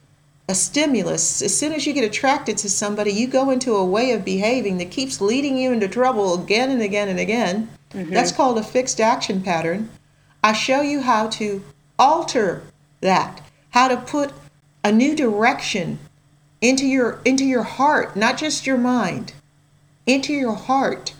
a 0.48 0.54
stimulus, 0.54 1.40
as 1.40 1.56
soon 1.56 1.72
as 1.72 1.86
you 1.86 1.92
get 1.92 2.04
attracted 2.04 2.58
to 2.58 2.68
somebody, 2.68 3.12
you 3.12 3.26
go 3.26 3.50
into 3.50 3.74
a 3.74 3.84
way 3.84 4.12
of 4.12 4.24
behaving 4.24 4.78
that 4.78 4.90
keeps 4.90 5.20
leading 5.20 5.56
you 5.56 5.72
into 5.72 5.88
trouble 5.88 6.42
again 6.42 6.70
and 6.70 6.82
again 6.82 7.08
and 7.08 7.18
again. 7.18 7.68
Mm-hmm. 7.90 8.12
That's 8.12 8.32
called 8.32 8.58
a 8.58 8.62
fixed 8.62 9.00
action 9.00 9.42
pattern. 9.42 9.88
I 10.42 10.52
show 10.52 10.80
you 10.80 11.00
how 11.02 11.28
to 11.28 11.62
alter 11.98 12.64
that, 13.00 13.40
how 13.70 13.88
to 13.88 13.96
put 13.96 14.32
a 14.84 14.90
new 14.90 15.14
direction 15.14 15.98
into 16.60 16.86
your 16.86 17.20
into 17.24 17.44
your 17.44 17.62
heart, 17.62 18.16
not 18.16 18.36
just 18.36 18.66
your 18.66 18.78
mind, 18.78 19.32
into 20.06 20.32
your 20.32 20.54
heart. 20.54 21.14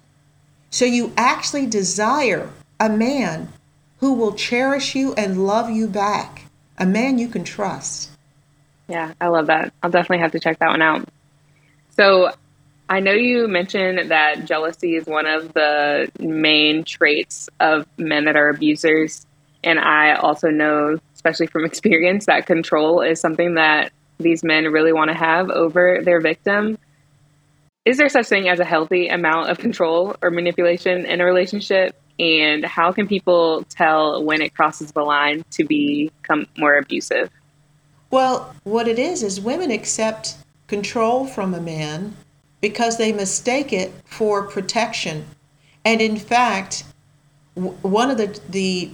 So 0.71 0.85
you 0.85 1.13
actually 1.17 1.67
desire 1.67 2.51
a 2.81 2.89
man 2.89 3.53
who 4.03 4.15
will 4.15 4.33
cherish 4.33 4.97
you 4.97 5.15
and 5.15 5.47
love 5.47 5.71
you 5.71 5.87
back, 5.87 6.47
a 6.77 6.85
man 6.85 7.21
you 7.21 7.29
can 7.29 7.45
trust. 7.45 8.11
Yeah, 8.89 9.15
I 9.21 9.29
love 9.29 9.47
that. 9.47 9.73
I'll 9.81 9.93
definitely 9.93 10.19
have 10.19 10.33
to 10.33 10.41
check 10.41 10.59
that 10.59 10.71
one 10.71 10.83
out. 10.83 11.09
So, 11.91 12.33
I 12.89 12.99
know 12.99 13.13
you 13.13 13.47
mentioned 13.47 14.11
that 14.11 14.45
jealousy 14.45 14.97
is 14.97 15.07
one 15.07 15.27
of 15.27 15.55
the 15.55 16.11
main 16.19 16.83
traits 16.83 17.49
of 17.61 17.87
men 17.97 18.25
that 18.25 18.35
are 18.35 18.49
abusers. 18.49 19.25
And 19.63 19.79
I 19.79 20.15
also 20.15 20.49
know, 20.49 20.99
especially 21.15 21.47
from 21.47 21.65
experience, 21.65 22.27
that 22.27 22.45
control 22.45 23.03
is 23.03 23.21
something 23.21 23.55
that 23.55 23.93
these 24.19 24.43
men 24.43 24.65
really 24.65 24.93
want 24.93 25.11
to 25.11 25.17
have 25.17 25.49
over 25.49 26.01
their 26.03 26.21
victim. 26.21 26.77
Is 27.85 27.99
there 27.99 28.09
such 28.09 28.27
thing 28.27 28.49
as 28.49 28.59
a 28.59 28.65
healthy 28.65 29.07
amount 29.07 29.51
of 29.51 29.59
control 29.59 30.17
or 30.21 30.33
manipulation 30.33 31.07
in 31.07 31.21
a 31.21 31.25
relationship? 31.25 31.97
And 32.23 32.65
how 32.65 32.93
can 32.93 33.09
people 33.09 33.65
tell 33.65 34.23
when 34.23 34.43
it 34.43 34.55
crosses 34.55 34.93
the 34.93 35.03
line 35.03 35.45
to 35.51 35.65
become 35.65 36.47
more 36.57 36.79
abusive? 36.79 37.31
Well, 38.13 38.55
what 38.63 38.87
it 38.87 38.97
is 38.97 39.25
is 39.25 39.41
women 39.41 39.73
accept 39.73 40.37
control 40.69 41.27
from 41.27 41.53
a 41.53 41.61
man 41.61 42.17
because 42.61 42.97
they 42.97 43.13
mistake 43.13 43.73
it 43.73 43.93
for 44.05 44.45
protection. 44.47 45.25
And 45.85 46.01
in 46.01 46.17
fact, 46.17 46.85
w- 47.57 47.77
one 47.83 48.09
of 48.09 48.19
the 48.19 48.41
the 48.49 48.93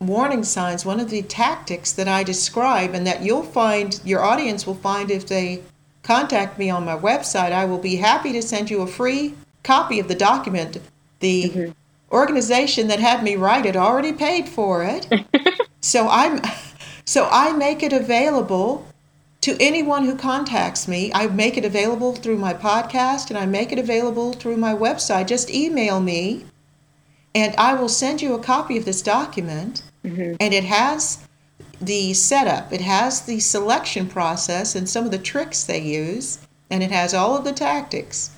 warning 0.00 0.42
signs, 0.42 0.86
one 0.86 1.00
of 1.00 1.10
the 1.10 1.22
tactics 1.22 1.92
that 1.92 2.08
I 2.08 2.22
describe 2.22 2.94
and 2.94 3.06
that 3.06 3.22
you'll 3.22 3.42
find 3.42 4.00
your 4.02 4.22
audience 4.22 4.66
will 4.66 4.76
find 4.76 5.10
if 5.10 5.26
they 5.26 5.62
contact 6.02 6.58
me 6.58 6.70
on 6.70 6.86
my 6.86 6.96
website, 6.96 7.52
I 7.52 7.66
will 7.66 7.78
be 7.78 7.96
happy 7.96 8.32
to 8.32 8.40
send 8.40 8.70
you 8.70 8.80
a 8.80 8.86
free 8.86 9.34
copy 9.62 10.00
of 10.00 10.08
the 10.08 10.14
document. 10.14 10.78
The 11.20 11.50
mm-hmm. 11.50 11.72
Organization 12.10 12.88
that 12.88 13.00
had 13.00 13.22
me 13.22 13.36
write 13.36 13.66
it 13.66 13.76
already 13.76 14.12
paid 14.12 14.48
for 14.48 14.84
it. 14.84 15.08
so 15.80 16.08
I'm 16.08 16.40
so 17.04 17.28
I 17.30 17.52
make 17.52 17.82
it 17.82 17.92
available 17.92 18.86
to 19.42 19.56
anyone 19.60 20.04
who 20.04 20.16
contacts 20.16 20.88
me. 20.88 21.12
I 21.14 21.28
make 21.28 21.56
it 21.56 21.64
available 21.64 22.14
through 22.14 22.38
my 22.38 22.52
podcast 22.52 23.30
and 23.30 23.38
I 23.38 23.46
make 23.46 23.70
it 23.70 23.78
available 23.78 24.32
through 24.32 24.56
my 24.56 24.74
website. 24.74 25.28
Just 25.28 25.50
email 25.50 26.00
me 26.00 26.46
and 27.36 27.54
I 27.56 27.74
will 27.74 27.90
send 27.90 28.22
you 28.22 28.34
a 28.34 28.42
copy 28.42 28.78
of 28.78 28.86
this 28.86 29.02
document. 29.02 29.82
Mm-hmm. 30.02 30.36
And 30.40 30.54
it 30.54 30.64
has 30.64 31.18
the 31.80 32.14
setup, 32.14 32.72
it 32.72 32.80
has 32.80 33.22
the 33.22 33.40
selection 33.40 34.08
process 34.08 34.74
and 34.74 34.88
some 34.88 35.04
of 35.04 35.10
the 35.10 35.18
tricks 35.18 35.62
they 35.62 35.82
use, 35.82 36.38
and 36.70 36.82
it 36.82 36.90
has 36.90 37.12
all 37.12 37.36
of 37.36 37.44
the 37.44 37.52
tactics. 37.52 38.30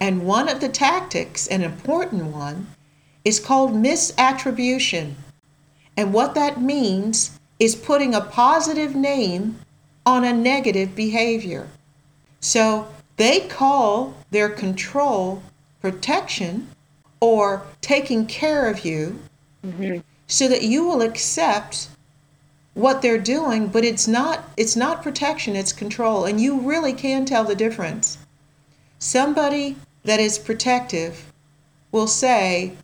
And 0.00 0.24
one 0.24 0.48
of 0.48 0.60
the 0.60 0.68
tactics, 0.68 1.48
an 1.48 1.62
important 1.62 2.26
one, 2.26 2.68
is 3.24 3.40
called 3.40 3.72
misattribution. 3.72 5.14
And 5.96 6.12
what 6.12 6.34
that 6.34 6.60
means 6.60 7.38
is 7.58 7.74
putting 7.76 8.14
a 8.14 8.20
positive 8.20 8.94
name 8.94 9.60
on 10.04 10.24
a 10.24 10.32
negative 10.32 10.94
behavior. 10.94 11.68
So 12.40 12.88
they 13.16 13.40
call 13.40 14.14
their 14.30 14.48
control 14.48 15.42
protection 15.80 16.68
or 17.20 17.62
taking 17.80 18.26
care 18.26 18.68
of 18.68 18.84
you. 18.84 19.20
Mm-hmm. 19.64 20.00
so 20.26 20.46
that 20.48 20.62
you 20.62 20.84
will 20.84 21.00
accept 21.00 21.88
what 22.74 23.00
they're 23.00 23.16
doing, 23.16 23.68
but 23.68 23.82
it's 23.82 24.06
not 24.06 24.44
it's 24.58 24.76
not 24.76 25.02
protection, 25.02 25.56
it's 25.56 25.72
control, 25.72 26.26
and 26.26 26.38
you 26.38 26.60
really 26.60 26.92
can 26.92 27.24
tell 27.24 27.44
the 27.44 27.54
difference. 27.54 28.18
Somebody 28.98 29.76
that 30.02 30.20
is 30.20 30.38
protective 30.38 31.32
will 31.92 32.06
say, 32.06 32.74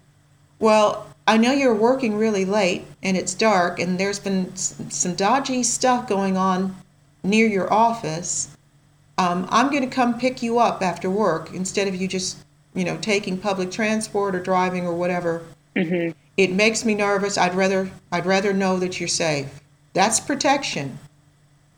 "Well, 0.61 1.07
I 1.27 1.37
know 1.37 1.53
you're 1.53 1.75
working 1.75 2.17
really 2.17 2.45
late 2.45 2.85
and 3.03 3.17
it's 3.17 3.35
dark 3.35 3.79
and 3.79 3.99
there's 3.99 4.19
been 4.19 4.55
some 4.57 5.15
dodgy 5.15 5.63
stuff 5.63 6.09
going 6.09 6.37
on 6.37 6.77
near 7.23 7.47
your 7.47 7.73
office. 7.73 8.49
Um, 9.19 9.47
I'm 9.51 9.71
going 9.71 9.89
to 9.89 9.95
come 9.95 10.19
pick 10.19 10.43
you 10.43 10.59
up 10.59 10.83
after 10.83 11.11
work 11.11 11.53
instead 11.53 11.87
of 11.87 11.95
you 11.95 12.09
just, 12.09 12.39
you 12.75 12.85
know, 12.85 12.97
taking 12.97 13.37
public 13.37 13.71
transport 13.71 14.35
or 14.35 14.41
driving 14.41 14.87
or 14.87 14.95
whatever. 14.95 15.43
Mm-hmm. 15.77 16.19
It 16.37 16.53
makes 16.53 16.85
me 16.85 16.95
nervous. 16.95 17.37
I'd 17.37 17.55
rather 17.55 17.91
I'd 18.11 18.27
rather 18.27 18.53
know 18.53 18.79
that 18.79 18.99
you're 18.99 19.09
safe. 19.09 19.61
That's 19.93 20.21
protection. 20.21 20.99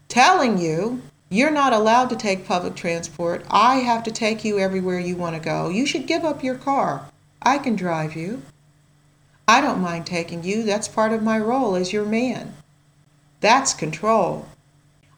Telling 0.09 0.59
you 0.59 1.03
you're 1.29 1.51
not 1.51 1.73
allowed 1.73 2.11
to 2.11 2.17
take 2.17 2.47
public 2.47 2.75
transport. 2.75 3.45
I 3.51 3.77
have 3.77 4.03
to 4.05 4.11
take 4.11 4.45
you 4.45 4.59
everywhere 4.59 5.01
you 5.01 5.17
want 5.17 5.35
to 5.35 5.43
go. 5.43 5.69
You 5.69 5.87
should 5.87 6.07
give 6.07 6.25
up 6.25 6.45
your 6.45 6.57
car. 6.57 7.07
I 7.43 7.59
can 7.59 7.75
drive 7.75 8.15
you. 8.15 8.43
I 9.47 9.61
don't 9.61 9.81
mind 9.81 10.07
taking 10.07 10.45
you. 10.45 10.63
That's 10.63 10.89
part 10.89 11.13
of 11.13 11.23
my 11.23 11.39
role 11.39 11.75
as 11.75 11.93
your 11.93 12.05
man. 12.05 12.55
That's 13.41 13.75
control. 13.75 14.47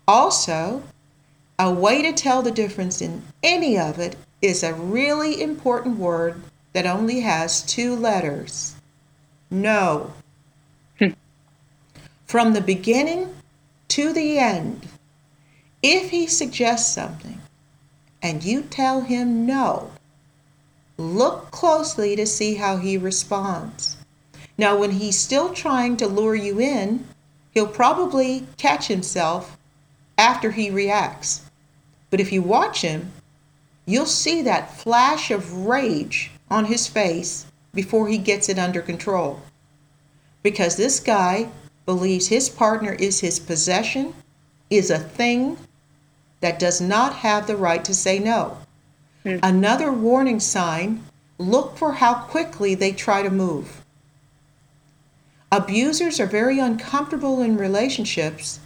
Also, 0.09 0.83
a 1.59 1.73
way 1.73 2.03
to 2.03 2.13
tell 2.13 2.43
the 2.43 2.51
difference 2.51 3.01
in 3.01 3.23
any 3.43 3.79
of 3.79 3.99
it 3.99 4.17
is 4.43 4.63
a 4.63 4.75
really 4.75 5.41
important 5.41 5.99
word 5.99 6.43
that 6.73 6.87
only 6.87 7.21
has 7.21 7.63
two 7.63 7.95
letters 7.95 8.75
no. 9.51 10.13
Hmm. 10.99 11.11
From 12.27 12.53
the 12.53 12.61
beginning 12.61 13.35
to 13.89 14.13
the 14.13 14.39
end, 14.39 14.89
if 15.83 16.11
he 16.11 16.27
suggests 16.27 16.93
something 16.93 17.41
and 18.21 18.43
you 18.43 18.63
tell 18.63 19.03
him 19.03 19.47
no, 19.47 19.93
look 20.97 21.51
closely 21.53 22.17
to 22.17 22.27
see 22.27 22.55
how 22.55 22.79
he 22.79 22.99
responds. 22.99 23.94
Now, 24.57 24.77
when 24.77 24.93
he's 24.93 25.19
still 25.19 25.53
trying 25.53 25.97
to 25.97 26.07
lure 26.07 26.35
you 26.35 26.61
in, 26.61 27.07
he'll 27.53 27.67
probably 27.67 28.47
catch 28.57 28.87
himself 28.87 29.57
after 30.17 30.53
he 30.53 30.71
reacts. 30.71 31.43
But 32.11 32.21
if 32.21 32.33
you 32.33 32.43
watch 32.43 32.83
him, 32.83 33.13
you'll 33.87 34.07
see 34.07 34.43
that 34.43 34.77
flash 34.77 35.31
of 35.31 35.67
rage 35.67 36.31
on 36.51 36.67
his 36.67 36.87
face 36.87 37.47
before 37.73 38.09
he 38.09 38.19
gets 38.19 38.49
it 38.49 38.59
under 38.59 38.81
control. 38.81 39.43
Because 40.43 40.77
this 40.77 41.01
guy 41.01 41.49
believes 41.87 42.29
his 42.29 42.49
partner 42.49 42.93
is 42.93 43.21
his 43.21 43.41
possession, 43.41 44.15
is 44.71 44.91
a 44.91 44.99
thing 44.99 45.59
that 46.41 46.59
does 46.59 46.81
not 46.81 47.15
have 47.15 47.47
the 47.47 47.57
right 47.57 47.85
to 47.85 47.95
say 47.95 48.19
no. 48.19 48.59
Mm. 49.25 49.41
Another 49.43 49.93
warning 49.93 50.41
sign 50.41 51.03
look 51.39 51.77
for 51.77 51.93
how 51.93 52.15
quickly 52.15 52.75
they 52.75 52.93
try 52.93 53.23
to 53.23 53.31
move. 53.31 53.84
Abusers 55.55 56.19
are 56.19 56.27
very 56.27 56.59
uncomfortable 56.59 57.41
in 57.41 57.57
relationships 57.57 58.59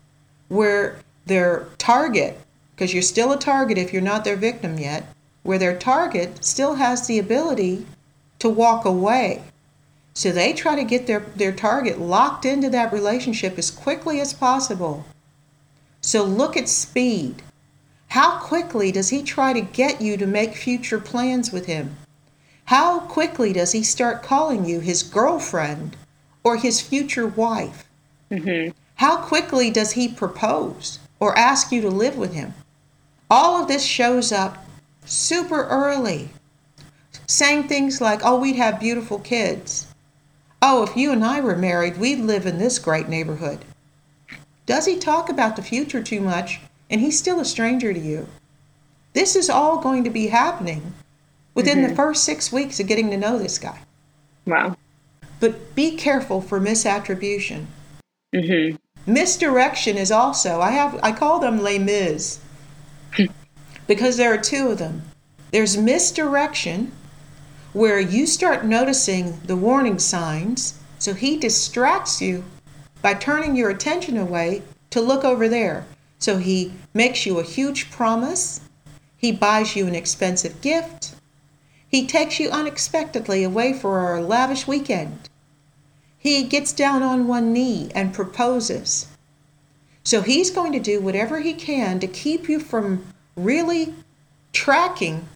where 0.48 1.00
their 1.26 1.68
target, 1.76 2.40
because 2.70 2.94
you're 2.94 3.02
still 3.02 3.30
a 3.30 3.38
target 3.38 3.76
if 3.76 3.92
you're 3.92 4.00
not 4.00 4.24
their 4.24 4.36
victim 4.36 4.78
yet, 4.78 5.04
where 5.42 5.58
their 5.58 5.76
target 5.76 6.42
still 6.42 6.76
has 6.76 7.06
the 7.06 7.18
ability 7.18 7.84
to 8.38 8.48
walk 8.48 8.86
away. 8.86 9.42
So 10.14 10.32
they 10.32 10.54
try 10.54 10.76
to 10.76 10.82
get 10.82 11.06
their, 11.06 11.20
their 11.36 11.52
target 11.52 12.00
locked 12.00 12.46
into 12.46 12.70
that 12.70 12.90
relationship 12.90 13.58
as 13.58 13.70
quickly 13.70 14.18
as 14.18 14.32
possible. 14.32 15.04
So 16.00 16.24
look 16.24 16.56
at 16.56 16.70
speed. 16.70 17.42
How 18.08 18.38
quickly 18.38 18.92
does 18.92 19.10
he 19.10 19.22
try 19.22 19.52
to 19.52 19.60
get 19.60 20.00
you 20.00 20.16
to 20.16 20.26
make 20.26 20.54
future 20.54 21.00
plans 21.00 21.52
with 21.52 21.66
him? 21.66 21.98
How 22.64 23.00
quickly 23.00 23.52
does 23.52 23.72
he 23.72 23.82
start 23.82 24.22
calling 24.22 24.64
you 24.64 24.80
his 24.80 25.02
girlfriend 25.02 25.94
or 26.48 26.56
his 26.56 26.80
future 26.80 27.26
wife? 27.26 27.86
Mm-hmm. 28.30 28.70
How 28.94 29.18
quickly 29.18 29.70
does 29.70 29.92
he 29.92 30.08
propose 30.08 30.98
or 31.20 31.36
ask 31.38 31.70
you 31.70 31.82
to 31.82 31.90
live 31.90 32.16
with 32.16 32.32
him? 32.32 32.54
All 33.30 33.60
of 33.60 33.68
this 33.68 33.84
shows 33.84 34.32
up 34.32 34.64
super 35.04 35.64
early, 35.64 36.30
saying 37.26 37.64
things 37.64 38.00
like, 38.00 38.20
Oh, 38.24 38.40
we'd 38.40 38.56
have 38.56 38.80
beautiful 38.80 39.18
kids. 39.18 39.86
Oh, 40.62 40.82
if 40.82 40.96
you 40.96 41.12
and 41.12 41.22
I 41.22 41.40
were 41.40 41.54
married, 41.54 41.98
we'd 41.98 42.20
live 42.20 42.46
in 42.46 42.58
this 42.58 42.78
great 42.78 43.08
neighborhood. 43.08 43.58
Does 44.64 44.86
he 44.86 44.96
talk 44.96 45.28
about 45.28 45.54
the 45.54 45.62
future 45.62 46.02
too 46.02 46.22
much 46.22 46.60
and 46.88 47.00
he's 47.00 47.18
still 47.18 47.40
a 47.40 47.44
stranger 47.44 47.92
to 47.92 48.00
you? 48.00 48.26
This 49.12 49.36
is 49.36 49.50
all 49.50 49.80
going 49.80 50.02
to 50.04 50.10
be 50.10 50.28
happening 50.28 50.94
within 51.54 51.78
mm-hmm. 51.78 51.90
the 51.90 51.94
first 51.94 52.24
six 52.24 52.50
weeks 52.50 52.80
of 52.80 52.86
getting 52.86 53.10
to 53.10 53.18
know 53.18 53.38
this 53.38 53.58
guy. 53.58 53.80
Wow. 54.46 54.76
But 55.40 55.74
be 55.74 55.96
careful 55.96 56.40
for 56.40 56.60
misattribution. 56.60 57.66
Mm-hmm. 58.34 58.76
Misdirection 59.10 59.96
is 59.96 60.10
also, 60.10 60.60
I 60.60 60.72
have 60.72 60.98
I 61.02 61.12
call 61.12 61.40
them 61.40 61.60
les 61.60 61.78
mis 61.78 62.40
because 63.86 64.16
there 64.16 64.32
are 64.32 64.38
two 64.38 64.68
of 64.68 64.78
them. 64.78 65.02
There's 65.50 65.76
misdirection 65.78 66.92
where 67.72 68.00
you 68.00 68.26
start 68.26 68.64
noticing 68.64 69.40
the 69.44 69.56
warning 69.56 69.98
signs, 69.98 70.78
so 70.98 71.14
he 71.14 71.38
distracts 71.38 72.20
you 72.20 72.44
by 73.00 73.14
turning 73.14 73.56
your 73.56 73.70
attention 73.70 74.16
away 74.16 74.62
to 74.90 75.00
look 75.00 75.24
over 75.24 75.48
there. 75.48 75.86
So 76.18 76.38
he 76.38 76.72
makes 76.92 77.24
you 77.24 77.38
a 77.38 77.44
huge 77.44 77.90
promise, 77.90 78.60
he 79.16 79.32
buys 79.32 79.76
you 79.76 79.86
an 79.86 79.94
expensive 79.94 80.60
gift, 80.60 81.14
he 81.88 82.06
takes 82.06 82.38
you 82.38 82.50
unexpectedly 82.50 83.42
away 83.42 83.72
for 83.72 84.14
a 84.14 84.22
lavish 84.22 84.66
weekend. 84.66 85.28
He 86.18 86.44
gets 86.44 86.72
down 86.72 87.02
on 87.02 87.26
one 87.26 87.52
knee 87.52 87.90
and 87.94 88.12
proposes. 88.12 89.06
So 90.04 90.20
he's 90.20 90.50
going 90.50 90.72
to 90.72 90.80
do 90.80 91.00
whatever 91.00 91.40
he 91.40 91.54
can 91.54 92.00
to 92.00 92.06
keep 92.06 92.48
you 92.48 92.60
from 92.60 93.06
really 93.36 93.94
tracking 94.52 95.28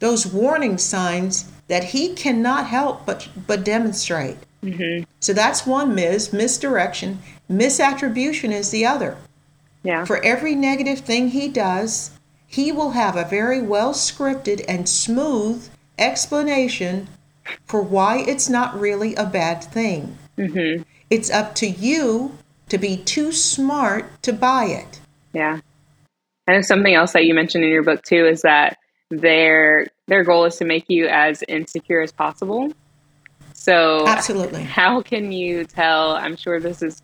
those 0.00 0.26
warning 0.26 0.78
signs 0.78 1.50
that 1.68 1.84
he 1.84 2.14
cannot 2.14 2.66
help 2.66 3.06
but, 3.06 3.28
but 3.46 3.64
demonstrate. 3.64 4.36
Mm-hmm. 4.62 5.04
So 5.20 5.32
that's 5.32 5.66
one 5.66 5.94
mis, 5.94 6.32
misdirection. 6.32 7.20
Misattribution 7.50 8.52
is 8.52 8.70
the 8.70 8.86
other. 8.86 9.16
Yeah. 9.82 10.04
For 10.04 10.24
every 10.24 10.54
negative 10.54 11.00
thing 11.00 11.28
he 11.28 11.48
does, 11.48 12.12
he 12.46 12.72
will 12.72 12.90
have 12.90 13.16
a 13.16 13.24
very 13.24 13.60
well 13.60 13.92
scripted 13.92 14.64
and 14.68 14.88
smooth 14.88 15.68
explanation 16.02 17.08
for 17.64 17.80
why 17.80 18.18
it's 18.18 18.48
not 18.48 18.78
really 18.78 19.14
a 19.14 19.24
bad 19.24 19.62
thing. 19.62 20.18
Mm-hmm. 20.36 20.82
It's 21.10 21.30
up 21.30 21.54
to 21.56 21.66
you 21.66 22.36
to 22.68 22.78
be 22.78 22.96
too 22.96 23.32
smart 23.32 24.22
to 24.22 24.32
buy 24.32 24.66
it. 24.66 25.00
Yeah. 25.32 25.60
And 26.46 26.64
something 26.64 26.94
else 26.94 27.12
that 27.12 27.24
you 27.24 27.34
mentioned 27.34 27.64
in 27.64 27.70
your 27.70 27.82
book 27.82 28.02
too 28.02 28.26
is 28.26 28.42
that 28.42 28.78
their 29.10 29.86
their 30.08 30.24
goal 30.24 30.44
is 30.46 30.56
to 30.56 30.64
make 30.64 30.86
you 30.88 31.06
as 31.06 31.42
insecure 31.48 32.00
as 32.00 32.12
possible. 32.12 32.72
So 33.52 34.06
Absolutely. 34.06 34.62
How 34.62 35.02
can 35.02 35.32
you 35.32 35.64
tell? 35.64 36.12
I'm 36.12 36.36
sure 36.36 36.58
this 36.58 36.82
is 36.82 37.02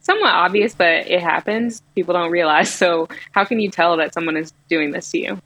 somewhat 0.00 0.30
obvious, 0.32 0.74
but 0.74 1.08
it 1.10 1.20
happens. 1.20 1.82
People 1.94 2.14
don't 2.14 2.30
realize. 2.30 2.72
So 2.72 3.08
how 3.32 3.44
can 3.44 3.58
you 3.58 3.70
tell 3.70 3.96
that 3.96 4.14
someone 4.14 4.36
is 4.36 4.52
doing 4.68 4.92
this 4.92 5.10
to 5.10 5.18
you? 5.18 5.42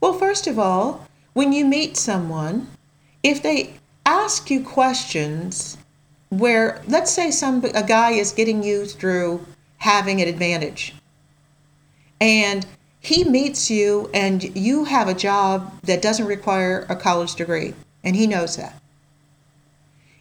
Well, 0.00 0.14
first 0.14 0.46
of 0.46 0.58
all, 0.58 1.06
when 1.40 1.54
you 1.54 1.64
meet 1.64 1.96
someone, 1.96 2.68
if 3.22 3.42
they 3.42 3.72
ask 4.04 4.50
you 4.50 4.62
questions 4.62 5.78
where 6.28 6.82
let's 6.86 7.10
say 7.10 7.30
some 7.30 7.64
a 7.64 7.82
guy 7.82 8.10
is 8.10 8.30
getting 8.32 8.62
you 8.62 8.84
through 8.84 9.46
having 9.78 10.20
an 10.20 10.28
advantage 10.28 10.94
and 12.20 12.66
he 13.00 13.24
meets 13.24 13.70
you 13.70 14.10
and 14.12 14.54
you 14.54 14.84
have 14.84 15.08
a 15.08 15.14
job 15.14 15.72
that 15.84 16.02
doesn't 16.02 16.26
require 16.26 16.84
a 16.90 16.94
college 16.94 17.34
degree 17.34 17.72
and 18.04 18.16
he 18.16 18.26
knows 18.26 18.56
that 18.56 18.78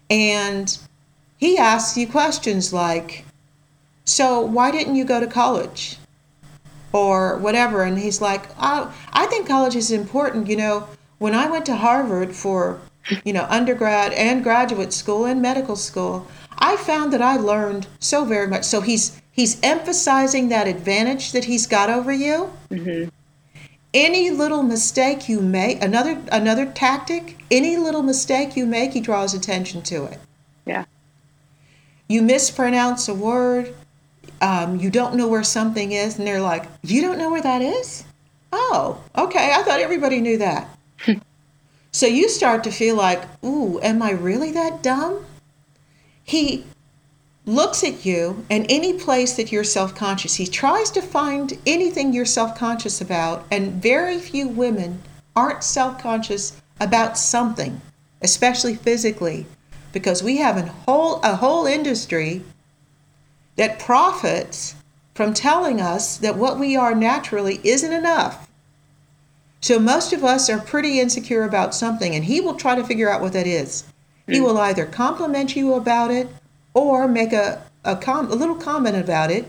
and 0.09 0.77
he 1.35 1.57
asks 1.57 1.97
you 1.97 2.07
questions 2.07 2.71
like 2.71 3.25
so 4.05 4.39
why 4.39 4.71
didn't 4.71 4.95
you 4.95 5.03
go 5.03 5.19
to 5.19 5.27
college? 5.27 5.97
or 6.93 7.37
whatever 7.39 7.83
and 7.83 7.99
he's 7.99 8.21
like 8.21 8.43
oh, 8.57 8.91
i 9.11 9.25
think 9.25 9.45
college 9.45 9.75
is 9.75 9.91
important 9.91 10.47
you 10.47 10.55
know 10.55 10.87
when 11.19 11.35
i 11.35 11.49
went 11.49 11.65
to 11.65 11.75
harvard 11.75 12.35
for 12.35 12.79
you 13.23 13.33
know, 13.33 13.45
undergrad 13.49 14.13
and 14.13 14.43
graduate 14.43 14.93
school 14.93 15.25
and 15.25 15.41
medical 15.41 15.75
school, 15.75 16.27
I 16.57 16.77
found 16.77 17.13
that 17.13 17.21
I 17.21 17.37
learned 17.37 17.87
so 17.99 18.25
very 18.25 18.47
much. 18.47 18.63
So 18.63 18.81
he's 18.81 19.21
he's 19.31 19.59
emphasizing 19.63 20.49
that 20.49 20.67
advantage 20.67 21.31
that 21.31 21.45
he's 21.45 21.65
got 21.65 21.89
over 21.89 22.11
you. 22.11 22.51
Mm-hmm. 22.69 23.09
Any 23.93 24.29
little 24.29 24.61
mistake 24.61 25.27
you 25.27 25.41
make, 25.41 25.83
another 25.83 26.21
another 26.31 26.65
tactic. 26.65 27.37
Any 27.49 27.77
little 27.77 28.03
mistake 28.03 28.55
you 28.55 28.65
make, 28.65 28.93
he 28.93 29.01
draws 29.01 29.33
attention 29.33 29.81
to 29.83 30.05
it. 30.05 30.19
Yeah. 30.65 30.85
you 32.07 32.21
mispronounce 32.21 33.07
a 33.07 33.13
word, 33.15 33.73
um, 34.39 34.79
you 34.79 34.91
don't 34.91 35.15
know 35.15 35.27
where 35.27 35.43
something 35.43 35.93
is, 35.93 36.19
and 36.19 36.27
they're 36.27 36.41
like, 36.41 36.65
You 36.83 37.01
don't 37.01 37.17
know 37.17 37.31
where 37.31 37.41
that 37.41 37.63
is? 37.63 38.03
Oh, 38.51 39.03
okay. 39.17 39.51
I 39.53 39.63
thought 39.63 39.79
everybody 39.79 40.21
knew 40.21 40.37
that. 40.37 40.69
So 41.91 42.05
you 42.05 42.29
start 42.29 42.63
to 42.63 42.71
feel 42.71 42.95
like, 42.95 43.23
Ooh, 43.43 43.79
am 43.81 44.01
I 44.01 44.11
really 44.11 44.51
that 44.51 44.83
dumb? 44.83 45.25
He 46.23 46.65
looks 47.45 47.83
at 47.83 48.05
you 48.05 48.45
and 48.49 48.65
any 48.69 48.93
place 48.93 49.35
that 49.35 49.51
you're 49.51 49.63
self 49.63 49.95
conscious, 49.95 50.35
he 50.35 50.45
tries 50.45 50.91
to 50.91 51.01
find 51.01 51.57
anything 51.65 52.13
you're 52.13 52.25
self 52.25 52.57
conscious 52.57 53.01
about, 53.01 53.45
and 53.51 53.81
very 53.81 54.19
few 54.19 54.47
women 54.47 55.01
aren't 55.35 55.63
self 55.63 56.01
conscious 56.01 56.61
about 56.79 57.17
something, 57.17 57.81
especially 58.21 58.75
physically, 58.75 59.45
because 59.91 60.23
we 60.23 60.37
have 60.37 60.57
a 60.57 60.67
whole, 60.67 61.19
a 61.21 61.35
whole 61.35 61.65
industry 61.65 62.43
that 63.55 63.79
profits 63.79 64.75
from 65.15 65.33
telling 65.33 65.81
us 65.81 66.17
that 66.17 66.37
what 66.37 66.59
we 66.59 66.75
are 66.75 66.95
naturally 66.95 67.59
isn't 67.63 67.91
enough. 67.91 68.48
So 69.61 69.79
most 69.79 70.13
of 70.13 70.23
us 70.23 70.49
are 70.49 70.59
pretty 70.59 70.99
insecure 70.99 71.43
about 71.43 71.75
something, 71.75 72.15
and 72.15 72.23
he 72.23 72.41
will 72.41 72.55
try 72.55 72.75
to 72.75 72.83
figure 72.83 73.09
out 73.09 73.21
what 73.21 73.33
that 73.33 73.47
is. 73.47 73.83
Mm. 74.27 74.33
He 74.33 74.39
hmm. 74.39 74.45
will 74.45 74.57
either 74.57 74.85
compliment 74.85 75.55
you 75.55 75.73
about 75.73 76.11
it 76.11 76.27
or 76.73 77.07
make 77.07 77.33
a, 77.33 77.61
a, 77.83 77.95
com- 77.95 78.31
a 78.31 78.35
little 78.35 78.55
comment 78.55 78.95
about 78.95 79.31
it, 79.31 79.45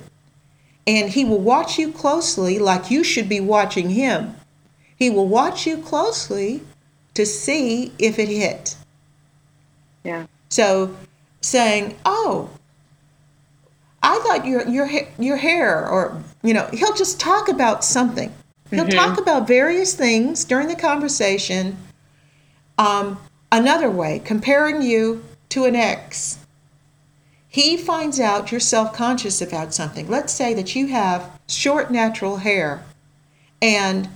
and 0.87 1.11
he 1.11 1.25
will 1.25 1.41
watch 1.41 1.79
you 1.79 1.93
closely 1.93 2.59
like 2.59 2.91
you 2.91 3.05
should 3.05 3.29
be 3.29 3.41
watching 3.41 3.91
him. 3.91 4.35
He 4.97 5.11
will 5.11 5.29
watch 5.29 5.67
you 5.67 5.79
closely 5.79 6.63
to 7.15 7.25
see 7.25 7.93
if 7.99 8.19
it 8.19 8.29
hit. 8.29 8.77
Yeah. 10.05 10.27
So 10.49 10.97
saying, 11.41 11.97
"Oh, 12.05 12.51
I 14.03 14.19
thought 14.21 14.47
your 14.47 14.67
your 14.69 14.89
your 15.19 15.37
hair 15.37 15.87
or 15.87 16.23
you 16.43 16.55
know 16.55 16.67
he'll 16.73 16.95
just 16.95 17.21
talk 17.21 17.49
about 17.49 17.85
something. 17.85 18.33
He'll 18.71 18.85
mm-hmm. 18.85 18.97
talk 18.97 19.19
about 19.19 19.49
various 19.49 19.95
things 19.95 20.45
during 20.45 20.69
the 20.69 20.77
conversation. 20.77 21.77
Um, 22.79 23.19
another 23.51 23.91
way, 23.91 24.21
comparing 24.25 24.83
you 24.83 25.25
to 25.51 25.65
an 25.65 25.77
ex. 25.77 26.39
He 27.49 27.77
finds 27.77 28.21
out 28.21 28.53
you're 28.53 28.61
self-conscious 28.61 29.43
about 29.43 29.75
something. 29.75 30.09
Let's 30.09 30.33
say 30.33 30.55
that 30.55 30.77
you 30.77 30.87
have 30.87 31.29
short 31.49 31.91
natural 31.91 32.37
hair, 32.37 32.85
and 33.61 34.09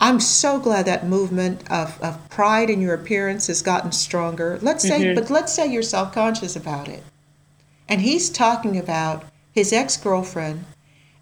I'm 0.00 0.18
so 0.18 0.58
glad 0.58 0.86
that 0.86 1.06
movement 1.06 1.70
of, 1.70 2.00
of 2.00 2.26
pride 2.30 2.70
in 2.70 2.80
your 2.80 2.94
appearance 2.94 3.48
has 3.48 3.60
gotten 3.60 3.92
stronger. 3.92 4.58
Let's 4.62 4.82
say, 4.82 5.00
mm-hmm. 5.00 5.14
but 5.14 5.28
let's 5.28 5.52
say 5.52 5.70
you're 5.70 5.82
self-conscious 5.82 6.56
about 6.56 6.88
it 6.88 7.02
and 7.88 8.02
he's 8.02 8.28
talking 8.28 8.78
about 8.78 9.24
his 9.52 9.72
ex 9.72 9.96
girlfriend 9.96 10.64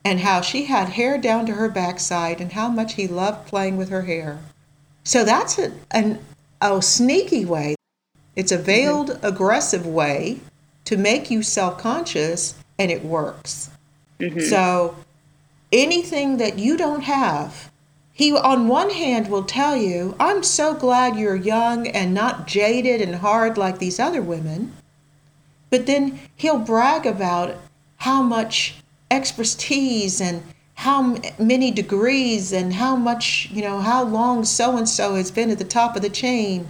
and 0.07 0.21
how 0.21 0.41
she 0.41 0.67
had 0.67 0.91
hair 0.91 1.19
down 1.19 1.45
to 1.45 1.55
her 1.55 1.69
backside 1.69 2.41
and 2.41 2.53
how 2.53 2.69
much 2.69 2.95
he 2.95 3.09
loved 3.09 3.45
playing 3.49 3.77
with 3.77 3.89
her 3.89 4.03
hair. 4.03 4.39
So 5.03 5.25
that's 5.25 5.59
a, 5.59 5.73
an, 5.91 6.21
a 6.61 6.81
sneaky 6.81 7.45
way. 7.45 7.75
It's 8.37 8.53
a 8.53 8.57
veiled, 8.57 9.11
mm-hmm. 9.11 9.27
aggressive 9.27 9.85
way 9.85 10.39
to 10.85 10.97
make 10.97 11.29
you 11.29 11.43
self 11.43 11.79
conscious, 11.79 12.55
and 12.79 12.93
it 12.93 13.05
works. 13.05 13.69
Mm-hmm. 14.21 14.43
So 14.43 14.95
anything 15.73 16.37
that 16.37 16.57
you 16.57 16.77
don't 16.77 17.03
have, 17.03 17.73
he 18.13 18.33
on 18.33 18.69
one 18.69 18.91
hand 18.91 19.29
will 19.29 19.43
tell 19.43 19.77
you, 19.77 20.15
I'm 20.21 20.45
so 20.45 20.73
glad 20.73 21.17
you're 21.17 21.35
young 21.35 21.89
and 21.89 22.15
not 22.15 22.47
jaded 22.47 23.01
and 23.01 23.17
hard 23.17 23.59
like 23.59 23.81
these 23.81 23.99
other 23.99 24.23
women. 24.23 24.73
But 25.69 25.87
then 25.87 26.21
he'll 26.37 26.61
brag 26.61 27.07
about 27.07 27.57
how 27.97 28.23
much 28.23 28.77
expertise 29.11 30.21
and 30.21 30.43
how 30.75 31.17
many 31.39 31.71
degrees 31.71 32.53
and 32.53 32.75
how 32.75 32.97
much, 32.97 33.49
you 33.51 33.63
know, 33.63 33.81
how 33.81 34.05
long 34.05 34.45
so 34.45 34.77
and 34.77 34.89
so 34.89 35.15
has 35.15 35.31
been 35.31 35.51
at 35.51 35.59
the 35.59 35.65
top 35.65 35.97
of 35.97 36.03
the 36.03 36.11
chain. 36.11 36.69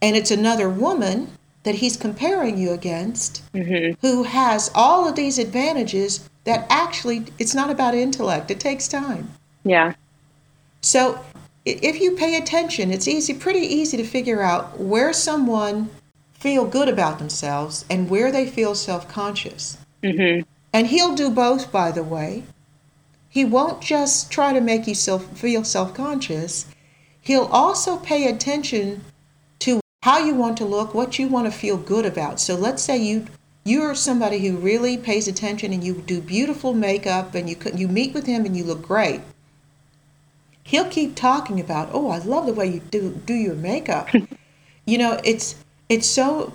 And 0.00 0.16
it's 0.16 0.30
another 0.30 0.68
woman 0.68 1.28
that 1.62 1.76
he's 1.76 1.96
comparing 1.96 2.58
you 2.58 2.72
against 2.72 3.42
mm-hmm. 3.52 3.94
who 4.00 4.24
has 4.24 4.70
all 4.74 5.08
of 5.08 5.14
these 5.14 5.38
advantages 5.38 6.28
that 6.44 6.66
actually 6.68 7.26
it's 7.38 7.54
not 7.54 7.70
about 7.70 7.94
intellect, 7.94 8.50
it 8.50 8.58
takes 8.58 8.88
time. 8.88 9.30
Yeah. 9.64 9.94
So 10.80 11.24
if 11.64 12.00
you 12.00 12.16
pay 12.16 12.36
attention, 12.36 12.90
it's 12.90 13.06
easy, 13.06 13.34
pretty 13.34 13.60
easy 13.60 13.96
to 13.96 14.04
figure 14.04 14.42
out 14.42 14.80
where 14.80 15.12
someone 15.12 15.90
feel 16.32 16.66
good 16.66 16.88
about 16.88 17.20
themselves 17.20 17.84
and 17.88 18.10
where 18.10 18.32
they 18.32 18.46
feel 18.46 18.74
self 18.74 19.08
conscious. 19.08 19.78
Mm-hmm. 20.02 20.42
And 20.72 20.86
he'll 20.86 21.14
do 21.14 21.30
both, 21.30 21.70
by 21.70 21.90
the 21.90 22.02
way. 22.02 22.44
He 23.28 23.44
won't 23.44 23.80
just 23.80 24.30
try 24.30 24.52
to 24.52 24.60
make 24.60 24.86
you 24.86 24.94
self, 24.94 25.26
feel 25.38 25.64
self 25.64 25.94
conscious, 25.94 26.66
he'll 27.20 27.46
also 27.46 27.96
pay 27.96 28.26
attention 28.26 29.04
to 29.60 29.80
how 30.02 30.18
you 30.18 30.34
want 30.34 30.56
to 30.58 30.64
look, 30.64 30.92
what 30.92 31.18
you 31.18 31.28
want 31.28 31.46
to 31.46 31.58
feel 31.58 31.76
good 31.76 32.04
about. 32.04 32.40
So 32.40 32.54
let's 32.54 32.82
say 32.82 32.98
you 32.98 33.26
you're 33.64 33.94
somebody 33.94 34.40
who 34.40 34.56
really 34.56 34.98
pays 34.98 35.28
attention 35.28 35.72
and 35.72 35.84
you 35.84 36.02
do 36.02 36.20
beautiful 36.20 36.74
makeup 36.74 37.34
and 37.34 37.48
you 37.48 37.56
you 37.74 37.88
meet 37.88 38.12
with 38.12 38.26
him 38.26 38.44
and 38.44 38.56
you 38.56 38.64
look 38.64 38.82
great. 38.82 39.20
He'll 40.64 40.88
keep 40.88 41.14
talking 41.14 41.60
about, 41.60 41.90
"Oh, 41.92 42.08
I 42.10 42.18
love 42.18 42.46
the 42.46 42.52
way 42.52 42.66
you 42.66 42.80
do 42.80 43.20
do 43.24 43.34
your 43.34 43.54
makeup." 43.54 44.08
you 44.84 44.98
know, 44.98 45.20
it's 45.24 45.54
it's 45.88 46.08
so 46.08 46.52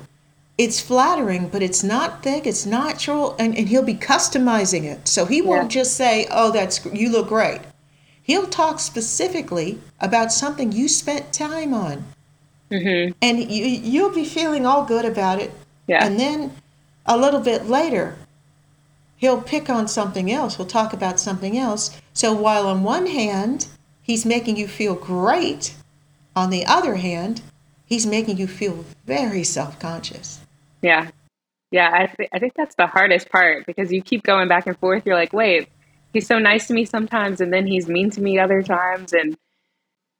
it's 0.57 0.79
flattering, 0.79 1.49
but 1.49 1.61
it's 1.61 1.83
not 1.83 2.23
thick, 2.23 2.47
it's 2.47 2.65
natural, 2.65 3.35
and, 3.37 3.55
and 3.55 3.69
he'll 3.69 3.83
be 3.83 3.93
customizing 3.93 4.85
it. 4.85 5.07
So 5.07 5.25
he 5.25 5.41
won't 5.41 5.71
just 5.71 5.95
say, 5.95 6.27
Oh, 6.31 6.51
that's 6.51 6.83
you 6.85 7.11
look 7.11 7.27
great. 7.27 7.61
He'll 8.23 8.47
talk 8.47 8.79
specifically 8.79 9.79
about 9.99 10.31
something 10.31 10.71
you 10.71 10.87
spent 10.89 11.31
time 11.31 11.73
on. 11.73 12.05
Mm-hmm. 12.71 13.13
And 13.21 13.39
you, 13.39 13.65
you'll 13.65 14.13
be 14.13 14.25
feeling 14.25 14.65
all 14.65 14.83
good 14.83 15.05
about 15.05 15.39
it. 15.39 15.51
Yeah. 15.85 16.03
And 16.05 16.19
then 16.19 16.51
a 17.05 17.17
little 17.17 17.39
bit 17.39 17.67
later, 17.67 18.17
he'll 19.15 19.41
pick 19.41 19.69
on 19.69 19.87
something 19.87 20.29
else. 20.29 20.57
He'll 20.57 20.65
talk 20.65 20.91
about 20.91 21.19
something 21.19 21.57
else. 21.57 22.01
So 22.13 22.33
while 22.33 22.67
on 22.67 22.83
one 22.83 23.05
hand, 23.05 23.67
he's 24.01 24.25
making 24.25 24.57
you 24.57 24.67
feel 24.67 24.95
great, 24.95 25.75
on 26.35 26.49
the 26.49 26.65
other 26.65 26.95
hand, 26.95 27.41
he's 27.85 28.05
making 28.05 28.37
you 28.37 28.47
feel 28.47 28.83
very 29.05 29.43
self-conscious 29.43 30.41
yeah. 30.81 31.09
Yeah 31.71 31.89
I, 31.91 32.05
th- 32.07 32.29
I 32.33 32.39
think 32.39 32.53
that's 32.55 32.75
the 32.75 32.87
hardest 32.87 33.29
part 33.29 33.65
because 33.65 33.91
you 33.91 34.01
keep 34.01 34.23
going 34.23 34.47
back 34.47 34.67
and 34.67 34.77
forth. 34.77 35.03
You're 35.05 35.15
like 35.15 35.33
wait 35.33 35.69
he's 36.13 36.27
so 36.27 36.39
nice 36.39 36.67
to 36.67 36.73
me 36.73 36.85
sometimes 36.85 37.41
and 37.41 37.53
then 37.53 37.67
he's 37.67 37.87
mean 37.87 38.09
to 38.11 38.21
me 38.21 38.39
other 38.39 38.63
times 38.63 39.13
and 39.13 39.37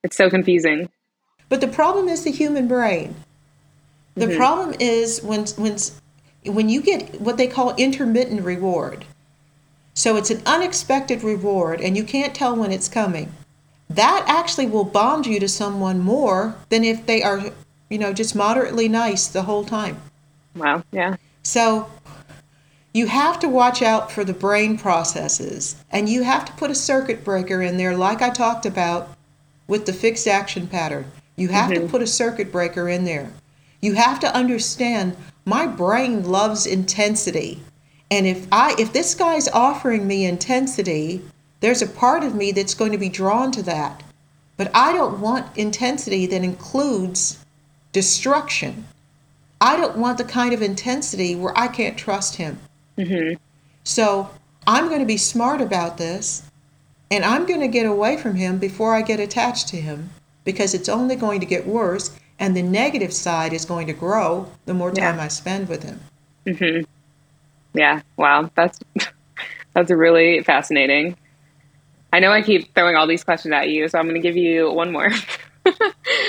it's 0.04 0.16
so 0.16 0.30
confusing. 0.30 0.90
But 1.50 1.62
the 1.62 1.68
problem 1.68 2.08
is 2.08 2.24
the 2.24 2.32
human 2.32 2.68
brain. 2.68 3.16
The 4.16 4.28
mm-hmm. 4.28 4.38
problem 4.38 4.76
is 4.80 5.22
when 5.24 5.46
when 5.58 5.78
when 6.46 6.70
you 6.70 6.82
get 6.82 7.20
what 7.20 7.38
they 7.38 7.48
call 7.48 7.76
intermittent 7.76 8.44
reward. 8.44 9.06
So 9.94 10.16
it's 10.18 10.30
an 10.30 10.44
unexpected 10.46 11.24
reward 11.24 11.82
and 11.82 11.98
you 11.98 12.04
can't 12.04 12.36
tell 12.36 12.56
when 12.56 12.72
it's 12.72 12.88
coming. 12.88 13.34
That 13.90 14.24
actually 14.28 14.68
will 14.68 14.84
bond 14.84 15.26
you 15.26 15.40
to 15.40 15.48
someone 15.48 16.00
more 16.00 16.56
than 16.70 16.84
if 16.84 17.06
they 17.06 17.24
are, 17.24 17.52
you 17.90 17.98
know, 17.98 18.14
just 18.14 18.36
moderately 18.36 18.88
nice 18.88 19.28
the 19.28 19.44
whole 19.44 19.64
time. 19.64 20.00
Wow. 20.58 20.84
Yeah. 20.92 21.16
So 21.44 21.90
you 22.94 23.08
have 23.08 23.40
to 23.40 23.50
watch 23.50 23.82
out 23.82 24.12
for 24.12 24.24
the 24.24 24.34
brain 24.34 24.78
processes 24.78 25.76
and 25.92 26.10
you 26.10 26.24
have 26.24 26.46
to 26.46 26.54
put 26.54 26.72
a 26.72 26.76
circuit 26.76 27.24
breaker 27.24 27.62
in 27.62 27.78
there, 27.78 27.96
like 27.96 28.22
I 28.22 28.30
talked 28.30 28.66
about 28.66 29.10
with 29.68 29.86
the 29.86 29.94
fixed 29.94 30.28
action 30.28 30.68
pattern. 30.68 31.12
You 31.36 31.50
have 31.50 31.70
mm-hmm. 31.70 31.86
to 31.86 31.92
put 31.92 32.02
a 32.02 32.08
circuit 32.08 32.52
breaker 32.52 32.90
in 32.90 33.06
there. 33.06 33.32
You 33.82 33.94
have 33.94 34.20
to 34.22 34.36
understand 34.36 35.16
my 35.46 35.68
brain 35.68 36.24
loves 36.24 36.66
intensity. 36.66 37.62
And 38.10 38.26
if 38.26 38.48
I 38.52 38.76
if 38.80 38.94
this 38.94 39.14
guy's 39.14 39.48
offering 39.48 40.08
me 40.08 40.26
intensity, 40.26 41.22
there's 41.60 41.82
a 41.82 41.88
part 41.88 42.24
of 42.24 42.36
me 42.36 42.52
that's 42.52 42.74
going 42.74 42.92
to 42.92 42.98
be 42.98 43.10
drawn 43.10 43.52
to 43.52 43.64
that. 43.64 44.02
But 44.56 44.72
I 44.74 44.94
don't 44.94 45.22
want 45.22 45.56
intensity 45.56 46.26
that 46.26 46.44
includes 46.44 47.38
destruction. 47.92 48.86
I 49.60 49.78
don't 49.78 49.98
want 49.98 50.18
the 50.18 50.24
kind 50.24 50.54
of 50.54 50.62
intensity 50.62 51.36
where 51.36 51.58
I 51.58 51.68
can't 51.68 51.98
trust 51.98 52.36
him. 52.36 52.60
Mm-hmm. 52.98 53.36
So 53.84 54.30
I'm 54.66 54.88
going 54.88 55.00
to 55.00 55.06
be 55.06 55.18
smart 55.18 55.62
about 55.62 55.98
this 55.98 56.44
and 57.10 57.24
I'm 57.24 57.46
going 57.46 57.62
to 57.62 57.68
get 57.68 57.86
away 57.86 58.18
from 58.18 58.36
him 58.36 58.58
before 58.58 58.94
I 58.94 59.02
get 59.02 59.20
attached 59.20 59.68
to 59.70 59.78
him 59.78 60.10
because 60.44 60.74
it's 60.74 60.90
only 60.90 61.16
going 61.16 61.40
to 61.40 61.46
get 61.46 61.66
worse 61.66 62.18
and 62.40 62.56
the 62.56 62.62
negative 62.62 63.14
side 63.14 63.54
is 63.54 63.66
going 63.66 63.88
to 63.88 63.94
grow 63.94 64.52
the 64.66 64.74
more 64.74 64.92
time 64.92 65.18
yeah. 65.18 65.24
I 65.24 65.28
spend 65.28 65.70
with 65.70 65.84
him. 65.84 66.00
Mm-hmm. 66.46 66.84
Yeah. 67.78 68.02
Wow. 68.18 68.52
That's 68.56 68.80
that's 69.74 69.92
really 69.92 70.44
fascinating. 70.44 71.18
I 72.14 72.20
know 72.20 72.32
I 72.32 72.42
keep 72.42 72.74
throwing 72.74 72.96
all 72.96 73.08
these 73.08 73.24
questions 73.24 73.54
at 73.54 73.70
you, 73.70 73.88
so 73.88 74.00
I'm 74.00 74.06
going 74.06 74.16
to 74.16 74.22
give 74.22 74.38
you 74.38 74.72
one 74.72 74.92
more. 74.92 75.10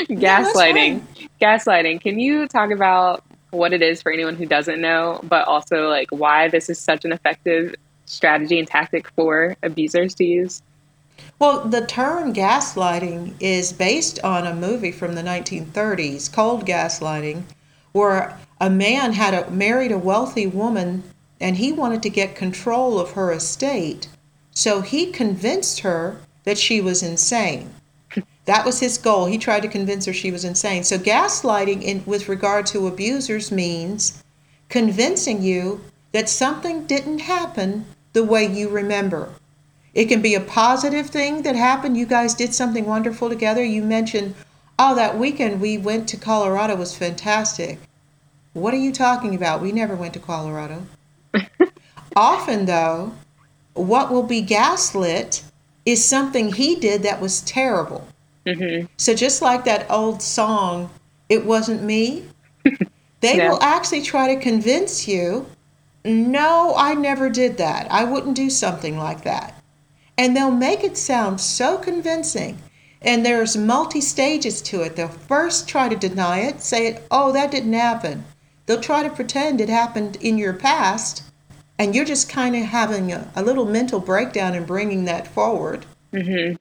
gaslighting. 0.09 1.03
Gaslighting. 1.41 2.01
Can 2.01 2.19
you 2.19 2.47
talk 2.49 2.71
about 2.71 3.25
what 3.51 3.73
it 3.73 3.83
is 3.83 4.03
for 4.03 4.13
anyone 4.13 4.37
who 4.37 4.47
doesn't 4.47 4.81
know, 4.81 5.21
but 5.23 5.47
also 5.47 5.89
like 5.89 6.11
why 6.11 6.49
this 6.49 6.69
is 6.69 6.79
such 6.79 7.05
an 7.05 7.13
effective 7.13 7.75
strategy 8.05 8.59
and 8.59 8.69
tactic 8.69 9.09
for 9.11 9.57
abusers 9.63 10.15
to 10.17 10.25
use? 10.25 10.63
Well, 11.39 11.69
the 11.69 11.87
term 11.87 12.33
gaslighting 12.33 13.35
is 13.41 13.73
based 13.73 14.23
on 14.25 14.47
a 14.47 14.55
movie 14.55 14.93
from 14.93 15.15
the 15.15 15.23
1930s, 15.23 16.33
Cold 16.33 16.67
Gaslighting, 16.67 17.45
where 17.93 18.39
a 18.61 18.71
man 18.71 19.13
had 19.13 19.35
a, 19.35 19.51
married 19.51 19.93
a 19.93 19.99
wealthy 19.99 20.47
woman 20.47 21.05
and 21.41 21.57
he 21.57 21.73
wanted 21.73 22.03
to 22.03 22.11
get 22.11 22.35
control 22.35 22.99
of 22.99 23.13
her 23.13 23.33
estate. 23.33 24.09
So 24.51 24.81
he 24.81 25.13
convinced 25.13 25.81
her 25.81 26.21
that 26.45 26.59
she 26.59 26.81
was 26.81 27.03
insane. 27.03 27.73
That 28.49 28.65
was 28.65 28.81
his 28.81 28.97
goal. 28.97 29.27
He 29.27 29.37
tried 29.37 29.61
to 29.61 29.69
convince 29.69 30.07
her 30.07 30.13
she 30.15 30.33
was 30.33 30.43
insane. 30.43 30.83
So 30.83 30.97
gaslighting 30.97 31.83
in, 31.83 32.03
with 32.07 32.31
regard 32.31 32.65
to 32.69 32.87
abusers 32.87 33.53
means 33.53 34.25
convincing 34.71 35.43
you 35.43 35.83
that 36.13 36.31
something 36.31 36.87
didn't 36.87 37.19
happen 37.19 37.85
the 38.15 38.25
way 38.25 38.47
you 38.47 38.71
remember. 38.71 39.35
It 39.93 40.07
can 40.07 40.23
be 40.23 40.35
a 40.35 40.41
positive 40.41 41.11
thing 41.11 41.43
that 41.43 41.57
happened. 41.57 41.99
You 41.99 42.07
guys 42.07 42.33
did 42.33 42.55
something 42.55 42.87
wonderful 42.87 43.29
together. 43.29 43.63
You 43.63 43.83
mentioned, 43.83 44.35
oh, 44.79 44.95
that 44.95 45.19
weekend 45.19 45.61
we 45.61 45.77
went 45.77 46.09
to 46.09 46.17
Colorado 46.17 46.75
was 46.75 46.97
fantastic. 46.97 47.79
What 48.55 48.73
are 48.73 48.79
you 48.79 48.93
talking 48.93 49.35
about? 49.35 49.61
We 49.61 49.73
never 49.73 49.95
went 49.95 50.15
to 50.15 50.21
Colorado. 50.21 50.87
Often, 52.17 52.65
though, 52.65 53.13
what 53.75 54.11
will 54.11 54.23
be 54.23 54.41
gaslit 54.41 55.43
is 55.85 56.03
something 56.03 56.55
he 56.55 56.77
did 56.77 57.03
that 57.03 57.21
was 57.21 57.43
terrible. 57.43 58.09
Mm-hmm. 58.49 58.87
So, 58.97 59.15
just 59.15 59.43
like 59.43 59.65
that 59.65 59.91
old 59.91 60.23
song, 60.23 60.91
It 61.29 61.45
Wasn't 61.45 61.83
Me, 61.83 62.25
they 63.21 63.49
will 63.49 63.63
actually 63.63 64.03
try 64.03 64.35
to 64.35 64.41
convince 64.41 65.07
you 65.07 65.47
no, 66.05 66.75
I 66.77 66.95
never 66.95 67.29
did 67.29 67.59
that. 67.59 67.91
I 67.91 68.05
wouldn't 68.05 68.37
do 68.37 68.51
something 68.51 68.97
like 68.97 69.23
that. 69.25 69.55
And 70.17 70.37
they'll 70.37 70.51
make 70.51 70.83
it 70.83 70.97
sound 70.97 71.41
so 71.41 71.77
convincing. 71.79 72.59
And 73.03 73.25
there's 73.25 73.57
multi 73.57 74.01
stages 74.01 74.61
to 74.63 74.83
it. 74.83 74.97
They'll 74.97 75.09
first 75.09 75.69
try 75.69 75.89
to 75.89 75.97
deny 75.97 76.41
it, 76.41 76.63
say 76.63 76.87
it, 76.87 77.07
oh, 77.11 77.33
that 77.33 77.51
didn't 77.51 77.73
happen. 77.73 78.25
They'll 78.67 78.81
try 78.81 79.03
to 79.03 79.11
pretend 79.11 79.61
it 79.61 79.69
happened 79.69 80.17
in 80.17 80.37
your 80.37 80.53
past, 80.53 81.23
and 81.79 81.95
you're 81.95 82.05
just 82.05 82.29
kind 82.29 82.57
of 82.57 82.65
having 82.65 83.13
a, 83.13 83.31
a, 83.37 83.43
little 83.43 83.65
mental 83.65 84.01
breakdown 84.01 84.55
and 84.55 84.67
bringing 84.67 85.05
that 85.05 85.29
forward. 85.29 85.87
Mm-hmm. 86.13 86.57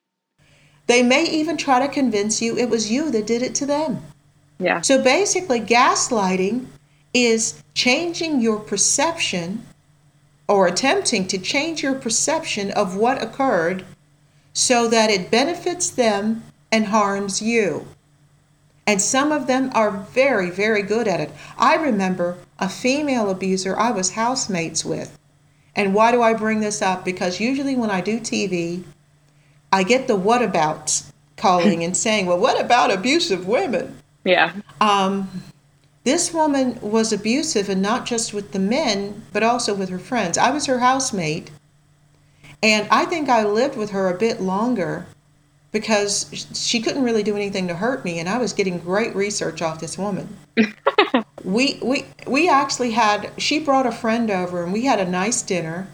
They 0.88 1.04
may 1.04 1.26
even 1.26 1.58
try 1.58 1.86
to 1.86 1.94
convince 1.94 2.42
you 2.42 2.58
it 2.58 2.70
was 2.70 2.92
you 2.92 3.12
that 3.12 3.28
did 3.28 3.42
it 3.42 3.54
to 3.56 3.66
them. 3.66 4.02
Yeah. 4.60 4.82
So 4.82 5.04
basically, 5.04 5.60
gaslighting 5.60 6.66
is 7.14 7.62
changing 7.74 8.42
your 8.42 8.60
perception 8.60 9.66
or 10.48 10.68
attempting 10.68 11.28
to 11.28 11.38
change 11.38 11.84
your 11.84 11.94
perception 11.94 12.72
of 12.72 12.96
what 12.96 13.22
occurred 13.22 13.86
so 14.54 14.88
that 14.88 15.10
it 15.10 15.30
benefits 15.30 15.90
them 15.90 16.44
and 16.72 16.86
harms 16.86 17.42
you. 17.42 17.86
And 18.88 19.02
some 19.02 19.34
of 19.34 19.48
them 19.48 19.70
are 19.74 19.92
very, 19.92 20.50
very 20.50 20.82
good 20.82 21.08
at 21.08 21.20
it. 21.20 21.32
I 21.58 21.76
remember 21.76 22.38
a 22.58 22.70
female 22.70 23.30
abuser 23.30 23.78
I 23.78 23.92
was 23.92 24.12
housemates 24.12 24.86
with. 24.86 25.18
And 25.76 25.94
why 25.94 26.12
do 26.12 26.22
I 26.22 26.34
bring 26.34 26.62
this 26.62 26.82
up? 26.82 27.04
Because 27.04 27.40
usually 27.40 27.76
when 27.76 27.92
I 27.92 28.02
do 28.02 28.20
TV, 28.20 28.84
I 29.72 29.84
get 29.84 30.07
the 30.07 30.15
what 30.15 30.41
abouts 30.41 31.11
calling 31.36 31.84
and 31.84 31.95
saying, 32.05 32.26
well, 32.26 32.39
what 32.39 32.59
about 32.59 32.91
abusive 32.91 33.47
women? 33.47 33.97
Yeah. 34.24 34.53
Um, 34.82 35.43
this 36.03 36.34
woman 36.34 36.80
was 36.82 37.11
abusive, 37.11 37.68
and 37.68 37.82
not 37.82 38.05
just 38.05 38.34
with 38.34 38.53
the 38.53 38.59
men, 38.59 39.24
but 39.34 39.43
also 39.43 39.74
with 39.74 39.89
her 39.89 39.99
friends. 39.99 40.38
I 40.38 40.51
was 40.51 40.65
her 40.65 40.80
housemate, 40.80 41.51
and 42.63 42.88
I 42.89 43.03
think 43.05 43.28
I 43.28 43.43
lived 43.43 43.76
with 43.76 43.89
her 43.91 44.09
a 44.09 44.18
bit 44.18 44.39
longer 44.39 45.05
because 45.72 46.47
she 46.53 46.82
couldn't 46.82 47.03
really 47.03 47.24
do 47.24 47.36
anything 47.36 47.68
to 47.68 47.76
hurt 47.76 48.05
me, 48.05 48.20
and 48.20 48.30
I 48.30 48.38
was 48.38 48.53
getting 48.53 48.80
great 48.80 49.15
research 49.15 49.61
off 49.61 49.82
this 49.82 49.97
woman. 49.97 50.38
we 51.43 51.78
we 51.84 52.05
we 52.26 52.49
actually 52.49 52.91
had 52.91 53.32
she 53.38 53.59
brought 53.59 53.86
a 53.86 53.91
friend 53.91 54.32
over, 54.32 54.63
and 54.63 54.72
we 54.72 54.86
had 54.86 54.99
a 54.99 55.09
nice 55.09 55.41
dinner, 55.41 55.89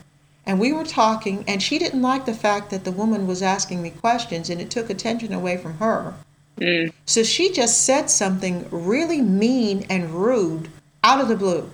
and 0.45 0.59
we 0.59 0.73
were 0.73 0.83
talking, 0.83 1.45
and 1.47 1.63
she 1.63 1.79
didn't 1.79 2.01
like 2.01 2.25
the 2.25 2.33
fact 2.33 2.69
that 2.69 2.83
the 2.83 2.91
woman 2.91 3.27
was 3.27 3.41
asking 3.41 3.81
me 3.81 3.89
questions, 3.89 4.49
and 4.49 4.59
it 4.59 4.69
took 4.69 4.89
attention 4.89 5.33
away 5.33 5.57
from 5.57 5.77
her. 5.77 6.13
Mm. 6.57 6.91
So 7.05 7.23
she 7.23 7.51
just 7.51 7.83
said 7.83 8.09
something 8.09 8.67
really 8.69 9.21
mean 9.21 9.85
and 9.89 10.11
rude 10.11 10.69
out 11.03 11.21
of 11.21 11.27
the 11.27 11.35
blue. 11.35 11.69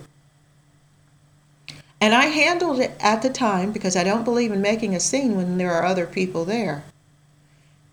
And 2.00 2.14
I 2.14 2.26
handled 2.26 2.80
it 2.80 2.92
at 3.00 3.22
the 3.22 3.28
time 3.28 3.72
because 3.72 3.94
I 3.94 4.04
don't 4.04 4.24
believe 4.24 4.52
in 4.52 4.62
making 4.62 4.94
a 4.94 5.00
scene 5.00 5.36
when 5.36 5.58
there 5.58 5.72
are 5.72 5.84
other 5.84 6.06
people 6.06 6.44
there. 6.44 6.82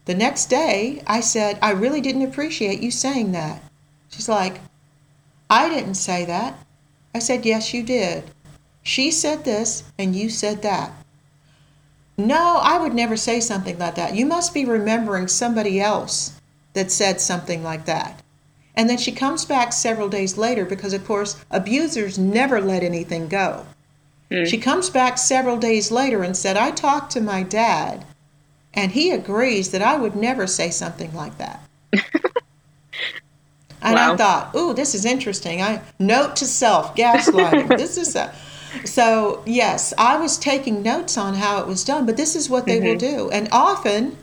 The 0.05 0.15
next 0.15 0.45
day, 0.45 1.03
I 1.05 1.19
said, 1.19 1.59
I 1.61 1.71
really 1.71 1.99
didn't 1.99 2.21
appreciate 2.21 2.79
you 2.79 2.91
saying 2.91 3.33
that. 3.33 3.61
She's 4.09 4.29
like, 4.29 4.61
I 5.49 5.67
didn't 5.67 5.95
say 5.95 6.23
that. 6.23 6.57
I 7.13 7.19
said, 7.19 7.45
Yes, 7.45 7.73
you 7.73 7.83
did. 7.83 8.23
She 8.87 9.11
said 9.11 9.43
this 9.43 9.83
and 9.99 10.15
you 10.15 10.29
said 10.29 10.61
that. 10.61 10.93
No, 12.17 12.59
I 12.63 12.79
would 12.79 12.93
never 12.93 13.17
say 13.17 13.41
something 13.41 13.77
like 13.77 13.95
that. 13.95 14.15
You 14.15 14.25
must 14.25 14.53
be 14.53 14.63
remembering 14.63 15.27
somebody 15.27 15.81
else 15.81 16.39
that 16.71 16.89
said 16.89 17.19
something 17.19 17.63
like 17.63 17.83
that. 17.83 18.23
And 18.75 18.89
then 18.89 18.97
she 18.97 19.11
comes 19.11 19.43
back 19.43 19.73
several 19.73 20.07
days 20.07 20.37
later 20.37 20.63
because, 20.63 20.93
of 20.93 21.05
course, 21.05 21.35
abusers 21.51 22.17
never 22.17 22.61
let 22.61 22.81
anything 22.81 23.27
go. 23.27 23.65
Mm. 24.31 24.47
She 24.47 24.57
comes 24.57 24.89
back 24.89 25.17
several 25.17 25.57
days 25.57 25.91
later 25.91 26.23
and 26.23 26.37
said, 26.37 26.55
I 26.55 26.71
talked 26.71 27.11
to 27.11 27.19
my 27.19 27.43
dad, 27.43 28.05
and 28.73 28.93
he 28.93 29.11
agrees 29.11 29.71
that 29.71 29.81
I 29.81 29.97
would 29.97 30.15
never 30.15 30.47
say 30.47 30.69
something 30.69 31.13
like 31.13 31.37
that. 31.39 31.59
and 33.81 33.95
wow. 33.95 34.13
I 34.13 34.15
thought, 34.15 34.55
ooh, 34.55 34.73
this 34.73 34.95
is 34.95 35.03
interesting. 35.03 35.61
I 35.61 35.81
note 35.99 36.37
to 36.37 36.45
self, 36.45 36.95
gaslighting. 36.95 37.67
this 37.77 37.97
is 37.97 38.15
a 38.15 38.33
so 38.85 39.43
yes, 39.45 39.93
I 39.97 40.17
was 40.17 40.37
taking 40.37 40.81
notes 40.81 41.17
on 41.17 41.35
how 41.35 41.59
it 41.61 41.67
was 41.67 41.83
done, 41.83 42.05
but 42.05 42.17
this 42.17 42.35
is 42.35 42.49
what 42.49 42.65
they 42.65 42.77
mm-hmm. 42.77 42.87
will 42.87 42.97
do. 42.97 43.29
And 43.31 43.47
often 43.51 44.17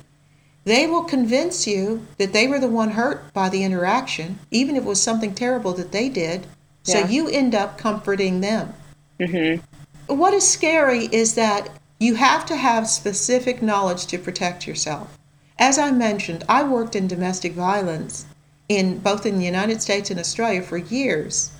they 0.64 0.86
will 0.86 1.04
convince 1.04 1.66
you 1.66 2.06
that 2.18 2.32
they 2.32 2.46
were 2.46 2.58
the 2.58 2.68
one 2.68 2.90
hurt 2.90 3.32
by 3.32 3.48
the 3.48 3.64
interaction, 3.64 4.38
even 4.50 4.76
if 4.76 4.84
it 4.84 4.88
was 4.88 5.02
something 5.02 5.34
terrible 5.34 5.72
that 5.74 5.92
they 5.92 6.08
did. 6.08 6.46
So 6.82 6.98
you 6.98 7.28
end 7.28 7.54
up 7.54 7.78
comforting 7.78 8.40
them. 8.40 8.74
Mm-hmm. 9.18 10.14
What 10.14 10.34
is 10.34 10.46
scary 10.46 11.06
is 11.06 11.34
that 11.34 11.70
you 11.98 12.16
have 12.16 12.44
to 12.46 12.56
have 12.56 12.86
specific 12.88 13.62
knowledge 13.62 14.06
to 14.06 14.18
protect 14.18 14.66
yourself. 14.66 15.16
As 15.58 15.78
I 15.78 15.92
mentioned, 15.92 16.44
I 16.48 16.62
worked 16.62 16.94
in 16.94 17.06
domestic 17.06 17.52
violence 17.52 18.26
in 18.68 18.98
both 18.98 19.24
in 19.24 19.38
the 19.38 19.44
United 19.44 19.80
States 19.80 20.10
and 20.10 20.20
Australia 20.20 20.62
for 20.62 20.76
years. 20.76 21.52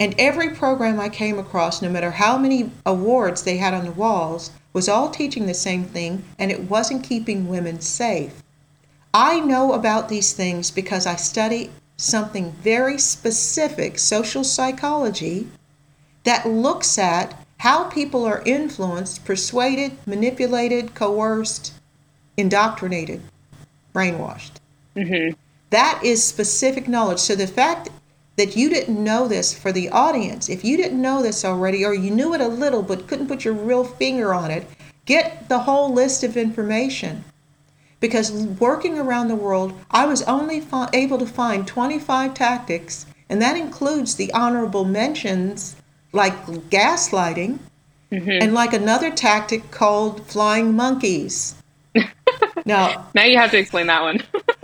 And 0.00 0.14
every 0.18 0.50
program 0.50 0.98
I 0.98 1.08
came 1.08 1.38
across, 1.38 1.82
no 1.82 1.88
matter 1.88 2.10
how 2.10 2.38
many 2.38 2.70
awards 2.84 3.42
they 3.42 3.58
had 3.58 3.74
on 3.74 3.84
the 3.84 3.92
walls, 3.92 4.50
was 4.72 4.88
all 4.88 5.10
teaching 5.10 5.46
the 5.46 5.54
same 5.54 5.84
thing, 5.84 6.24
and 6.38 6.50
it 6.50 6.70
wasn't 6.70 7.04
keeping 7.04 7.48
women 7.48 7.80
safe. 7.80 8.42
I 9.14 9.40
know 9.40 9.72
about 9.74 10.08
these 10.08 10.32
things 10.32 10.70
because 10.70 11.06
I 11.06 11.16
study 11.16 11.70
something 11.96 12.52
very 12.52 12.98
specific, 12.98 13.98
social 13.98 14.42
psychology, 14.42 15.48
that 16.24 16.48
looks 16.48 16.98
at 16.98 17.34
how 17.58 17.84
people 17.84 18.24
are 18.24 18.42
influenced, 18.44 19.24
persuaded, 19.24 19.96
manipulated, 20.06 20.94
coerced, 20.94 21.74
indoctrinated, 22.36 23.22
brainwashed. 23.94 24.52
Mm-hmm. 24.96 25.34
That 25.70 26.00
is 26.02 26.24
specific 26.24 26.88
knowledge. 26.88 27.18
So 27.18 27.34
the 27.34 27.46
fact 27.46 27.88
that 28.42 28.56
you 28.56 28.68
didn't 28.68 29.02
know 29.02 29.28
this 29.28 29.56
for 29.56 29.70
the 29.70 29.88
audience, 29.90 30.48
if 30.48 30.64
you 30.64 30.76
didn't 30.76 31.00
know 31.00 31.22
this 31.22 31.44
already, 31.44 31.84
or 31.84 31.94
you 31.94 32.10
knew 32.10 32.34
it 32.34 32.40
a 32.40 32.48
little 32.48 32.82
but 32.82 33.06
couldn't 33.06 33.28
put 33.28 33.44
your 33.44 33.54
real 33.54 33.84
finger 33.84 34.34
on 34.34 34.50
it, 34.50 34.66
get 35.04 35.48
the 35.48 35.60
whole 35.60 35.92
list 35.94 36.24
of 36.24 36.36
information. 36.36 37.24
Because 38.00 38.32
working 38.32 38.98
around 38.98 39.28
the 39.28 39.36
world, 39.36 39.78
I 39.92 40.06
was 40.06 40.22
only 40.22 40.60
fi- 40.60 40.90
able 40.92 41.18
to 41.18 41.26
find 41.26 41.68
25 41.68 42.34
tactics, 42.34 43.06
and 43.28 43.40
that 43.40 43.56
includes 43.56 44.16
the 44.16 44.32
honorable 44.32 44.84
mentions 44.84 45.76
like 46.10 46.34
gaslighting 46.68 47.60
mm-hmm. 48.10 48.42
and 48.42 48.54
like 48.54 48.72
another 48.72 49.12
tactic 49.12 49.70
called 49.70 50.26
flying 50.26 50.74
monkeys. 50.74 51.54
now, 52.66 53.06
now 53.14 53.22
you 53.22 53.38
have 53.38 53.52
to 53.52 53.58
explain 53.58 53.86
that 53.86 54.02
one. 54.02 54.20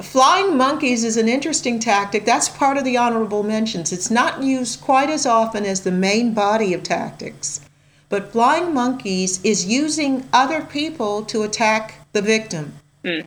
Flying 0.00 0.56
monkeys 0.56 1.04
is 1.04 1.16
an 1.16 1.28
interesting 1.28 1.78
tactic. 1.78 2.24
That's 2.24 2.48
part 2.48 2.76
of 2.76 2.84
the 2.84 2.96
honorable 2.96 3.44
mentions. 3.44 3.92
It's 3.92 4.10
not 4.10 4.42
used 4.42 4.80
quite 4.80 5.08
as 5.08 5.24
often 5.24 5.64
as 5.64 5.82
the 5.82 5.92
main 5.92 6.34
body 6.34 6.74
of 6.74 6.82
tactics. 6.82 7.60
But 8.08 8.32
flying 8.32 8.74
monkeys 8.74 9.40
is 9.44 9.66
using 9.66 10.28
other 10.32 10.62
people 10.62 11.24
to 11.26 11.44
attack 11.44 11.94
the 12.12 12.22
victim. 12.22 12.74
Mm. 13.04 13.26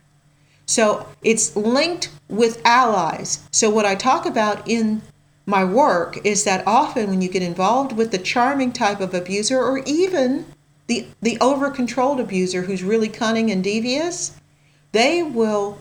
So 0.66 1.08
it's 1.22 1.56
linked 1.56 2.10
with 2.28 2.60
allies. 2.66 3.40
So, 3.50 3.70
what 3.70 3.86
I 3.86 3.94
talk 3.94 4.26
about 4.26 4.68
in 4.68 5.00
my 5.46 5.64
work 5.64 6.18
is 6.24 6.44
that 6.44 6.66
often 6.66 7.08
when 7.08 7.22
you 7.22 7.30
get 7.30 7.42
involved 7.42 7.92
with 7.92 8.10
the 8.10 8.18
charming 8.18 8.72
type 8.72 9.00
of 9.00 9.14
abuser 9.14 9.58
or 9.58 9.78
even 9.86 10.44
the 10.86 11.06
the 11.22 11.38
over 11.40 11.70
controlled 11.70 12.20
abuser 12.20 12.62
who's 12.62 12.82
really 12.82 13.08
cunning 13.08 13.50
and 13.50 13.64
devious, 13.64 14.38
they 14.92 15.22
will 15.22 15.78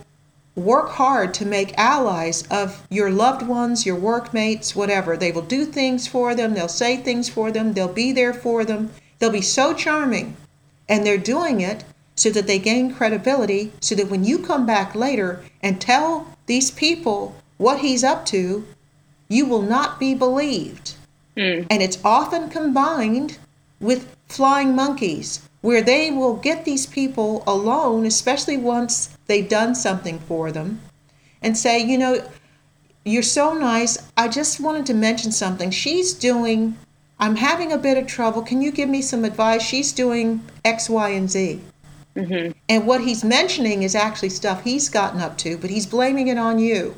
work 0.57 0.89
hard 0.89 1.33
to 1.35 1.45
make 1.45 1.77
allies 1.77 2.43
of 2.49 2.85
your 2.89 3.11
loved 3.11 3.43
ones, 3.47 3.85
your 3.85 3.95
workmates, 3.95 4.75
whatever. 4.75 5.15
They 5.15 5.31
will 5.31 5.43
do 5.43 5.65
things 5.65 6.07
for 6.07 6.33
them, 6.33 6.55
they'll 6.55 6.67
say 6.67 6.97
things 6.97 7.29
for 7.29 7.51
them, 7.51 7.73
they'll 7.73 7.87
be 7.87 8.11
there 8.11 8.33
for 8.33 8.65
them. 8.65 8.91
They'll 9.19 9.31
be 9.31 9.41
so 9.41 9.73
charming. 9.73 10.35
And 10.89 11.05
they're 11.05 11.17
doing 11.17 11.61
it 11.61 11.83
so 12.15 12.29
that 12.31 12.47
they 12.47 12.59
gain 12.59 12.93
credibility, 12.93 13.71
so 13.79 13.93
that 13.95 14.09
when 14.09 14.23
you 14.23 14.39
come 14.39 14.65
back 14.65 14.95
later 14.95 15.43
and 15.61 15.79
tell 15.79 16.35
these 16.47 16.71
people 16.71 17.35
what 17.57 17.79
he's 17.79 18.03
up 18.03 18.25
to, 18.27 18.65
you 19.27 19.45
will 19.45 19.61
not 19.61 19.99
be 19.99 20.15
believed. 20.15 20.95
Mm. 21.35 21.67
And 21.69 21.83
it's 21.83 21.99
often 22.03 22.49
combined 22.49 23.37
with 23.79 24.15
flying 24.27 24.75
monkeys, 24.75 25.47
where 25.61 25.81
they 25.81 26.09
will 26.09 26.35
get 26.35 26.65
these 26.65 26.87
people 26.87 27.43
alone, 27.45 28.05
especially 28.05 28.57
once 28.57 29.16
they've 29.27 29.47
done 29.47 29.75
something 29.75 30.19
for 30.19 30.51
them, 30.51 30.81
and 31.41 31.57
say, 31.57 31.79
you 31.79 31.97
know, 31.97 32.27
you're 33.05 33.23
so 33.23 33.53
nice. 33.53 33.97
I 34.17 34.27
just 34.27 34.59
wanted 34.59 34.85
to 34.87 34.93
mention 34.93 35.31
something. 35.31 35.71
She's 35.71 36.13
doing, 36.13 36.77
I'm 37.19 37.35
having 37.37 37.71
a 37.71 37.77
bit 37.77 37.97
of 37.97 38.07
trouble. 38.07 38.41
Can 38.41 38.61
you 38.61 38.71
give 38.71 38.89
me 38.89 39.01
some 39.01 39.23
advice? 39.23 39.61
She's 39.61 39.93
doing 39.93 40.41
X, 40.65 40.89
Y, 40.89 41.09
and 41.09 41.29
Z. 41.29 41.61
Mm-hmm. 42.15 42.51
And 42.67 42.87
what 42.87 43.01
he's 43.01 43.23
mentioning 43.23 43.83
is 43.83 43.95
actually 43.95 44.29
stuff 44.29 44.63
he's 44.63 44.89
gotten 44.89 45.21
up 45.21 45.37
to, 45.39 45.57
but 45.57 45.69
he's 45.69 45.85
blaming 45.85 46.27
it 46.27 46.37
on 46.37 46.59
you. 46.59 46.95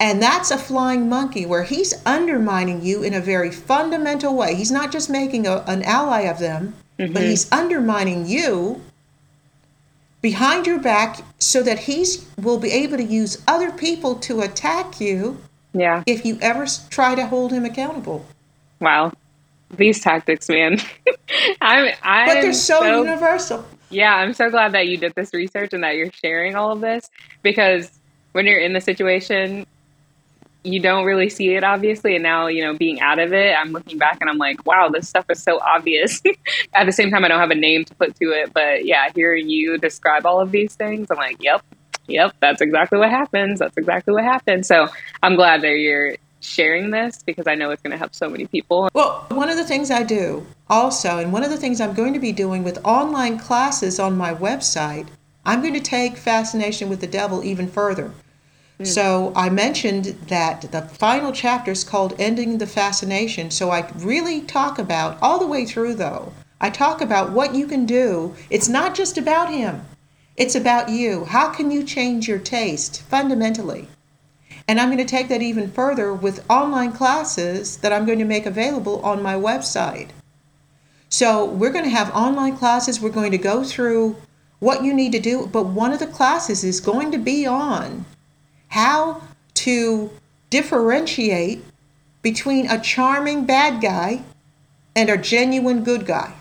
And 0.00 0.22
that's 0.22 0.50
a 0.50 0.58
flying 0.58 1.08
monkey 1.08 1.44
where 1.44 1.64
he's 1.64 1.94
undermining 2.06 2.82
you 2.82 3.02
in 3.02 3.14
a 3.14 3.20
very 3.20 3.50
fundamental 3.50 4.36
way. 4.36 4.54
He's 4.54 4.70
not 4.70 4.92
just 4.92 5.10
making 5.10 5.46
a, 5.46 5.64
an 5.66 5.82
ally 5.82 6.22
of 6.22 6.38
them, 6.38 6.74
mm-hmm. 6.98 7.12
but 7.12 7.22
he's 7.22 7.50
undermining 7.52 8.26
you 8.26 8.80
behind 10.24 10.66
your 10.66 10.78
back 10.78 11.20
so 11.38 11.62
that 11.62 11.80
he's 11.80 12.26
will 12.40 12.58
be 12.58 12.72
able 12.72 12.96
to 12.96 13.04
use 13.04 13.44
other 13.46 13.70
people 13.70 14.14
to 14.14 14.40
attack 14.40 14.98
you 14.98 15.36
yeah. 15.74 16.02
if 16.06 16.24
you 16.24 16.38
ever 16.40 16.64
try 16.88 17.14
to 17.14 17.26
hold 17.26 17.52
him 17.52 17.66
accountable. 17.66 18.24
Wow. 18.80 19.12
These 19.76 20.00
tactics 20.00 20.48
man. 20.48 20.78
I'm 21.60 21.92
i 22.02 22.24
but 22.24 22.40
they're 22.40 22.54
so, 22.54 22.80
so 22.80 23.02
universal. 23.02 23.66
Yeah 23.90 24.14
i'm 24.14 24.32
so 24.32 24.48
glad 24.48 24.72
that 24.72 24.88
you 24.88 24.96
did 24.96 25.14
this 25.14 25.34
research 25.34 25.74
and 25.74 25.84
that 25.84 25.96
you're 25.96 26.10
sharing 26.10 26.56
all 26.56 26.72
of 26.72 26.80
this 26.80 27.10
because 27.42 27.90
when 28.32 28.46
you're 28.46 28.58
in 28.58 28.72
the 28.72 28.80
situation 28.80 29.66
you 30.64 30.80
don't 30.80 31.04
really 31.04 31.28
see 31.28 31.54
it 31.54 31.62
obviously 31.62 32.14
and 32.14 32.22
now 32.22 32.46
you 32.46 32.62
know 32.62 32.76
being 32.76 32.98
out 33.00 33.18
of 33.18 33.32
it 33.32 33.54
i'm 33.56 33.70
looking 33.70 33.98
back 33.98 34.16
and 34.20 34.30
i'm 34.30 34.38
like 34.38 34.64
wow 34.66 34.88
this 34.88 35.08
stuff 35.08 35.26
is 35.30 35.42
so 35.42 35.60
obvious. 35.60 36.22
At 36.74 36.86
the 36.86 36.92
same 36.92 37.10
time 37.10 37.24
i 37.24 37.28
don't 37.28 37.38
have 37.38 37.50
a 37.50 37.54
name 37.54 37.84
to 37.84 37.94
put 37.94 38.16
to 38.16 38.30
it 38.30 38.52
but 38.52 38.84
yeah 38.84 39.10
hearing 39.14 39.48
you 39.48 39.78
describe 39.78 40.26
all 40.26 40.40
of 40.40 40.50
these 40.50 40.74
things. 40.74 41.08
I'm 41.10 41.18
like 41.18 41.42
yep 41.42 41.62
yep 42.06 42.34
that's 42.40 42.60
exactly 42.60 42.98
what 42.98 43.10
happens 43.10 43.60
that's 43.60 43.76
exactly 43.76 44.14
what 44.14 44.24
happens. 44.24 44.66
So 44.66 44.88
i'm 45.22 45.36
glad 45.36 45.60
that 45.62 45.78
you're 45.78 46.16
sharing 46.40 46.90
this 46.90 47.22
because 47.22 47.46
i 47.46 47.54
know 47.54 47.70
it's 47.70 47.82
going 47.82 47.92
to 47.92 47.98
help 47.98 48.14
so 48.14 48.28
many 48.28 48.46
people. 48.46 48.88
Well 48.94 49.26
one 49.30 49.50
of 49.50 49.56
the 49.56 49.64
things 49.64 49.90
i 49.90 50.02
do 50.02 50.46
also 50.68 51.18
and 51.18 51.32
one 51.32 51.44
of 51.44 51.50
the 51.50 51.56
things 51.58 51.80
i'm 51.80 51.94
going 51.94 52.14
to 52.14 52.20
be 52.20 52.32
doing 52.32 52.64
with 52.64 52.78
online 52.84 53.38
classes 53.38 54.00
on 54.00 54.16
my 54.16 54.34
website 54.34 55.08
i'm 55.44 55.60
going 55.60 55.74
to 55.74 55.80
take 55.80 56.16
fascination 56.16 56.88
with 56.88 57.00
the 57.00 57.06
devil 57.06 57.44
even 57.44 57.68
further 57.68 58.12
Mm. 58.78 58.86
So 58.86 59.32
I 59.36 59.50
mentioned 59.50 60.06
that 60.28 60.72
the 60.72 60.82
final 60.82 61.32
chapter 61.32 61.70
is 61.70 61.84
called 61.84 62.14
Ending 62.18 62.58
the 62.58 62.66
Fascination. 62.66 63.50
So 63.50 63.70
I 63.70 63.88
really 63.96 64.40
talk 64.40 64.78
about, 64.78 65.18
all 65.22 65.38
the 65.38 65.46
way 65.46 65.64
through 65.64 65.94
though, 65.94 66.32
I 66.60 66.70
talk 66.70 67.00
about 67.00 67.30
what 67.30 67.54
you 67.54 67.66
can 67.66 67.86
do. 67.86 68.34
It's 68.50 68.68
not 68.68 68.94
just 68.94 69.18
about 69.18 69.52
him, 69.52 69.82
it's 70.36 70.54
about 70.54 70.88
you. 70.88 71.24
How 71.26 71.50
can 71.50 71.70
you 71.70 71.84
change 71.84 72.26
your 72.26 72.38
taste 72.38 73.02
fundamentally? 73.02 73.88
And 74.66 74.80
I'm 74.80 74.88
going 74.88 74.98
to 74.98 75.04
take 75.04 75.28
that 75.28 75.42
even 75.42 75.70
further 75.70 76.12
with 76.12 76.44
online 76.50 76.92
classes 76.92 77.76
that 77.78 77.92
I'm 77.92 78.06
going 78.06 78.18
to 78.18 78.24
make 78.24 78.46
available 78.46 79.00
on 79.02 79.22
my 79.22 79.34
website. 79.34 80.08
So 81.10 81.44
we're 81.44 81.70
going 81.70 81.84
to 81.84 81.90
have 81.90 82.10
online 82.14 82.56
classes. 82.56 83.00
We're 83.00 83.10
going 83.10 83.30
to 83.32 83.38
go 83.38 83.62
through 83.62 84.16
what 84.60 84.82
you 84.82 84.94
need 84.94 85.12
to 85.12 85.20
do. 85.20 85.46
But 85.46 85.66
one 85.66 85.92
of 85.92 85.98
the 85.98 86.06
classes 86.06 86.64
is 86.64 86.80
going 86.80 87.12
to 87.12 87.18
be 87.18 87.46
on 87.46 88.06
how 88.74 89.22
to 89.54 90.10
differentiate 90.50 91.64
between 92.22 92.68
a 92.68 92.80
charming 92.80 93.44
bad 93.44 93.80
guy 93.80 94.20
and 94.96 95.08
a 95.08 95.16
genuine 95.16 95.84
good 95.84 96.04
guy. 96.04 96.34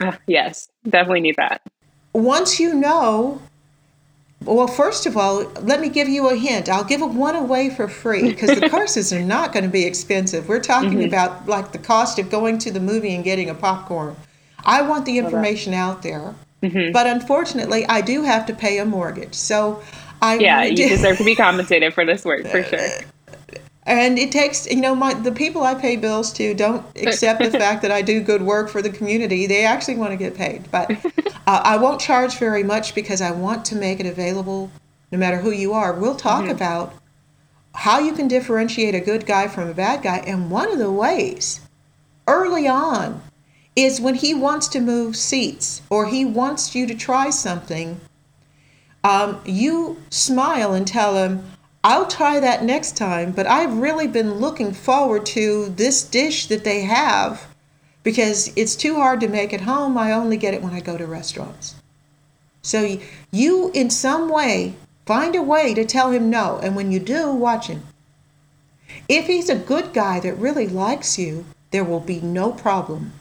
Uh, 0.00 0.12
yes, 0.26 0.68
definitely 0.84 1.20
need 1.20 1.36
that. 1.36 1.60
Once 2.14 2.58
you 2.58 2.72
know, 2.72 3.42
well, 4.44 4.66
first 4.66 5.04
of 5.04 5.18
all, 5.18 5.44
let 5.60 5.78
me 5.78 5.90
give 5.90 6.08
you 6.08 6.30
a 6.30 6.36
hint. 6.36 6.70
I'll 6.70 6.84
give 6.84 7.02
one 7.02 7.36
away 7.36 7.68
for 7.68 7.86
free 7.86 8.30
because 8.30 8.58
the 8.58 8.68
courses 8.70 9.12
are 9.12 9.20
not 9.20 9.52
going 9.52 9.64
to 9.64 9.70
be 9.70 9.84
expensive. 9.84 10.48
We're 10.48 10.60
talking 10.60 11.00
mm-hmm. 11.00 11.08
about 11.08 11.46
like 11.46 11.72
the 11.72 11.78
cost 11.78 12.18
of 12.18 12.30
going 12.30 12.56
to 12.60 12.70
the 12.70 12.80
movie 12.80 13.14
and 13.14 13.22
getting 13.22 13.50
a 13.50 13.54
popcorn. 13.54 14.16
I 14.64 14.80
want 14.80 15.04
the 15.04 15.18
information 15.18 15.74
out 15.74 16.02
there. 16.02 16.34
Mm-hmm. 16.62 16.92
But 16.92 17.06
unfortunately, 17.06 17.84
I 17.86 18.00
do 18.00 18.22
have 18.22 18.46
to 18.46 18.54
pay 18.54 18.78
a 18.78 18.86
mortgage. 18.86 19.34
So 19.34 19.82
I 20.24 20.38
yeah, 20.38 20.62
you 20.62 20.88
deserve 20.88 21.18
to 21.18 21.24
be 21.24 21.34
compensated 21.46 21.92
for 21.92 22.06
this 22.06 22.24
work 22.24 22.46
for 22.46 22.62
sure. 22.62 22.88
And 23.86 24.18
it 24.18 24.32
takes, 24.32 24.66
you 24.66 24.80
know, 24.80 24.94
my 24.94 25.12
the 25.12 25.32
people 25.32 25.62
I 25.62 25.74
pay 25.74 25.96
bills 25.96 26.32
to 26.34 26.54
don't 26.54 26.86
accept 26.96 27.42
the 27.42 27.50
fact 27.50 27.82
that 27.82 27.90
I 27.90 28.00
do 28.00 28.22
good 28.22 28.40
work 28.40 28.70
for 28.70 28.80
the 28.80 28.88
community. 28.88 29.46
They 29.46 29.66
actually 29.66 29.96
want 29.96 30.12
to 30.12 30.16
get 30.16 30.34
paid, 30.34 30.70
but 30.70 30.90
uh, 31.46 31.60
I 31.64 31.76
won't 31.76 32.00
charge 32.00 32.38
very 32.38 32.62
much 32.62 32.94
because 32.94 33.20
I 33.20 33.32
want 33.32 33.66
to 33.66 33.76
make 33.76 34.00
it 34.00 34.06
available, 34.06 34.70
no 35.12 35.18
matter 35.18 35.36
who 35.36 35.50
you 35.50 35.74
are. 35.74 35.92
We'll 35.92 36.16
talk 36.16 36.44
mm-hmm. 36.44 36.52
about 36.52 36.94
how 37.74 37.98
you 37.98 38.14
can 38.14 38.26
differentiate 38.26 38.94
a 38.94 39.00
good 39.00 39.26
guy 39.26 39.48
from 39.48 39.68
a 39.68 39.74
bad 39.74 40.02
guy, 40.02 40.18
and 40.26 40.50
one 40.50 40.72
of 40.72 40.78
the 40.78 40.90
ways, 40.90 41.60
early 42.26 42.66
on, 42.66 43.20
is 43.76 44.00
when 44.00 44.14
he 44.14 44.32
wants 44.32 44.68
to 44.68 44.80
move 44.80 45.16
seats 45.16 45.82
or 45.90 46.06
he 46.06 46.24
wants 46.24 46.74
you 46.74 46.86
to 46.86 46.94
try 46.94 47.28
something 47.28 48.00
um, 49.04 49.40
you 49.44 50.02
smile 50.10 50.72
and 50.72 50.86
tell 50.86 51.16
him, 51.16 51.44
I'll 51.84 52.06
try 52.06 52.40
that 52.40 52.64
next 52.64 52.96
time, 52.96 53.32
but 53.32 53.46
I've 53.46 53.76
really 53.76 54.06
been 54.06 54.36
looking 54.36 54.72
forward 54.72 55.26
to 55.26 55.68
this 55.68 56.02
dish 56.02 56.46
that 56.46 56.64
they 56.64 56.80
have 56.80 57.46
because 58.02 58.50
it's 58.56 58.74
too 58.74 58.96
hard 58.96 59.20
to 59.20 59.28
make 59.28 59.52
at 59.52 59.60
home. 59.60 59.98
I 59.98 60.12
only 60.12 60.38
get 60.38 60.54
it 60.54 60.62
when 60.62 60.72
I 60.72 60.80
go 60.80 60.96
to 60.96 61.06
restaurants. 61.06 61.74
So 62.62 62.98
you, 63.30 63.70
in 63.74 63.90
some 63.90 64.30
way, 64.30 64.74
find 65.04 65.36
a 65.36 65.42
way 65.42 65.74
to 65.74 65.84
tell 65.84 66.10
him 66.10 66.30
no. 66.30 66.58
And 66.62 66.74
when 66.74 66.90
you 66.90 66.98
do, 66.98 67.30
watch 67.30 67.66
him. 67.66 67.82
If 69.06 69.26
he's 69.26 69.50
a 69.50 69.54
good 69.54 69.92
guy 69.92 70.20
that 70.20 70.38
really 70.38 70.66
likes 70.66 71.18
you, 71.18 71.44
there 71.70 71.84
will 71.84 72.00
be 72.00 72.20
no 72.20 72.52
problem. 72.52 73.12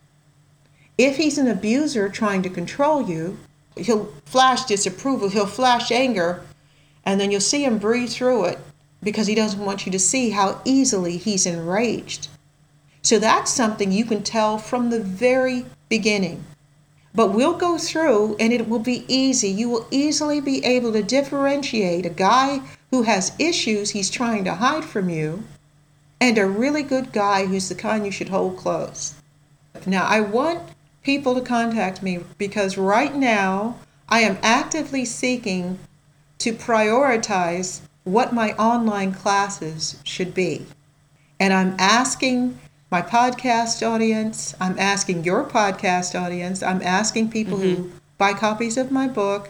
If 0.97 1.17
he's 1.17 1.38
an 1.38 1.47
abuser 1.47 2.07
trying 2.07 2.43
to 2.43 2.49
control 2.49 3.09
you, 3.09 3.38
he'll 3.76 4.05
flash 4.26 4.65
disapproval, 4.65 5.30
he'll 5.30 5.45
flash 5.45 5.91
anger, 5.91 6.43
and 7.05 7.19
then 7.19 7.32
you'll 7.32 7.41
see 7.41 7.65
him 7.65 7.78
breathe 7.78 8.09
through 8.09 8.45
it 8.45 8.59
because 9.01 9.28
he 9.28 9.36
doesn't 9.36 9.63
want 9.63 9.86
you 9.86 9.91
to 9.91 9.99
see 9.99 10.32
how 10.32 10.61
easily 10.65 11.17
he's 11.17 11.45
enraged. 11.45 12.30
So 13.01 13.19
that's 13.19 13.51
something 13.51 13.91
you 13.91 14.05
can 14.05 14.24
tell 14.24 14.57
from 14.57 14.89
the 14.89 15.01
very 15.01 15.65
beginning. 15.89 16.45
But 17.13 17.34
we'll 17.34 17.57
go 17.57 17.78
through 17.78 18.38
and 18.39 18.51
it 18.51 18.67
will 18.67 18.80
be 18.80 19.05
easy. 19.07 19.49
You 19.49 19.69
will 19.69 19.88
easily 19.91 20.41
be 20.41 20.63
able 20.65 20.93
to 20.93 21.03
differentiate 21.03 22.05
a 22.05 22.09
guy 22.09 22.61
who 22.91 23.03
has 23.03 23.36
issues 23.38 23.91
he's 23.91 24.09
trying 24.09 24.45
to 24.45 24.55
hide 24.55 24.86
from 24.86 25.09
you 25.09 25.43
and 26.19 26.38
a 26.38 26.47
really 26.47 26.84
good 26.84 27.11
guy 27.11 27.45
who's 27.45 27.69
the 27.69 27.76
kind 27.76 28.05
you 28.05 28.11
should 28.11 28.30
hold 28.30 28.57
close. 28.57 29.13
Now, 29.86 30.05
I 30.05 30.21
want 30.21 30.61
people 31.03 31.35
to 31.35 31.41
contact 31.41 32.01
me 32.01 32.19
because 32.37 32.77
right 32.77 33.13
now 33.15 33.77
I 34.09 34.21
am 34.21 34.37
actively 34.41 35.05
seeking 35.05 35.77
to 36.39 36.53
prioritize 36.53 37.81
what 38.03 38.33
my 38.33 38.53
online 38.53 39.13
classes 39.13 39.99
should 40.03 40.33
be. 40.33 40.65
And 41.39 41.53
I'm 41.53 41.75
asking 41.77 42.57
my 42.91 43.01
podcast 43.01 43.87
audience, 43.87 44.53
I'm 44.59 44.77
asking 44.77 45.23
your 45.23 45.45
podcast 45.45 46.19
audience, 46.19 46.61
I'm 46.61 46.81
asking 46.81 47.31
people 47.31 47.57
mm-hmm. 47.57 47.83
who 47.83 47.91
buy 48.17 48.33
copies 48.33 48.77
of 48.77 48.91
my 48.91 49.07
book 49.07 49.49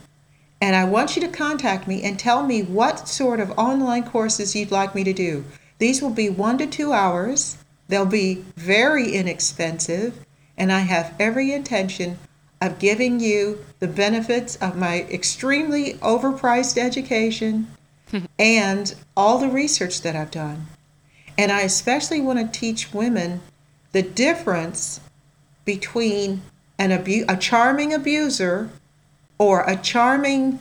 And 0.59 0.75
I 0.75 0.85
want 0.85 1.15
you 1.15 1.21
to 1.21 1.27
contact 1.27 1.87
me 1.87 2.01
and 2.03 2.17
tell 2.17 2.43
me 2.43 2.63
what 2.63 3.07
sort 3.07 3.39
of 3.39 3.51
online 3.51 4.03
courses 4.03 4.55
you'd 4.55 4.71
like 4.71 4.95
me 4.95 5.03
to 5.03 5.13
do. 5.13 5.45
These 5.77 6.01
will 6.01 6.09
be 6.09 6.29
one 6.29 6.57
to 6.57 6.65
two 6.65 6.91
hours. 6.91 7.57
They'll 7.87 8.05
be 8.05 8.43
very 8.55 9.13
inexpensive. 9.13 10.25
And 10.57 10.71
I 10.71 10.79
have 10.79 11.13
every 11.19 11.53
intention 11.53 12.17
of 12.61 12.79
giving 12.79 13.19
you 13.19 13.63
the 13.79 13.87
benefits 13.87 14.55
of 14.57 14.75
my 14.75 15.01
extremely 15.11 15.93
overpriced 15.95 16.77
education 16.77 17.67
and 18.39 18.95
all 19.15 19.37
the 19.37 19.49
research 19.49 20.01
that 20.01 20.15
I've 20.15 20.31
done. 20.31 20.67
And 21.37 21.51
I 21.51 21.61
especially 21.61 22.19
want 22.19 22.39
to 22.39 22.59
teach 22.59 22.93
women 22.93 23.41
the 23.91 24.01
difference 24.01 24.99
between 25.65 26.41
an 26.79 26.91
abu- 26.91 27.25
a 27.27 27.37
charming 27.37 27.93
abuser 27.93 28.69
or 29.37 29.61
a 29.61 29.75
charming 29.75 30.59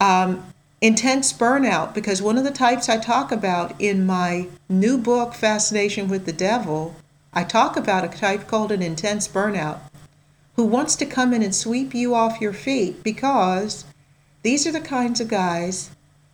um, 0.00 0.44
intense 0.80 1.32
burnout 1.32 1.94
because 1.94 2.22
one 2.22 2.38
of 2.38 2.44
the 2.44 2.50
types 2.50 2.88
I 2.88 2.98
talk 2.98 3.32
about 3.32 3.78
in 3.80 4.06
my 4.06 4.48
new 4.68 4.96
book, 4.96 5.34
Fascination 5.34 6.08
with 6.08 6.24
the 6.24 6.32
Devil, 6.32 6.94
I 7.32 7.44
talk 7.44 7.76
about 7.76 8.04
a 8.04 8.08
type 8.08 8.46
called 8.46 8.72
an 8.72 8.82
intense 8.82 9.26
burnout 9.26 9.80
who 10.56 10.64
wants 10.64 10.96
to 10.96 11.06
come 11.06 11.32
in 11.32 11.42
and 11.42 11.54
sweep 11.54 11.94
you 11.94 12.14
off 12.14 12.40
your 12.40 12.52
feet 12.52 13.02
because 13.02 13.84
these 14.42 14.66
are 14.66 14.72
the 14.72 14.80
kinds 14.80 15.20
of 15.20 15.28
guys 15.28 15.90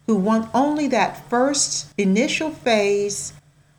who 0.07 0.16
want 0.16 0.51
only 0.53 0.89
that 0.89 1.29
first 1.31 1.93
initial 1.97 2.51
phase 2.51 3.33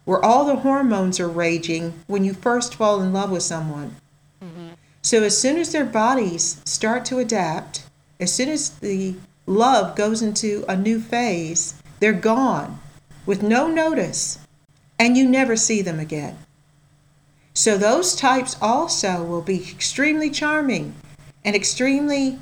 where 0.05 0.23
all 0.23 0.45
the 0.45 0.57
hormones 0.57 1.19
are 1.19 1.29
raging 1.29 1.93
when 2.07 2.23
you 2.23 2.33
first 2.33 2.75
fall 2.75 3.01
in 3.01 3.13
love 3.13 3.29
with 3.29 3.43
someone. 3.43 3.95
Mm-hmm. 4.43 4.69
So 5.01 5.23
as 5.23 5.37
soon 5.37 5.57
as 5.57 5.71
their 5.71 5.85
bodies 5.85 6.61
start 6.65 7.05
to 7.05 7.19
adapt, 7.19 7.83
as 8.19 8.33
soon 8.33 8.49
as 8.49 8.69
the 8.69 9.15
love 9.45 9.95
goes 9.95 10.21
into 10.21 10.65
a 10.67 10.75
new 10.75 10.99
phase, 10.99 11.75
they're 11.99 12.13
gone 12.13 12.79
with 13.25 13.43
no 13.43 13.67
notice, 13.67 14.39
and 14.97 15.17
you 15.17 15.27
never 15.27 15.55
see 15.55 15.81
them 15.81 15.99
again. 15.99 16.37
So, 17.53 17.77
those 17.77 18.15
types 18.15 18.55
also 18.61 19.23
will 19.23 19.41
be 19.41 19.69
extremely 19.69 20.29
charming 20.29 20.95
and 21.43 21.55
extremely 21.55 22.39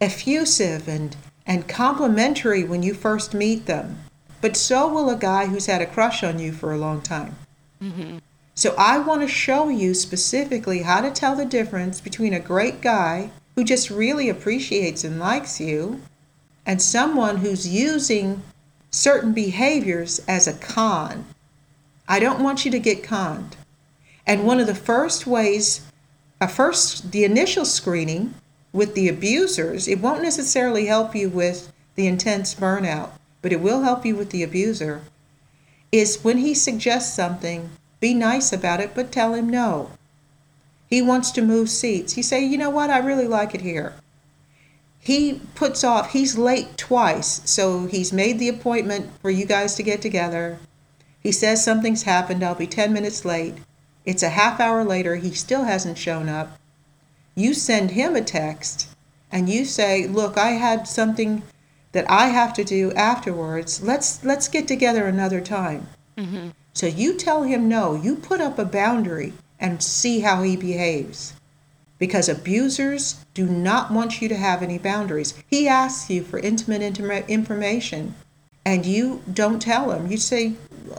effusive 0.00 0.88
and, 0.88 1.14
and 1.46 1.68
complimentary 1.68 2.64
when 2.64 2.82
you 2.82 2.94
first 2.94 3.34
meet 3.34 3.66
them. 3.66 3.98
But 4.40 4.56
so 4.56 4.88
will 4.88 5.10
a 5.10 5.16
guy 5.16 5.46
who's 5.46 5.66
had 5.66 5.82
a 5.82 5.86
crush 5.86 6.24
on 6.24 6.38
you 6.38 6.52
for 6.52 6.72
a 6.72 6.78
long 6.78 7.02
time. 7.02 7.36
Mm-hmm. 7.82 8.18
So, 8.54 8.74
I 8.78 8.98
want 8.98 9.20
to 9.20 9.28
show 9.28 9.68
you 9.68 9.92
specifically 9.92 10.82
how 10.82 11.02
to 11.02 11.10
tell 11.10 11.36
the 11.36 11.44
difference 11.44 12.00
between 12.00 12.32
a 12.32 12.40
great 12.40 12.80
guy 12.80 13.30
who 13.56 13.64
just 13.64 13.90
really 13.90 14.30
appreciates 14.30 15.04
and 15.04 15.18
likes 15.18 15.60
you 15.60 16.00
and 16.64 16.80
someone 16.80 17.38
who's 17.38 17.68
using 17.68 18.42
certain 18.90 19.32
behaviors 19.32 20.18
as 20.26 20.46
a 20.46 20.54
con. 20.54 21.26
I 22.08 22.20
don't 22.20 22.42
want 22.42 22.64
you 22.64 22.70
to 22.70 22.78
get 22.78 23.02
conned. 23.02 23.56
And 24.26 24.44
one 24.44 24.60
of 24.60 24.66
the 24.66 24.74
first 24.74 25.26
ways, 25.26 25.82
a 26.40 26.48
first, 26.48 27.12
the 27.12 27.24
initial 27.24 27.64
screening 27.64 28.34
with 28.72 28.94
the 28.94 29.08
abusers, 29.08 29.88
it 29.88 30.00
won't 30.00 30.22
necessarily 30.22 30.86
help 30.86 31.14
you 31.14 31.28
with 31.28 31.72
the 31.96 32.06
intense 32.06 32.54
burnout, 32.54 33.10
but 33.42 33.52
it 33.52 33.60
will 33.60 33.82
help 33.82 34.06
you 34.06 34.14
with 34.14 34.30
the 34.30 34.42
abuser, 34.42 35.02
is 35.92 36.22
when 36.22 36.38
he 36.38 36.54
suggests 36.54 37.14
something, 37.14 37.70
be 37.98 38.14
nice 38.14 38.52
about 38.52 38.80
it, 38.80 38.94
but 38.94 39.10
tell 39.10 39.34
him 39.34 39.48
no. 39.50 39.90
He 40.88 41.02
wants 41.02 41.30
to 41.32 41.42
move 41.42 41.68
seats. 41.68 42.16
You 42.16 42.22
say, 42.22 42.44
you 42.44 42.58
know 42.58 42.70
what, 42.70 42.90
I 42.90 42.98
really 42.98 43.26
like 43.26 43.54
it 43.54 43.60
here. 43.60 43.94
He 44.98 45.40
puts 45.54 45.82
off, 45.82 46.12
he's 46.12 46.36
late 46.36 46.76
twice, 46.76 47.40
so 47.44 47.86
he's 47.86 48.12
made 48.12 48.38
the 48.38 48.48
appointment 48.48 49.10
for 49.20 49.30
you 49.30 49.46
guys 49.46 49.74
to 49.76 49.82
get 49.82 50.02
together. 50.02 50.58
He 51.20 51.32
says 51.32 51.64
something's 51.64 52.02
happened, 52.02 52.42
I'll 52.42 52.54
be 52.54 52.66
10 52.66 52.92
minutes 52.92 53.24
late. 53.24 53.54
It's 54.04 54.22
a 54.22 54.30
half 54.30 54.60
hour 54.60 54.84
later, 54.84 55.16
he 55.16 55.32
still 55.32 55.64
hasn't 55.64 55.98
shown 55.98 56.28
up. 56.28 56.58
You 57.34 57.54
send 57.54 57.92
him 57.92 58.16
a 58.16 58.22
text 58.22 58.88
and 59.30 59.48
you 59.48 59.64
say, 59.64 60.06
"Look, 60.06 60.36
I 60.36 60.50
had 60.52 60.88
something 60.88 61.42
that 61.92 62.10
I 62.10 62.28
have 62.28 62.52
to 62.54 62.64
do 62.64 62.92
afterwards. 62.92 63.82
Let's 63.82 64.24
let's 64.24 64.48
get 64.48 64.66
together 64.66 65.06
another 65.06 65.40
time." 65.40 65.88
Mm-hmm. 66.16 66.48
So 66.72 66.86
you 66.86 67.14
tell 67.14 67.42
him 67.42 67.68
no. 67.68 67.94
You 67.94 68.16
put 68.16 68.40
up 68.40 68.58
a 68.58 68.64
boundary 68.64 69.32
and 69.58 69.82
see 69.82 70.20
how 70.20 70.42
he 70.42 70.56
behaves. 70.56 71.34
Because 71.98 72.28
abusers 72.28 73.24
do 73.34 73.46
not 73.46 73.90
want 73.90 74.22
you 74.22 74.28
to 74.28 74.36
have 74.36 74.62
any 74.62 74.78
boundaries. 74.78 75.34
He 75.48 75.68
asks 75.68 76.08
you 76.08 76.22
for 76.22 76.38
intimate, 76.38 76.80
intimate 76.80 77.28
information 77.28 78.14
and 78.64 78.84
you 78.84 79.22
don't 79.32 79.60
tell 79.60 79.90
him. 79.90 80.10
You 80.10 80.16
say, 80.16 80.54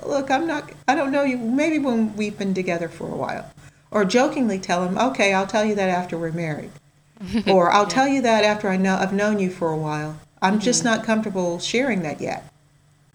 look, 0.05 0.31
I'm 0.31 0.47
not, 0.47 0.71
I 0.87 0.95
don't 0.95 1.11
know 1.11 1.23
you, 1.23 1.37
maybe 1.37 1.79
when 1.79 2.15
we've 2.15 2.37
been 2.37 2.53
together 2.53 2.89
for 2.89 3.07
a 3.07 3.15
while. 3.15 3.51
Or 3.91 4.05
jokingly 4.05 4.59
tell 4.59 4.83
him, 4.83 4.97
okay, 4.97 5.33
I'll 5.33 5.47
tell 5.47 5.65
you 5.65 5.75
that 5.75 5.89
after 5.89 6.17
we're 6.17 6.31
married. 6.31 6.71
or 7.47 7.71
I'll 7.71 7.83
yeah. 7.83 7.89
tell 7.89 8.07
you 8.07 8.21
that 8.21 8.43
after 8.43 8.69
I 8.69 8.77
know, 8.77 8.95
I've 8.95 9.13
known 9.13 9.39
you 9.39 9.49
for 9.49 9.71
a 9.71 9.77
while. 9.77 10.17
I'm 10.41 10.53
mm-hmm. 10.53 10.63
just 10.63 10.83
not 10.83 11.03
comfortable 11.03 11.59
sharing 11.59 12.01
that 12.03 12.21
yet. 12.21 12.51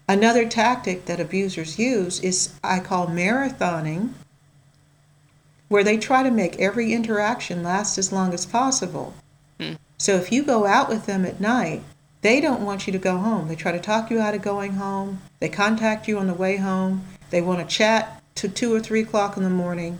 Another 0.07 0.47
tactic 0.47 1.05
that 1.05 1.19
abusers 1.19 1.77
use 1.77 2.21
is 2.21 2.53
I 2.63 2.79
call 2.79 3.07
marathoning, 3.07 4.13
where 5.67 5.83
they 5.83 5.97
try 5.97 6.23
to 6.23 6.31
make 6.31 6.59
every 6.59 6.93
interaction 6.93 7.61
last 7.61 7.97
as 7.97 8.13
long 8.13 8.33
as 8.33 8.45
possible. 8.45 9.13
Hmm. 9.59 9.73
So 9.97 10.15
if 10.15 10.31
you 10.31 10.43
go 10.43 10.65
out 10.65 10.87
with 10.87 11.07
them 11.07 11.25
at 11.25 11.41
night 11.41 11.83
they 12.27 12.41
don't 12.41 12.65
want 12.65 12.85
you 12.85 12.91
to 12.91 12.99
go 12.99 13.15
home. 13.15 13.47
They 13.47 13.55
try 13.55 13.71
to 13.71 13.79
talk 13.79 14.11
you 14.11 14.19
out 14.19 14.35
of 14.35 14.41
going 14.41 14.73
home. 14.73 15.21
They 15.39 15.47
contact 15.47 16.09
you 16.09 16.19
on 16.19 16.27
the 16.27 16.33
way 16.33 16.57
home. 16.57 17.05
They 17.29 17.41
want 17.41 17.61
to 17.61 17.75
chat 17.75 18.21
to 18.35 18.49
two 18.49 18.75
or 18.75 18.81
three 18.81 19.03
o'clock 19.03 19.37
in 19.37 19.43
the 19.43 19.49
morning. 19.49 19.99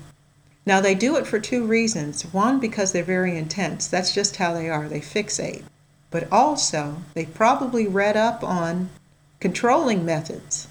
Now, 0.66 0.82
they 0.82 0.94
do 0.94 1.16
it 1.16 1.26
for 1.26 1.40
two 1.40 1.66
reasons. 1.66 2.24
One, 2.34 2.60
because 2.60 2.92
they're 2.92 3.02
very 3.02 3.38
intense. 3.38 3.88
That's 3.88 4.14
just 4.14 4.36
how 4.36 4.54
they 4.54 4.70
are. 4.70 4.90
They 4.90 5.00
fixate. 5.00 5.64
But 6.12 6.30
also, 6.30 6.98
they 7.14 7.26
probably 7.26 7.88
read 7.88 8.18
up 8.18 8.44
on 8.44 8.90
controlling 9.40 10.04
methods. 10.04 10.68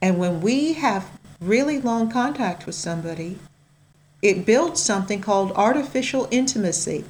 And 0.00 0.18
when 0.18 0.40
we 0.40 0.72
have 0.72 1.10
really 1.38 1.82
long 1.82 2.10
contact 2.10 2.64
with 2.64 2.76
somebody, 2.76 3.38
it 4.22 4.46
builds 4.46 4.82
something 4.82 5.20
called 5.20 5.52
artificial 5.52 6.28
intimacy 6.30 7.04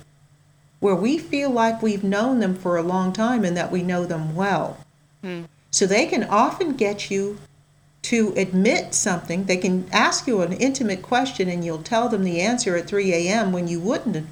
where 0.84 0.94
we 0.94 1.16
feel 1.16 1.48
like 1.48 1.80
we've 1.80 2.04
known 2.04 2.40
them 2.40 2.54
for 2.54 2.76
a 2.76 2.82
long 2.82 3.10
time 3.10 3.42
and 3.42 3.56
that 3.56 3.72
we 3.72 3.82
know 3.82 4.04
them 4.04 4.36
well. 4.36 4.76
Hmm. 5.22 5.44
So 5.70 5.86
they 5.86 6.04
can 6.04 6.24
often 6.24 6.74
get 6.74 7.10
you 7.10 7.38
to 8.02 8.34
admit 8.36 8.92
something. 8.92 9.44
They 9.44 9.56
can 9.56 9.88
ask 9.92 10.26
you 10.26 10.42
an 10.42 10.52
intimate 10.52 11.00
question 11.00 11.48
and 11.48 11.64
you'll 11.64 11.82
tell 11.82 12.10
them 12.10 12.22
the 12.22 12.42
answer 12.42 12.76
at 12.76 12.86
3 12.86 13.14
a.m. 13.14 13.50
when 13.50 13.66
you 13.66 13.80
wouldn't 13.80 14.26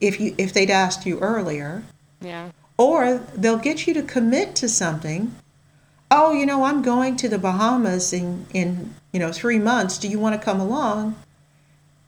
if 0.00 0.18
you 0.18 0.34
if 0.38 0.54
they'd 0.54 0.70
asked 0.70 1.04
you 1.04 1.18
earlier. 1.18 1.82
Yeah. 2.22 2.52
Or 2.78 3.18
they'll 3.34 3.58
get 3.58 3.86
you 3.86 3.92
to 3.92 4.02
commit 4.02 4.54
to 4.54 4.70
something. 4.70 5.34
Oh, 6.10 6.32
you 6.32 6.46
know, 6.46 6.64
I'm 6.64 6.80
going 6.80 7.16
to 7.16 7.28
the 7.28 7.38
Bahamas 7.38 8.14
in 8.14 8.46
in, 8.54 8.94
you 9.12 9.20
know, 9.20 9.32
3 9.32 9.58
months. 9.58 9.98
Do 9.98 10.08
you 10.08 10.18
want 10.18 10.34
to 10.34 10.42
come 10.42 10.60
along? 10.60 11.16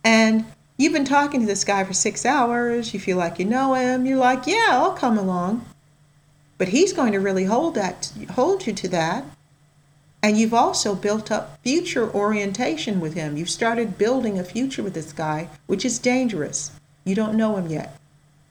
And 0.02 0.46
You've 0.76 0.92
been 0.92 1.04
talking 1.04 1.40
to 1.40 1.46
this 1.46 1.64
guy 1.64 1.84
for 1.84 1.92
six 1.92 2.24
hours. 2.24 2.94
You 2.94 3.00
feel 3.00 3.16
like 3.16 3.38
you 3.38 3.44
know 3.44 3.74
him. 3.74 4.06
You're 4.06 4.18
like, 4.18 4.46
yeah, 4.46 4.68
I'll 4.70 4.92
come 4.94 5.18
along. 5.18 5.64
But 6.58 6.68
he's 6.68 6.92
going 6.92 7.12
to 7.12 7.20
really 7.20 7.44
hold 7.44 7.74
that, 7.74 8.12
hold 8.32 8.66
you 8.66 8.72
to 8.72 8.88
that. 8.88 9.24
And 10.22 10.38
you've 10.38 10.54
also 10.54 10.94
built 10.94 11.32
up 11.32 11.58
future 11.62 12.08
orientation 12.08 13.00
with 13.00 13.14
him. 13.14 13.36
You've 13.36 13.50
started 13.50 13.98
building 13.98 14.38
a 14.38 14.44
future 14.44 14.82
with 14.82 14.94
this 14.94 15.12
guy, 15.12 15.48
which 15.66 15.84
is 15.84 15.98
dangerous. 15.98 16.70
You 17.04 17.16
don't 17.16 17.36
know 17.36 17.56
him 17.56 17.66
yet. 17.66 17.98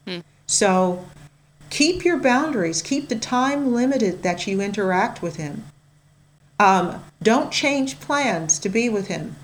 Hmm. 0.06 0.20
So 0.48 1.06
keep 1.70 2.04
your 2.04 2.18
boundaries, 2.18 2.82
keep 2.82 3.08
the 3.08 3.16
time 3.16 3.74
limited 3.74 4.22
that 4.24 4.46
you 4.46 4.60
interact 4.60 5.22
with 5.22 5.38
him. 5.38 5.64
Um, 6.60 7.04
don't 7.24 7.52
change 7.52 8.00
plans 8.02 8.60
to 8.60 8.70
be 8.70 8.90
with 8.90 9.08
him. 9.08 9.38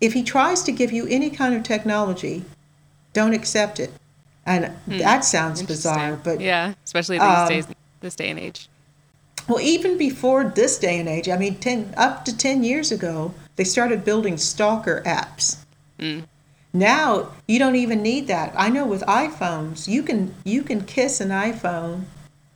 If 0.00 0.12
he 0.12 0.22
tries 0.22 0.62
to 0.62 0.72
give 0.72 0.92
you 0.92 1.06
any 1.08 1.30
kind 1.30 1.54
of 1.54 1.62
technology, 1.62 2.44
don't 3.12 3.34
accept 3.34 3.80
it. 3.80 3.92
And 4.46 4.66
hmm. 4.66 4.98
that 4.98 5.24
sounds 5.24 5.62
bizarre, 5.62 6.16
but 6.16 6.40
yeah, 6.40 6.74
especially 6.84 7.18
these 7.18 7.28
um, 7.28 7.48
days, 7.48 7.66
this 8.00 8.14
day 8.14 8.30
and 8.30 8.38
age. 8.38 8.68
Well, 9.46 9.60
even 9.60 9.98
before 9.98 10.44
this 10.44 10.78
day 10.78 10.98
and 10.98 11.08
age, 11.08 11.28
I 11.28 11.36
mean, 11.36 11.56
ten 11.56 11.92
up 11.96 12.24
to 12.24 12.36
ten 12.36 12.64
years 12.64 12.90
ago, 12.90 13.34
they 13.56 13.64
started 13.64 14.04
building 14.04 14.38
stalker 14.38 15.02
apps. 15.04 15.58
Hmm. 16.00 16.20
Now 16.72 17.32
you 17.46 17.58
don't 17.58 17.76
even 17.76 18.02
need 18.02 18.26
that. 18.28 18.52
I 18.56 18.68
know 18.68 18.86
with 18.86 19.02
iPhones, 19.02 19.88
you 19.88 20.02
can 20.02 20.34
you 20.44 20.62
can 20.62 20.82
kiss 20.84 21.20
an 21.20 21.30
iPhone, 21.30 22.04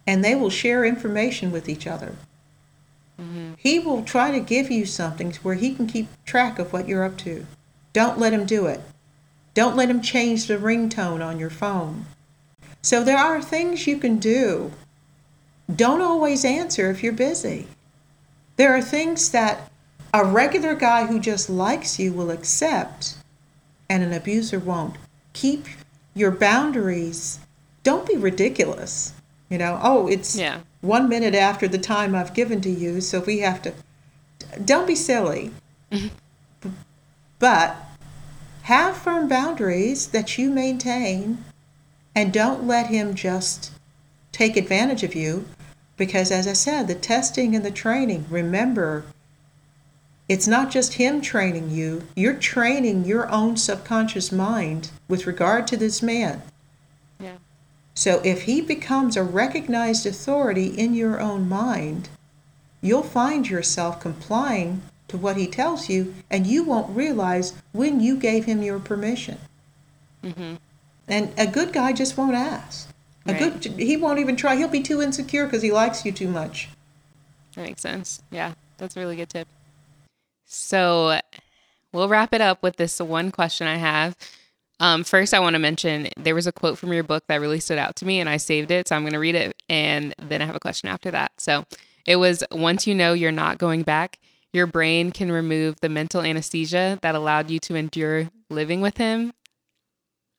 and 0.06 0.24
they 0.24 0.34
will 0.34 0.50
share 0.50 0.84
information 0.84 1.50
with 1.50 1.68
each 1.68 1.86
other. 1.86 2.14
Mm-hmm. 3.20 3.54
He 3.58 3.78
will 3.78 4.02
try 4.02 4.30
to 4.30 4.40
give 4.40 4.70
you 4.70 4.86
something 4.86 5.32
where 5.42 5.54
he 5.54 5.74
can 5.74 5.86
keep 5.86 6.08
track 6.24 6.58
of 6.58 6.72
what 6.72 6.88
you're 6.88 7.04
up 7.04 7.16
to. 7.18 7.46
Don't 7.92 8.18
let 8.18 8.32
him 8.32 8.46
do 8.46 8.66
it. 8.66 8.80
Don't 9.54 9.76
let 9.76 9.90
him 9.90 10.00
change 10.00 10.46
the 10.46 10.56
ringtone 10.56 11.24
on 11.24 11.38
your 11.38 11.50
phone. 11.50 12.06
So 12.80 13.04
there 13.04 13.18
are 13.18 13.42
things 13.42 13.86
you 13.86 13.98
can 13.98 14.18
do. 14.18 14.72
Don't 15.74 16.00
always 16.00 16.44
answer 16.44 16.90
if 16.90 17.02
you're 17.02 17.12
busy. 17.12 17.66
There 18.56 18.74
are 18.74 18.82
things 18.82 19.30
that 19.30 19.70
a 20.12 20.24
regular 20.24 20.74
guy 20.74 21.06
who 21.06 21.20
just 21.20 21.48
likes 21.48 21.98
you 21.98 22.12
will 22.12 22.30
accept 22.30 23.16
and 23.88 24.02
an 24.02 24.12
abuser 24.12 24.58
won't. 24.58 24.96
Keep 25.32 25.66
your 26.14 26.30
boundaries. 26.30 27.38
Don't 27.82 28.06
be 28.06 28.16
ridiculous. 28.16 29.12
You 29.48 29.58
know, 29.58 29.78
oh, 29.82 30.08
it's 30.08 30.36
yeah. 30.36 30.60
One 30.82 31.08
minute 31.08 31.34
after 31.34 31.66
the 31.66 31.78
time 31.78 32.14
I've 32.14 32.34
given 32.34 32.60
to 32.60 32.70
you, 32.70 33.00
so 33.00 33.20
we 33.20 33.38
have 33.38 33.62
to. 33.62 33.72
Don't 34.62 34.86
be 34.86 34.94
silly. 34.94 35.52
Mm-hmm. 35.90 36.70
but 37.38 37.76
have 38.62 38.96
firm 38.96 39.28
boundaries 39.28 40.06
that 40.06 40.38
you 40.38 40.50
maintain 40.50 41.44
and 42.14 42.32
don't 42.32 42.66
let 42.66 42.86
him 42.86 43.14
just 43.14 43.72
take 44.30 44.56
advantage 44.56 45.02
of 45.02 45.14
you 45.14 45.44
because, 45.96 46.30
as 46.30 46.48
I 46.48 46.54
said, 46.54 46.88
the 46.88 46.94
testing 46.94 47.54
and 47.54 47.64
the 47.64 47.70
training, 47.70 48.24
remember, 48.30 49.04
it's 50.28 50.46
not 50.46 50.70
just 50.70 50.94
him 50.94 51.20
training 51.20 51.70
you, 51.70 52.04
you're 52.16 52.34
training 52.34 53.04
your 53.04 53.28
own 53.30 53.56
subconscious 53.56 54.32
mind 54.32 54.90
with 55.08 55.26
regard 55.26 55.66
to 55.66 55.76
this 55.76 56.02
man. 56.02 56.42
Yeah. 57.20 57.36
So 57.94 58.20
if 58.24 58.42
he 58.42 58.60
becomes 58.60 59.16
a 59.16 59.22
recognized 59.22 60.06
authority 60.06 60.66
in 60.66 60.94
your 60.94 61.20
own 61.20 61.48
mind, 61.48 62.08
you'll 62.80 63.02
find 63.02 63.48
yourself 63.48 64.00
complying 64.00 64.82
to 65.08 65.18
what 65.18 65.36
he 65.36 65.46
tells 65.46 65.88
you, 65.88 66.14
and 66.30 66.46
you 66.46 66.64
won't 66.64 66.96
realize 66.96 67.52
when 67.72 68.00
you 68.00 68.16
gave 68.16 68.46
him 68.46 68.62
your 68.62 68.78
permission. 68.78 69.38
Mm-hmm. 70.24 70.54
And 71.06 71.32
a 71.36 71.46
good 71.46 71.72
guy 71.72 71.92
just 71.92 72.16
won't 72.16 72.34
ask. 72.34 72.88
A 73.26 73.32
right. 73.32 73.60
good 73.60 73.78
he 73.78 73.96
won't 73.96 74.18
even 74.18 74.36
try. 74.36 74.56
He'll 74.56 74.68
be 74.68 74.82
too 74.82 75.02
insecure 75.02 75.44
because 75.44 75.62
he 75.62 75.70
likes 75.70 76.04
you 76.04 76.12
too 76.12 76.28
much. 76.28 76.70
That 77.54 77.62
makes 77.62 77.82
sense. 77.82 78.22
Yeah, 78.30 78.54
that's 78.78 78.96
a 78.96 79.00
really 79.00 79.16
good 79.16 79.28
tip. 79.28 79.46
So 80.46 81.20
we'll 81.92 82.08
wrap 82.08 82.32
it 82.32 82.40
up 82.40 82.62
with 82.62 82.76
this 82.76 82.98
one 82.98 83.30
question 83.30 83.66
I 83.66 83.76
have. 83.76 84.16
Um, 84.82 85.04
first, 85.04 85.32
I 85.32 85.38
want 85.38 85.54
to 85.54 85.60
mention 85.60 86.08
there 86.16 86.34
was 86.34 86.48
a 86.48 86.52
quote 86.52 86.76
from 86.76 86.92
your 86.92 87.04
book 87.04 87.22
that 87.28 87.40
really 87.40 87.60
stood 87.60 87.78
out 87.78 87.94
to 87.96 88.04
me, 88.04 88.18
and 88.18 88.28
I 88.28 88.36
saved 88.36 88.72
it. 88.72 88.88
So 88.88 88.96
I'm 88.96 89.02
going 89.02 89.12
to 89.12 89.20
read 89.20 89.36
it, 89.36 89.54
and 89.68 90.12
then 90.20 90.42
I 90.42 90.44
have 90.44 90.56
a 90.56 90.60
question 90.60 90.88
after 90.88 91.08
that. 91.12 91.30
So 91.38 91.64
it 92.04 92.16
was 92.16 92.42
Once 92.50 92.84
you 92.84 92.92
know 92.92 93.12
you're 93.12 93.30
not 93.30 93.58
going 93.58 93.84
back, 93.84 94.18
your 94.52 94.66
brain 94.66 95.12
can 95.12 95.30
remove 95.30 95.78
the 95.80 95.88
mental 95.88 96.20
anesthesia 96.20 96.98
that 97.00 97.14
allowed 97.14 97.48
you 97.48 97.60
to 97.60 97.76
endure 97.76 98.28
living 98.50 98.80
with 98.80 98.96
him. 98.96 99.32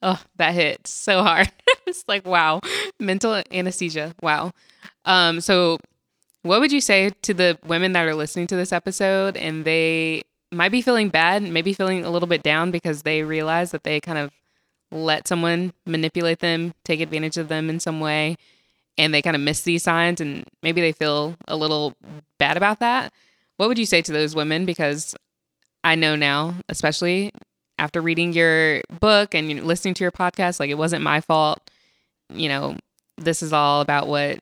Oh, 0.02 0.22
that 0.36 0.54
hit 0.54 0.88
so 0.88 1.24
hard. 1.24 1.50
it's 1.88 2.04
like, 2.10 2.28
wow, 2.28 2.60
mental 3.00 3.42
anesthesia. 3.50 4.14
Wow. 4.22 4.52
Um, 5.06 5.40
so 5.40 5.80
what 6.42 6.60
would 6.60 6.74
you 6.74 6.82
say 6.82 7.12
to 7.22 7.34
the 7.34 7.58
women 7.66 7.94
that 7.94 8.06
are 8.06 8.14
listening 8.14 8.48
to 8.48 8.58
this 8.58 8.74
episode 8.74 9.38
and 9.38 9.64
they 9.64 10.24
might 10.54 10.72
be 10.72 10.82
feeling 10.82 11.10
bad, 11.10 11.44
maybe 11.44 11.74
feeling 11.74 12.06
a 12.06 12.10
little 12.10 12.28
bit 12.28 12.44
down 12.44 12.72
because 12.72 13.04
they 13.04 13.24
realize 13.24 13.72
that 13.72 13.84
they 13.84 14.00
kind 14.00 14.18
of 14.18 14.32
let 14.92 15.28
someone 15.28 15.74
manipulate 15.86 16.40
them, 16.40 16.74
take 16.84 17.00
advantage 17.00 17.38
of 17.38 17.48
them 17.48 17.70
in 17.70 17.80
some 17.80 18.00
way, 18.00 18.38
and 18.98 19.14
they 19.14 19.22
kind 19.22 19.36
of 19.36 19.42
miss 19.42 19.62
these 19.62 19.84
signs 19.84 20.22
and 20.22 20.46
maybe 20.62 20.82
they 20.82 20.92
feel 20.92 21.36
a 21.48 21.56
little 21.56 21.96
bad 22.38 22.58
about 22.58 22.80
that? 22.80 23.12
What 23.58 23.70
would 23.70 23.80
you 23.80 23.86
say 23.86 24.02
to 24.02 24.12
those 24.12 24.36
women? 24.36 24.66
Because 24.66 25.16
I 25.84 25.96
know 25.96 26.16
now, 26.16 26.56
especially 26.70 27.32
after 27.78 28.02
reading 28.02 28.34
your 28.34 28.82
book 29.00 29.34
and 29.34 29.66
listening 29.66 29.94
to 29.96 30.04
your 30.04 30.12
podcast, 30.12 30.60
like 30.60 30.70
it 30.70 30.78
wasn't 30.78 31.04
my 31.04 31.22
fault. 31.22 31.60
You 32.30 32.50
know, 32.50 32.78
this 33.18 33.44
is 33.44 33.54
all 33.54 33.82
about 33.82 34.08
what 34.08 34.40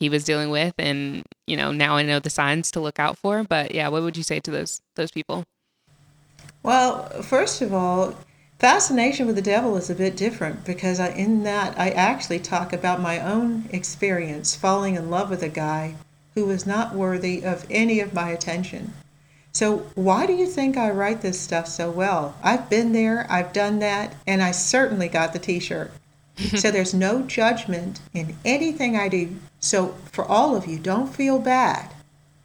he 0.00 0.08
was 0.08 0.24
dealing 0.24 0.50
with 0.50 0.74
and 0.78 1.22
you 1.46 1.56
know 1.56 1.70
now 1.70 1.96
i 1.96 2.02
know 2.02 2.18
the 2.18 2.30
signs 2.30 2.70
to 2.72 2.80
look 2.80 2.98
out 2.98 3.18
for. 3.18 3.44
But 3.44 3.72
yeah 3.74 3.88
what 3.88 4.02
would 4.02 4.16
you 4.16 4.24
say 4.24 4.40
to 4.40 4.50
those 4.50 4.80
those 4.96 5.12
people? 5.12 5.44
Well 6.62 7.22
first 7.22 7.62
of 7.62 7.72
all 7.72 8.16
fascination 8.58 9.26
with 9.26 9.36
the 9.36 9.42
devil 9.42 9.76
is 9.76 9.88
a 9.88 9.94
bit 9.94 10.16
different 10.16 10.64
because 10.64 10.98
I, 10.98 11.10
in 11.10 11.44
that 11.44 11.78
i 11.78 11.90
actually 11.90 12.40
talk 12.40 12.72
about 12.72 13.00
my 13.00 13.20
own 13.20 13.68
experience 13.70 14.56
falling 14.56 14.96
in 14.96 15.10
love 15.10 15.30
with 15.30 15.42
a 15.42 15.48
guy 15.48 15.94
who 16.34 16.46
was 16.46 16.66
not 16.66 16.94
worthy 16.94 17.44
of 17.44 17.66
any 17.70 18.00
of 18.00 18.14
my 18.14 18.30
attention. 18.30 18.92
So 19.52 19.78
why 19.94 20.26
do 20.26 20.32
you 20.32 20.46
think 20.46 20.76
i 20.76 20.90
write 20.90 21.20
this 21.20 21.38
stuff 21.38 21.68
so 21.68 21.90
well? 21.90 22.36
I've 22.42 22.70
been 22.70 22.92
there 22.92 23.26
i've 23.28 23.52
done 23.52 23.80
that 23.80 24.14
and 24.26 24.42
i 24.42 24.50
certainly 24.50 25.08
got 25.08 25.34
the 25.34 25.38
t-shirt 25.38 25.92
so 26.56 26.70
there's 26.72 26.94
no 26.94 27.22
judgment 27.22 28.00
in 28.14 28.36
anything 28.44 28.96
I 28.96 29.08
do. 29.08 29.36
So 29.60 29.94
for 30.12 30.24
all 30.24 30.56
of 30.56 30.66
you, 30.66 30.78
don't 30.78 31.14
feel 31.14 31.38
bad. 31.38 31.90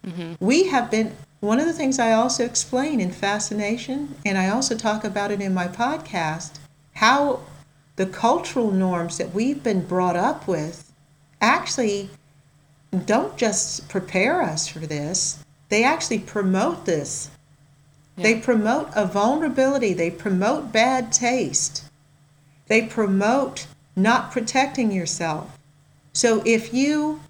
Mm-hmm. 0.05 0.33
We 0.39 0.67
have 0.67 0.91
been, 0.91 1.15
one 1.39 1.59
of 1.59 1.65
the 1.65 1.73
things 1.73 1.99
I 1.99 2.11
also 2.11 2.45
explain 2.45 2.99
in 2.99 3.11
Fascination, 3.11 4.15
and 4.25 4.37
I 4.37 4.49
also 4.49 4.75
talk 4.75 5.03
about 5.03 5.31
it 5.31 5.41
in 5.41 5.53
my 5.53 5.67
podcast, 5.67 6.59
how 6.93 7.41
the 7.95 8.05
cultural 8.05 8.71
norms 8.71 9.17
that 9.17 9.33
we've 9.33 9.63
been 9.63 9.85
brought 9.85 10.15
up 10.15 10.47
with 10.47 10.91
actually 11.41 12.09
don't 13.05 13.37
just 13.37 13.89
prepare 13.89 14.41
us 14.41 14.67
for 14.67 14.79
this, 14.79 15.43
they 15.69 15.83
actually 15.83 16.19
promote 16.19 16.85
this. 16.85 17.29
Yeah. 18.15 18.23
They 18.23 18.39
promote 18.39 18.89
a 18.95 19.05
vulnerability, 19.05 19.93
they 19.93 20.11
promote 20.11 20.71
bad 20.71 21.11
taste, 21.11 21.85
they 22.67 22.83
promote 22.83 23.67
not 23.95 24.31
protecting 24.31 24.91
yourself. 24.91 25.57
So 26.13 26.41
if 26.45 26.73
you 26.73 27.21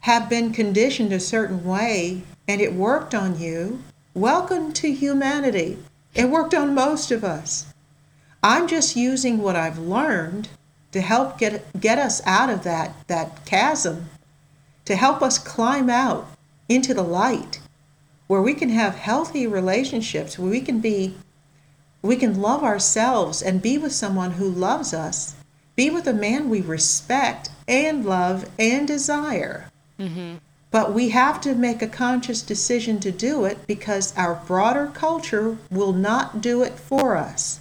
have 0.00 0.28
been 0.28 0.52
conditioned 0.52 1.12
a 1.12 1.20
certain 1.20 1.64
way 1.64 2.22
and 2.48 2.60
it 2.60 2.74
worked 2.74 3.14
on 3.14 3.38
you, 3.38 3.82
welcome 4.14 4.72
to 4.74 4.92
humanity. 4.92 5.78
It 6.14 6.30
worked 6.30 6.54
on 6.54 6.74
most 6.74 7.10
of 7.10 7.24
us. 7.24 7.66
I'm 8.42 8.68
just 8.68 8.96
using 8.96 9.38
what 9.38 9.56
I've 9.56 9.78
learned 9.78 10.48
to 10.92 11.00
help 11.00 11.38
get 11.38 11.80
get 11.80 11.98
us 11.98 12.22
out 12.24 12.50
of 12.50 12.62
that 12.64 12.94
that 13.08 13.44
chasm, 13.44 14.10
to 14.84 14.94
help 14.94 15.22
us 15.22 15.38
climb 15.38 15.90
out 15.90 16.28
into 16.68 16.94
the 16.94 17.02
light 17.02 17.60
where 18.26 18.42
we 18.42 18.54
can 18.54 18.68
have 18.68 18.94
healthy 18.94 19.46
relationships, 19.46 20.38
where 20.38 20.50
we 20.50 20.60
can 20.60 20.80
be 20.80 21.16
we 22.02 22.16
can 22.16 22.40
love 22.40 22.62
ourselves 22.62 23.42
and 23.42 23.62
be 23.62 23.78
with 23.78 23.92
someone 23.92 24.32
who 24.32 24.48
loves 24.48 24.92
us 24.92 25.34
be 25.76 25.90
with 25.90 26.06
a 26.06 26.12
man 26.12 26.48
we 26.48 26.60
respect 26.60 27.50
and 27.66 28.04
love 28.04 28.48
and 28.58 28.86
desire. 28.86 29.70
Mm-hmm. 29.98 30.36
But 30.70 30.92
we 30.92 31.10
have 31.10 31.40
to 31.42 31.54
make 31.54 31.82
a 31.82 31.86
conscious 31.86 32.42
decision 32.42 32.98
to 33.00 33.12
do 33.12 33.44
it 33.44 33.66
because 33.66 34.16
our 34.16 34.42
broader 34.46 34.90
culture 34.92 35.56
will 35.70 35.92
not 35.92 36.40
do 36.40 36.62
it 36.62 36.72
for 36.72 37.16
us. 37.16 37.60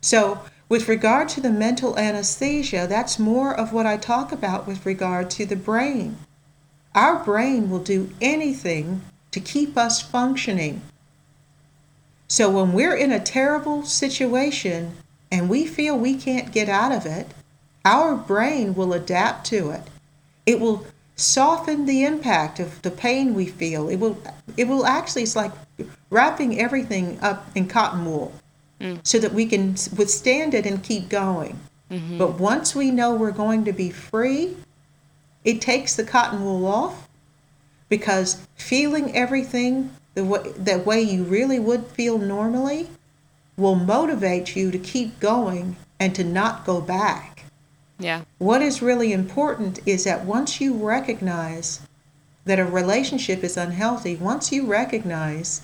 So, 0.00 0.40
with 0.68 0.88
regard 0.88 1.28
to 1.30 1.40
the 1.40 1.50
mental 1.50 1.96
anesthesia, 1.98 2.86
that's 2.88 3.18
more 3.18 3.54
of 3.54 3.72
what 3.72 3.86
I 3.86 3.96
talk 3.96 4.32
about 4.32 4.66
with 4.66 4.84
regard 4.84 5.30
to 5.30 5.46
the 5.46 5.56
brain. 5.56 6.16
Our 6.94 7.22
brain 7.22 7.70
will 7.70 7.78
do 7.78 8.10
anything 8.20 9.02
to 9.30 9.40
keep 9.40 9.76
us 9.76 10.02
functioning. 10.02 10.82
So, 12.28 12.50
when 12.50 12.72
we're 12.72 12.96
in 12.96 13.12
a 13.12 13.20
terrible 13.20 13.84
situation, 13.84 14.96
and 15.34 15.48
we 15.48 15.66
feel 15.66 15.98
we 15.98 16.14
can't 16.14 16.52
get 16.52 16.68
out 16.68 16.92
of 16.92 17.06
it, 17.06 17.26
our 17.84 18.14
brain 18.14 18.72
will 18.72 18.92
adapt 18.92 19.44
to 19.46 19.70
it. 19.70 19.82
It 20.46 20.60
will 20.60 20.86
soften 21.16 21.86
the 21.86 22.04
impact 22.04 22.60
of 22.60 22.80
the 22.82 22.90
pain 22.92 23.34
we 23.34 23.46
feel. 23.46 23.88
It 23.88 23.96
will 23.96 24.16
it 24.56 24.68
will 24.68 24.86
actually 24.86 25.24
it's 25.24 25.34
like 25.34 25.50
wrapping 26.08 26.60
everything 26.60 27.18
up 27.20 27.48
in 27.56 27.66
cotton 27.66 28.04
wool 28.04 28.32
mm. 28.80 29.00
so 29.04 29.18
that 29.18 29.34
we 29.34 29.44
can 29.46 29.74
withstand 29.96 30.54
it 30.54 30.66
and 30.66 30.84
keep 30.84 31.08
going. 31.08 31.58
Mm-hmm. 31.90 32.16
But 32.16 32.38
once 32.38 32.76
we 32.76 32.92
know 32.92 33.12
we're 33.12 33.32
going 33.32 33.64
to 33.64 33.72
be 33.72 33.90
free, 33.90 34.56
it 35.42 35.60
takes 35.60 35.96
the 35.96 36.04
cotton 36.04 36.44
wool 36.44 36.64
off 36.64 37.08
because 37.88 38.46
feeling 38.54 39.16
everything 39.16 39.90
the 40.14 40.24
way, 40.24 40.52
the 40.52 40.78
way 40.78 41.02
you 41.02 41.24
really 41.24 41.58
would 41.58 41.88
feel 41.88 42.18
normally 42.18 42.88
will 43.56 43.74
motivate 43.74 44.56
you 44.56 44.70
to 44.70 44.78
keep 44.78 45.20
going 45.20 45.76
and 46.00 46.14
to 46.14 46.24
not 46.24 46.64
go 46.64 46.80
back. 46.80 47.44
Yeah. 47.98 48.22
What 48.38 48.62
is 48.62 48.82
really 48.82 49.12
important 49.12 49.78
is 49.86 50.04
that 50.04 50.24
once 50.24 50.60
you 50.60 50.74
recognize 50.74 51.80
that 52.44 52.58
a 52.58 52.64
relationship 52.64 53.44
is 53.44 53.56
unhealthy, 53.56 54.16
once 54.16 54.50
you 54.52 54.66
recognize, 54.66 55.62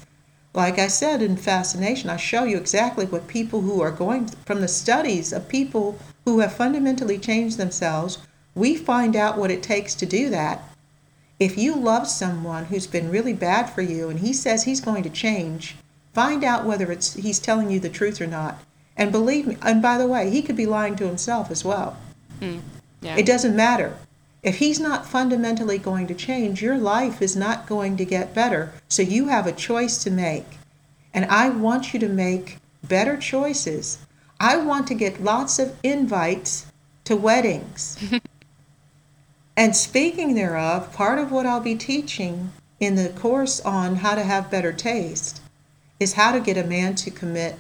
like 0.55 0.79
I 0.79 0.87
said 0.89 1.21
in 1.21 1.37
Fascination, 1.37 2.09
I 2.09 2.17
show 2.17 2.45
you 2.45 2.57
exactly 2.57 3.07
what 3.07 3.27
people 3.27 3.61
who 3.62 3.81
are 3.81 3.91
going 3.91 4.29
from 4.47 4.61
the 4.61 4.69
studies 4.69 5.33
of 5.33 5.49
people 5.49 5.99
who 6.25 6.39
have 6.39 6.53
fundamentally 6.53 7.19
changed 7.19 7.59
themselves, 7.59 8.19
we 8.55 8.77
find 8.77 9.17
out 9.17 9.37
what 9.37 9.51
it 9.51 9.62
takes 9.62 9.95
to 9.97 10.07
do 10.07 10.31
that. 10.31 10.62
if 11.41 11.57
you 11.57 11.75
love 11.75 12.07
someone 12.07 12.67
who's 12.67 12.87
been 12.87 13.11
really 13.11 13.33
bad 13.33 13.65
for 13.65 13.81
you 13.81 14.11
and 14.11 14.21
he 14.21 14.33
says 14.33 14.65
he's 14.65 14.83
going 14.83 15.03
to 15.03 15.11
change, 15.11 15.75
find 16.12 16.45
out 16.45 16.65
whether 16.65 16.91
it's 16.91 17.15
he's 17.15 17.39
telling 17.39 17.70
you 17.70 17.81
the 17.81 17.89
truth 17.89 18.20
or 18.20 18.27
not. 18.27 18.59
And 18.97 19.12
believe 19.12 19.47
me, 19.47 19.57
and 19.62 19.81
by 19.81 19.97
the 19.97 20.07
way, 20.07 20.31
he 20.31 20.43
could 20.43 20.57
be 20.57 20.66
lying 20.66 20.97
to 20.97 21.07
himself 21.07 21.51
as 21.51 21.65
well. 21.65 21.97
Mm, 22.41 22.61
yeah. 23.01 23.16
It 23.16 23.27
doesn't 23.27 23.57
matter. 23.57 23.97
If 24.43 24.59
he's 24.59 24.81
not 24.81 25.07
fundamentally 25.07 25.78
going 25.78 26.07
to 26.09 26.15
change, 26.15 26.62
your 26.62 26.78
life 26.78 27.20
is 27.20 27.37
not 27.37 27.66
going 27.66 27.97
to 27.99 28.05
get 28.05 28.35
better. 28.35 28.73
So 28.89 29.03
you 29.03 29.28
have 29.28 29.47
a 29.47 29.53
choice 29.53 30.03
to 30.05 30.11
make. 30.11 30.59
And 31.12 31.27
I 31.27 31.51
want 31.51 31.93
you 31.93 32.01
to 32.01 32.09
make 32.09 32.59
better 32.82 33.16
choices. 33.16 33.99
I 34.39 34.57
want 34.57 34.87
to 34.89 34.95
get 34.95 35.23
lots 35.23 35.59
of 35.59 35.77
invites 35.82 36.66
to 37.05 37.16
weddings. 37.16 37.99
and 39.57 39.77
speaking 39.77 40.35
thereof, 40.35 40.93
part 40.95 41.19
of 41.19 41.31
what 41.31 41.45
I'll 41.45 41.61
be 41.61 41.74
teaching 41.74 42.53
in 42.78 42.95
the 42.95 43.11
course 43.11 43.61
on 43.61 43.97
how 43.97 44.15
to 44.15 44.23
have 44.23 44.51
better 44.51 44.73
taste 44.73 45.43
is 46.01 46.15
how 46.15 46.33
to 46.33 46.41
get 46.41 46.57
a 46.57 46.65
man 46.65 46.95
to 46.97 47.11
commit. 47.11 47.57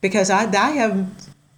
Because 0.00 0.28
I, 0.28 0.50
I 0.50 0.72
have 0.72 1.08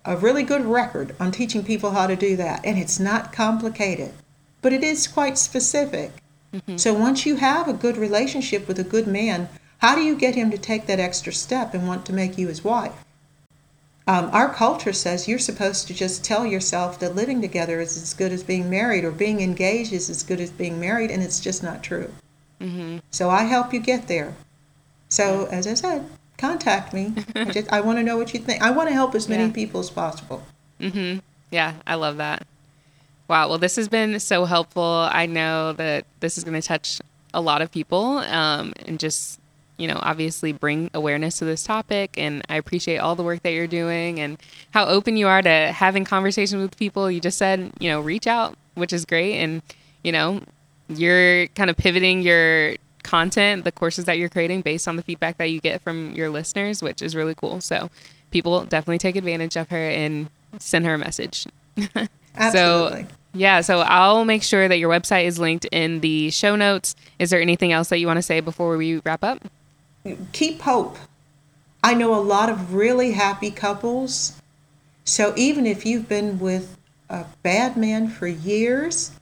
a 0.04 0.16
really 0.16 0.42
good 0.42 0.64
record 0.64 1.16
on 1.18 1.32
teaching 1.32 1.64
people 1.64 1.92
how 1.92 2.06
to 2.06 2.14
do 2.14 2.36
that, 2.36 2.64
and 2.64 2.78
it's 2.78 3.00
not 3.00 3.32
complicated, 3.32 4.12
but 4.60 4.72
it 4.72 4.84
is 4.84 5.08
quite 5.08 5.38
specific. 5.38 6.12
Mm-hmm. 6.52 6.76
So 6.76 6.92
once 6.92 7.24
you 7.24 7.36
have 7.36 7.66
a 7.66 7.72
good 7.72 7.96
relationship 7.96 8.68
with 8.68 8.78
a 8.78 8.84
good 8.84 9.06
man, 9.06 9.48
how 9.78 9.94
do 9.94 10.02
you 10.02 10.14
get 10.14 10.34
him 10.34 10.50
to 10.50 10.58
take 10.58 10.86
that 10.86 11.00
extra 11.00 11.32
step 11.32 11.74
and 11.74 11.88
want 11.88 12.04
to 12.06 12.12
make 12.12 12.38
you 12.38 12.48
his 12.48 12.62
wife? 12.62 12.92
Um, 14.06 14.28
our 14.32 14.52
culture 14.52 14.92
says 14.92 15.26
you're 15.26 15.38
supposed 15.38 15.86
to 15.88 15.94
just 15.94 16.22
tell 16.22 16.44
yourself 16.44 16.98
that 17.00 17.16
living 17.16 17.40
together 17.40 17.80
is 17.80 17.96
as 17.96 18.12
good 18.12 18.32
as 18.32 18.42
being 18.42 18.68
married 18.68 19.02
or 19.02 19.10
being 19.10 19.40
engaged 19.40 19.94
is 19.94 20.10
as 20.10 20.22
good 20.22 20.40
as 20.40 20.50
being 20.50 20.78
married, 20.78 21.10
and 21.10 21.22
it's 21.22 21.40
just 21.40 21.62
not 21.62 21.82
true. 21.82 22.12
Mm-hmm. 22.60 22.98
So 23.10 23.30
I 23.30 23.44
help 23.44 23.72
you 23.72 23.80
get 23.80 24.06
there. 24.06 24.36
So, 25.14 25.46
as 25.52 25.68
I 25.68 25.74
said, 25.74 26.10
contact 26.38 26.92
me. 26.92 27.12
I, 27.36 27.44
just, 27.44 27.72
I 27.72 27.80
want 27.82 27.98
to 27.98 28.02
know 28.02 28.16
what 28.16 28.34
you 28.34 28.40
think. 28.40 28.60
I 28.60 28.72
want 28.72 28.88
to 28.88 28.92
help 28.92 29.14
as 29.14 29.28
many 29.28 29.44
yeah. 29.44 29.52
people 29.52 29.78
as 29.78 29.88
possible. 29.88 30.42
Mm-hmm. 30.80 31.20
Yeah, 31.52 31.74
I 31.86 31.94
love 31.94 32.16
that. 32.16 32.44
Wow. 33.28 33.48
Well, 33.48 33.58
this 33.58 33.76
has 33.76 33.88
been 33.88 34.18
so 34.18 34.44
helpful. 34.44 34.82
I 34.82 35.26
know 35.26 35.72
that 35.74 36.04
this 36.18 36.36
is 36.36 36.42
going 36.42 36.60
to 36.60 36.66
touch 36.66 37.00
a 37.32 37.40
lot 37.40 37.62
of 37.62 37.70
people 37.70 38.18
um, 38.18 38.72
and 38.86 38.98
just 38.98 39.38
you 39.76 39.86
know, 39.86 39.98
obviously 40.02 40.52
bring 40.52 40.90
awareness 40.94 41.38
to 41.38 41.44
this 41.44 41.62
topic. 41.62 42.16
And 42.18 42.42
I 42.48 42.56
appreciate 42.56 42.98
all 42.98 43.14
the 43.14 43.24
work 43.24 43.42
that 43.42 43.52
you're 43.52 43.66
doing 43.66 44.20
and 44.20 44.38
how 44.72 44.86
open 44.86 45.16
you 45.16 45.28
are 45.28 45.42
to 45.42 45.72
having 45.72 46.04
conversations 46.04 46.60
with 46.60 46.76
people. 46.76 47.10
You 47.10 47.20
just 47.20 47.38
said, 47.38 47.72
you 47.78 47.88
know, 47.88 48.00
reach 48.00 48.26
out, 48.26 48.56
which 48.74 48.92
is 48.92 49.04
great. 49.04 49.38
And, 49.38 49.62
you 50.02 50.12
know, 50.12 50.42
you're 50.88 51.48
kind 51.48 51.70
of 51.70 51.76
pivoting 51.76 52.22
your 52.22 52.76
content, 53.04 53.62
the 53.62 53.70
courses 53.70 54.06
that 54.06 54.18
you're 54.18 54.28
creating 54.28 54.62
based 54.62 54.88
on 54.88 54.96
the 54.96 55.02
feedback 55.02 55.38
that 55.38 55.50
you 55.50 55.60
get 55.60 55.80
from 55.80 56.12
your 56.12 56.30
listeners, 56.30 56.82
which 56.82 57.00
is 57.00 57.14
really 57.14 57.34
cool. 57.34 57.60
So 57.60 57.90
people 58.32 58.64
definitely 58.64 58.98
take 58.98 59.14
advantage 59.14 59.56
of 59.56 59.70
her 59.70 59.88
and 59.88 60.28
send 60.58 60.84
her 60.86 60.94
a 60.94 60.98
message. 60.98 61.46
Absolutely. 62.36 63.02
So, 63.02 63.08
yeah, 63.34 63.60
so 63.60 63.80
I'll 63.80 64.24
make 64.24 64.42
sure 64.42 64.68
that 64.68 64.78
your 64.78 64.90
website 64.90 65.24
is 65.24 65.38
linked 65.38 65.66
in 65.66 66.00
the 66.00 66.30
show 66.30 66.56
notes. 66.56 66.96
Is 67.18 67.30
there 67.30 67.40
anything 67.40 67.72
else 67.72 67.88
that 67.88 67.98
you 67.98 68.06
want 68.06 68.18
to 68.18 68.22
say 68.22 68.40
before 68.40 68.76
we 68.76 68.98
wrap 68.98 69.22
up? 69.22 69.38
keep 70.32 70.60
hope. 70.60 70.98
I 71.82 71.94
know 71.94 72.14
a 72.14 72.20
lot 72.20 72.50
of 72.50 72.74
really 72.74 73.12
happy 73.12 73.50
couples. 73.50 74.40
So 75.04 75.32
even 75.36 75.66
if 75.66 75.86
you've 75.86 76.08
been 76.08 76.38
with 76.38 76.76
a 77.08 77.24
bad 77.42 77.76
man 77.76 78.08
for 78.08 78.26
years, 78.26 79.12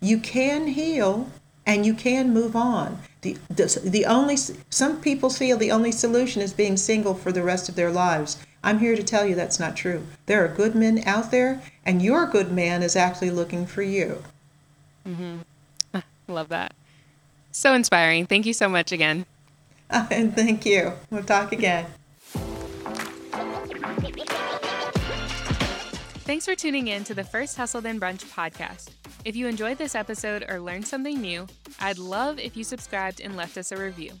you 0.00 0.18
can 0.18 0.68
heal 0.68 1.28
and 1.66 1.86
you 1.86 1.94
can 1.94 2.32
move 2.32 2.56
on. 2.56 2.98
The, 3.22 3.38
the, 3.48 3.80
the 3.84 4.04
only 4.04 4.36
some 4.36 5.00
people 5.00 5.30
feel 5.30 5.56
the 5.56 5.70
only 5.70 5.92
solution 5.92 6.42
is 6.42 6.52
being 6.52 6.76
single 6.76 7.14
for 7.14 7.32
the 7.32 7.42
rest 7.42 7.68
of 7.68 7.76
their 7.76 7.90
lives. 7.90 8.36
I'm 8.64 8.80
here 8.80 8.96
to 8.96 9.02
tell 9.02 9.24
you 9.26 9.34
that's 9.34 9.60
not 9.60 9.76
true. 9.76 10.06
There 10.26 10.44
are 10.44 10.48
good 10.48 10.74
men 10.74 11.02
out 11.06 11.30
there, 11.30 11.62
and 11.84 12.02
your 12.02 12.26
good 12.26 12.52
man 12.52 12.82
is 12.82 12.96
actually 12.96 13.30
looking 13.30 13.66
for 13.66 13.82
you. 13.82 14.22
Mm-hmm. 15.06 16.00
Love 16.28 16.48
that. 16.48 16.74
So 17.52 17.74
inspiring. 17.74 18.26
Thank 18.26 18.46
you 18.46 18.52
so 18.52 18.68
much 18.68 18.92
again. 18.92 19.26
and 19.90 20.34
thank 20.34 20.64
you. 20.64 20.92
We'll 21.10 21.24
talk 21.24 21.52
again. 21.52 21.86
Thanks 26.32 26.46
for 26.46 26.54
tuning 26.54 26.88
in 26.88 27.04
to 27.04 27.12
the 27.12 27.24
First 27.24 27.58
Hustle 27.58 27.82
Then 27.82 28.00
Brunch 28.00 28.24
podcast. 28.24 28.88
If 29.26 29.36
you 29.36 29.48
enjoyed 29.48 29.76
this 29.76 29.94
episode 29.94 30.46
or 30.48 30.60
learned 30.60 30.86
something 30.86 31.20
new, 31.20 31.46
I'd 31.78 31.98
love 31.98 32.38
if 32.38 32.56
you 32.56 32.64
subscribed 32.64 33.20
and 33.20 33.36
left 33.36 33.58
us 33.58 33.70
a 33.70 33.76
review. 33.76 34.12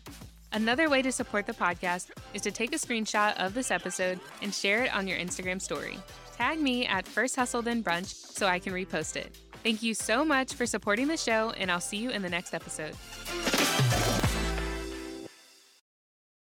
Another 0.52 0.90
way 0.90 1.00
to 1.00 1.10
support 1.10 1.46
the 1.46 1.54
podcast 1.54 2.10
is 2.34 2.42
to 2.42 2.50
take 2.50 2.74
a 2.74 2.78
screenshot 2.78 3.34
of 3.42 3.54
this 3.54 3.70
episode 3.70 4.20
and 4.42 4.52
share 4.52 4.84
it 4.84 4.94
on 4.94 5.08
your 5.08 5.16
Instagram 5.16 5.58
story. 5.58 5.98
Tag 6.36 6.60
me 6.60 6.84
at 6.84 7.08
First 7.08 7.34
Hustle 7.34 7.62
Then 7.62 7.82
Brunch 7.82 8.12
so 8.12 8.46
I 8.46 8.58
can 8.58 8.74
repost 8.74 9.16
it. 9.16 9.34
Thank 9.62 9.82
you 9.82 9.94
so 9.94 10.22
much 10.22 10.52
for 10.52 10.66
supporting 10.66 11.08
the 11.08 11.16
show, 11.16 11.54
and 11.56 11.70
I'll 11.70 11.80
see 11.80 11.96
you 11.96 12.10
in 12.10 12.20
the 12.20 12.28
next 12.28 12.52
episode. 12.52 12.94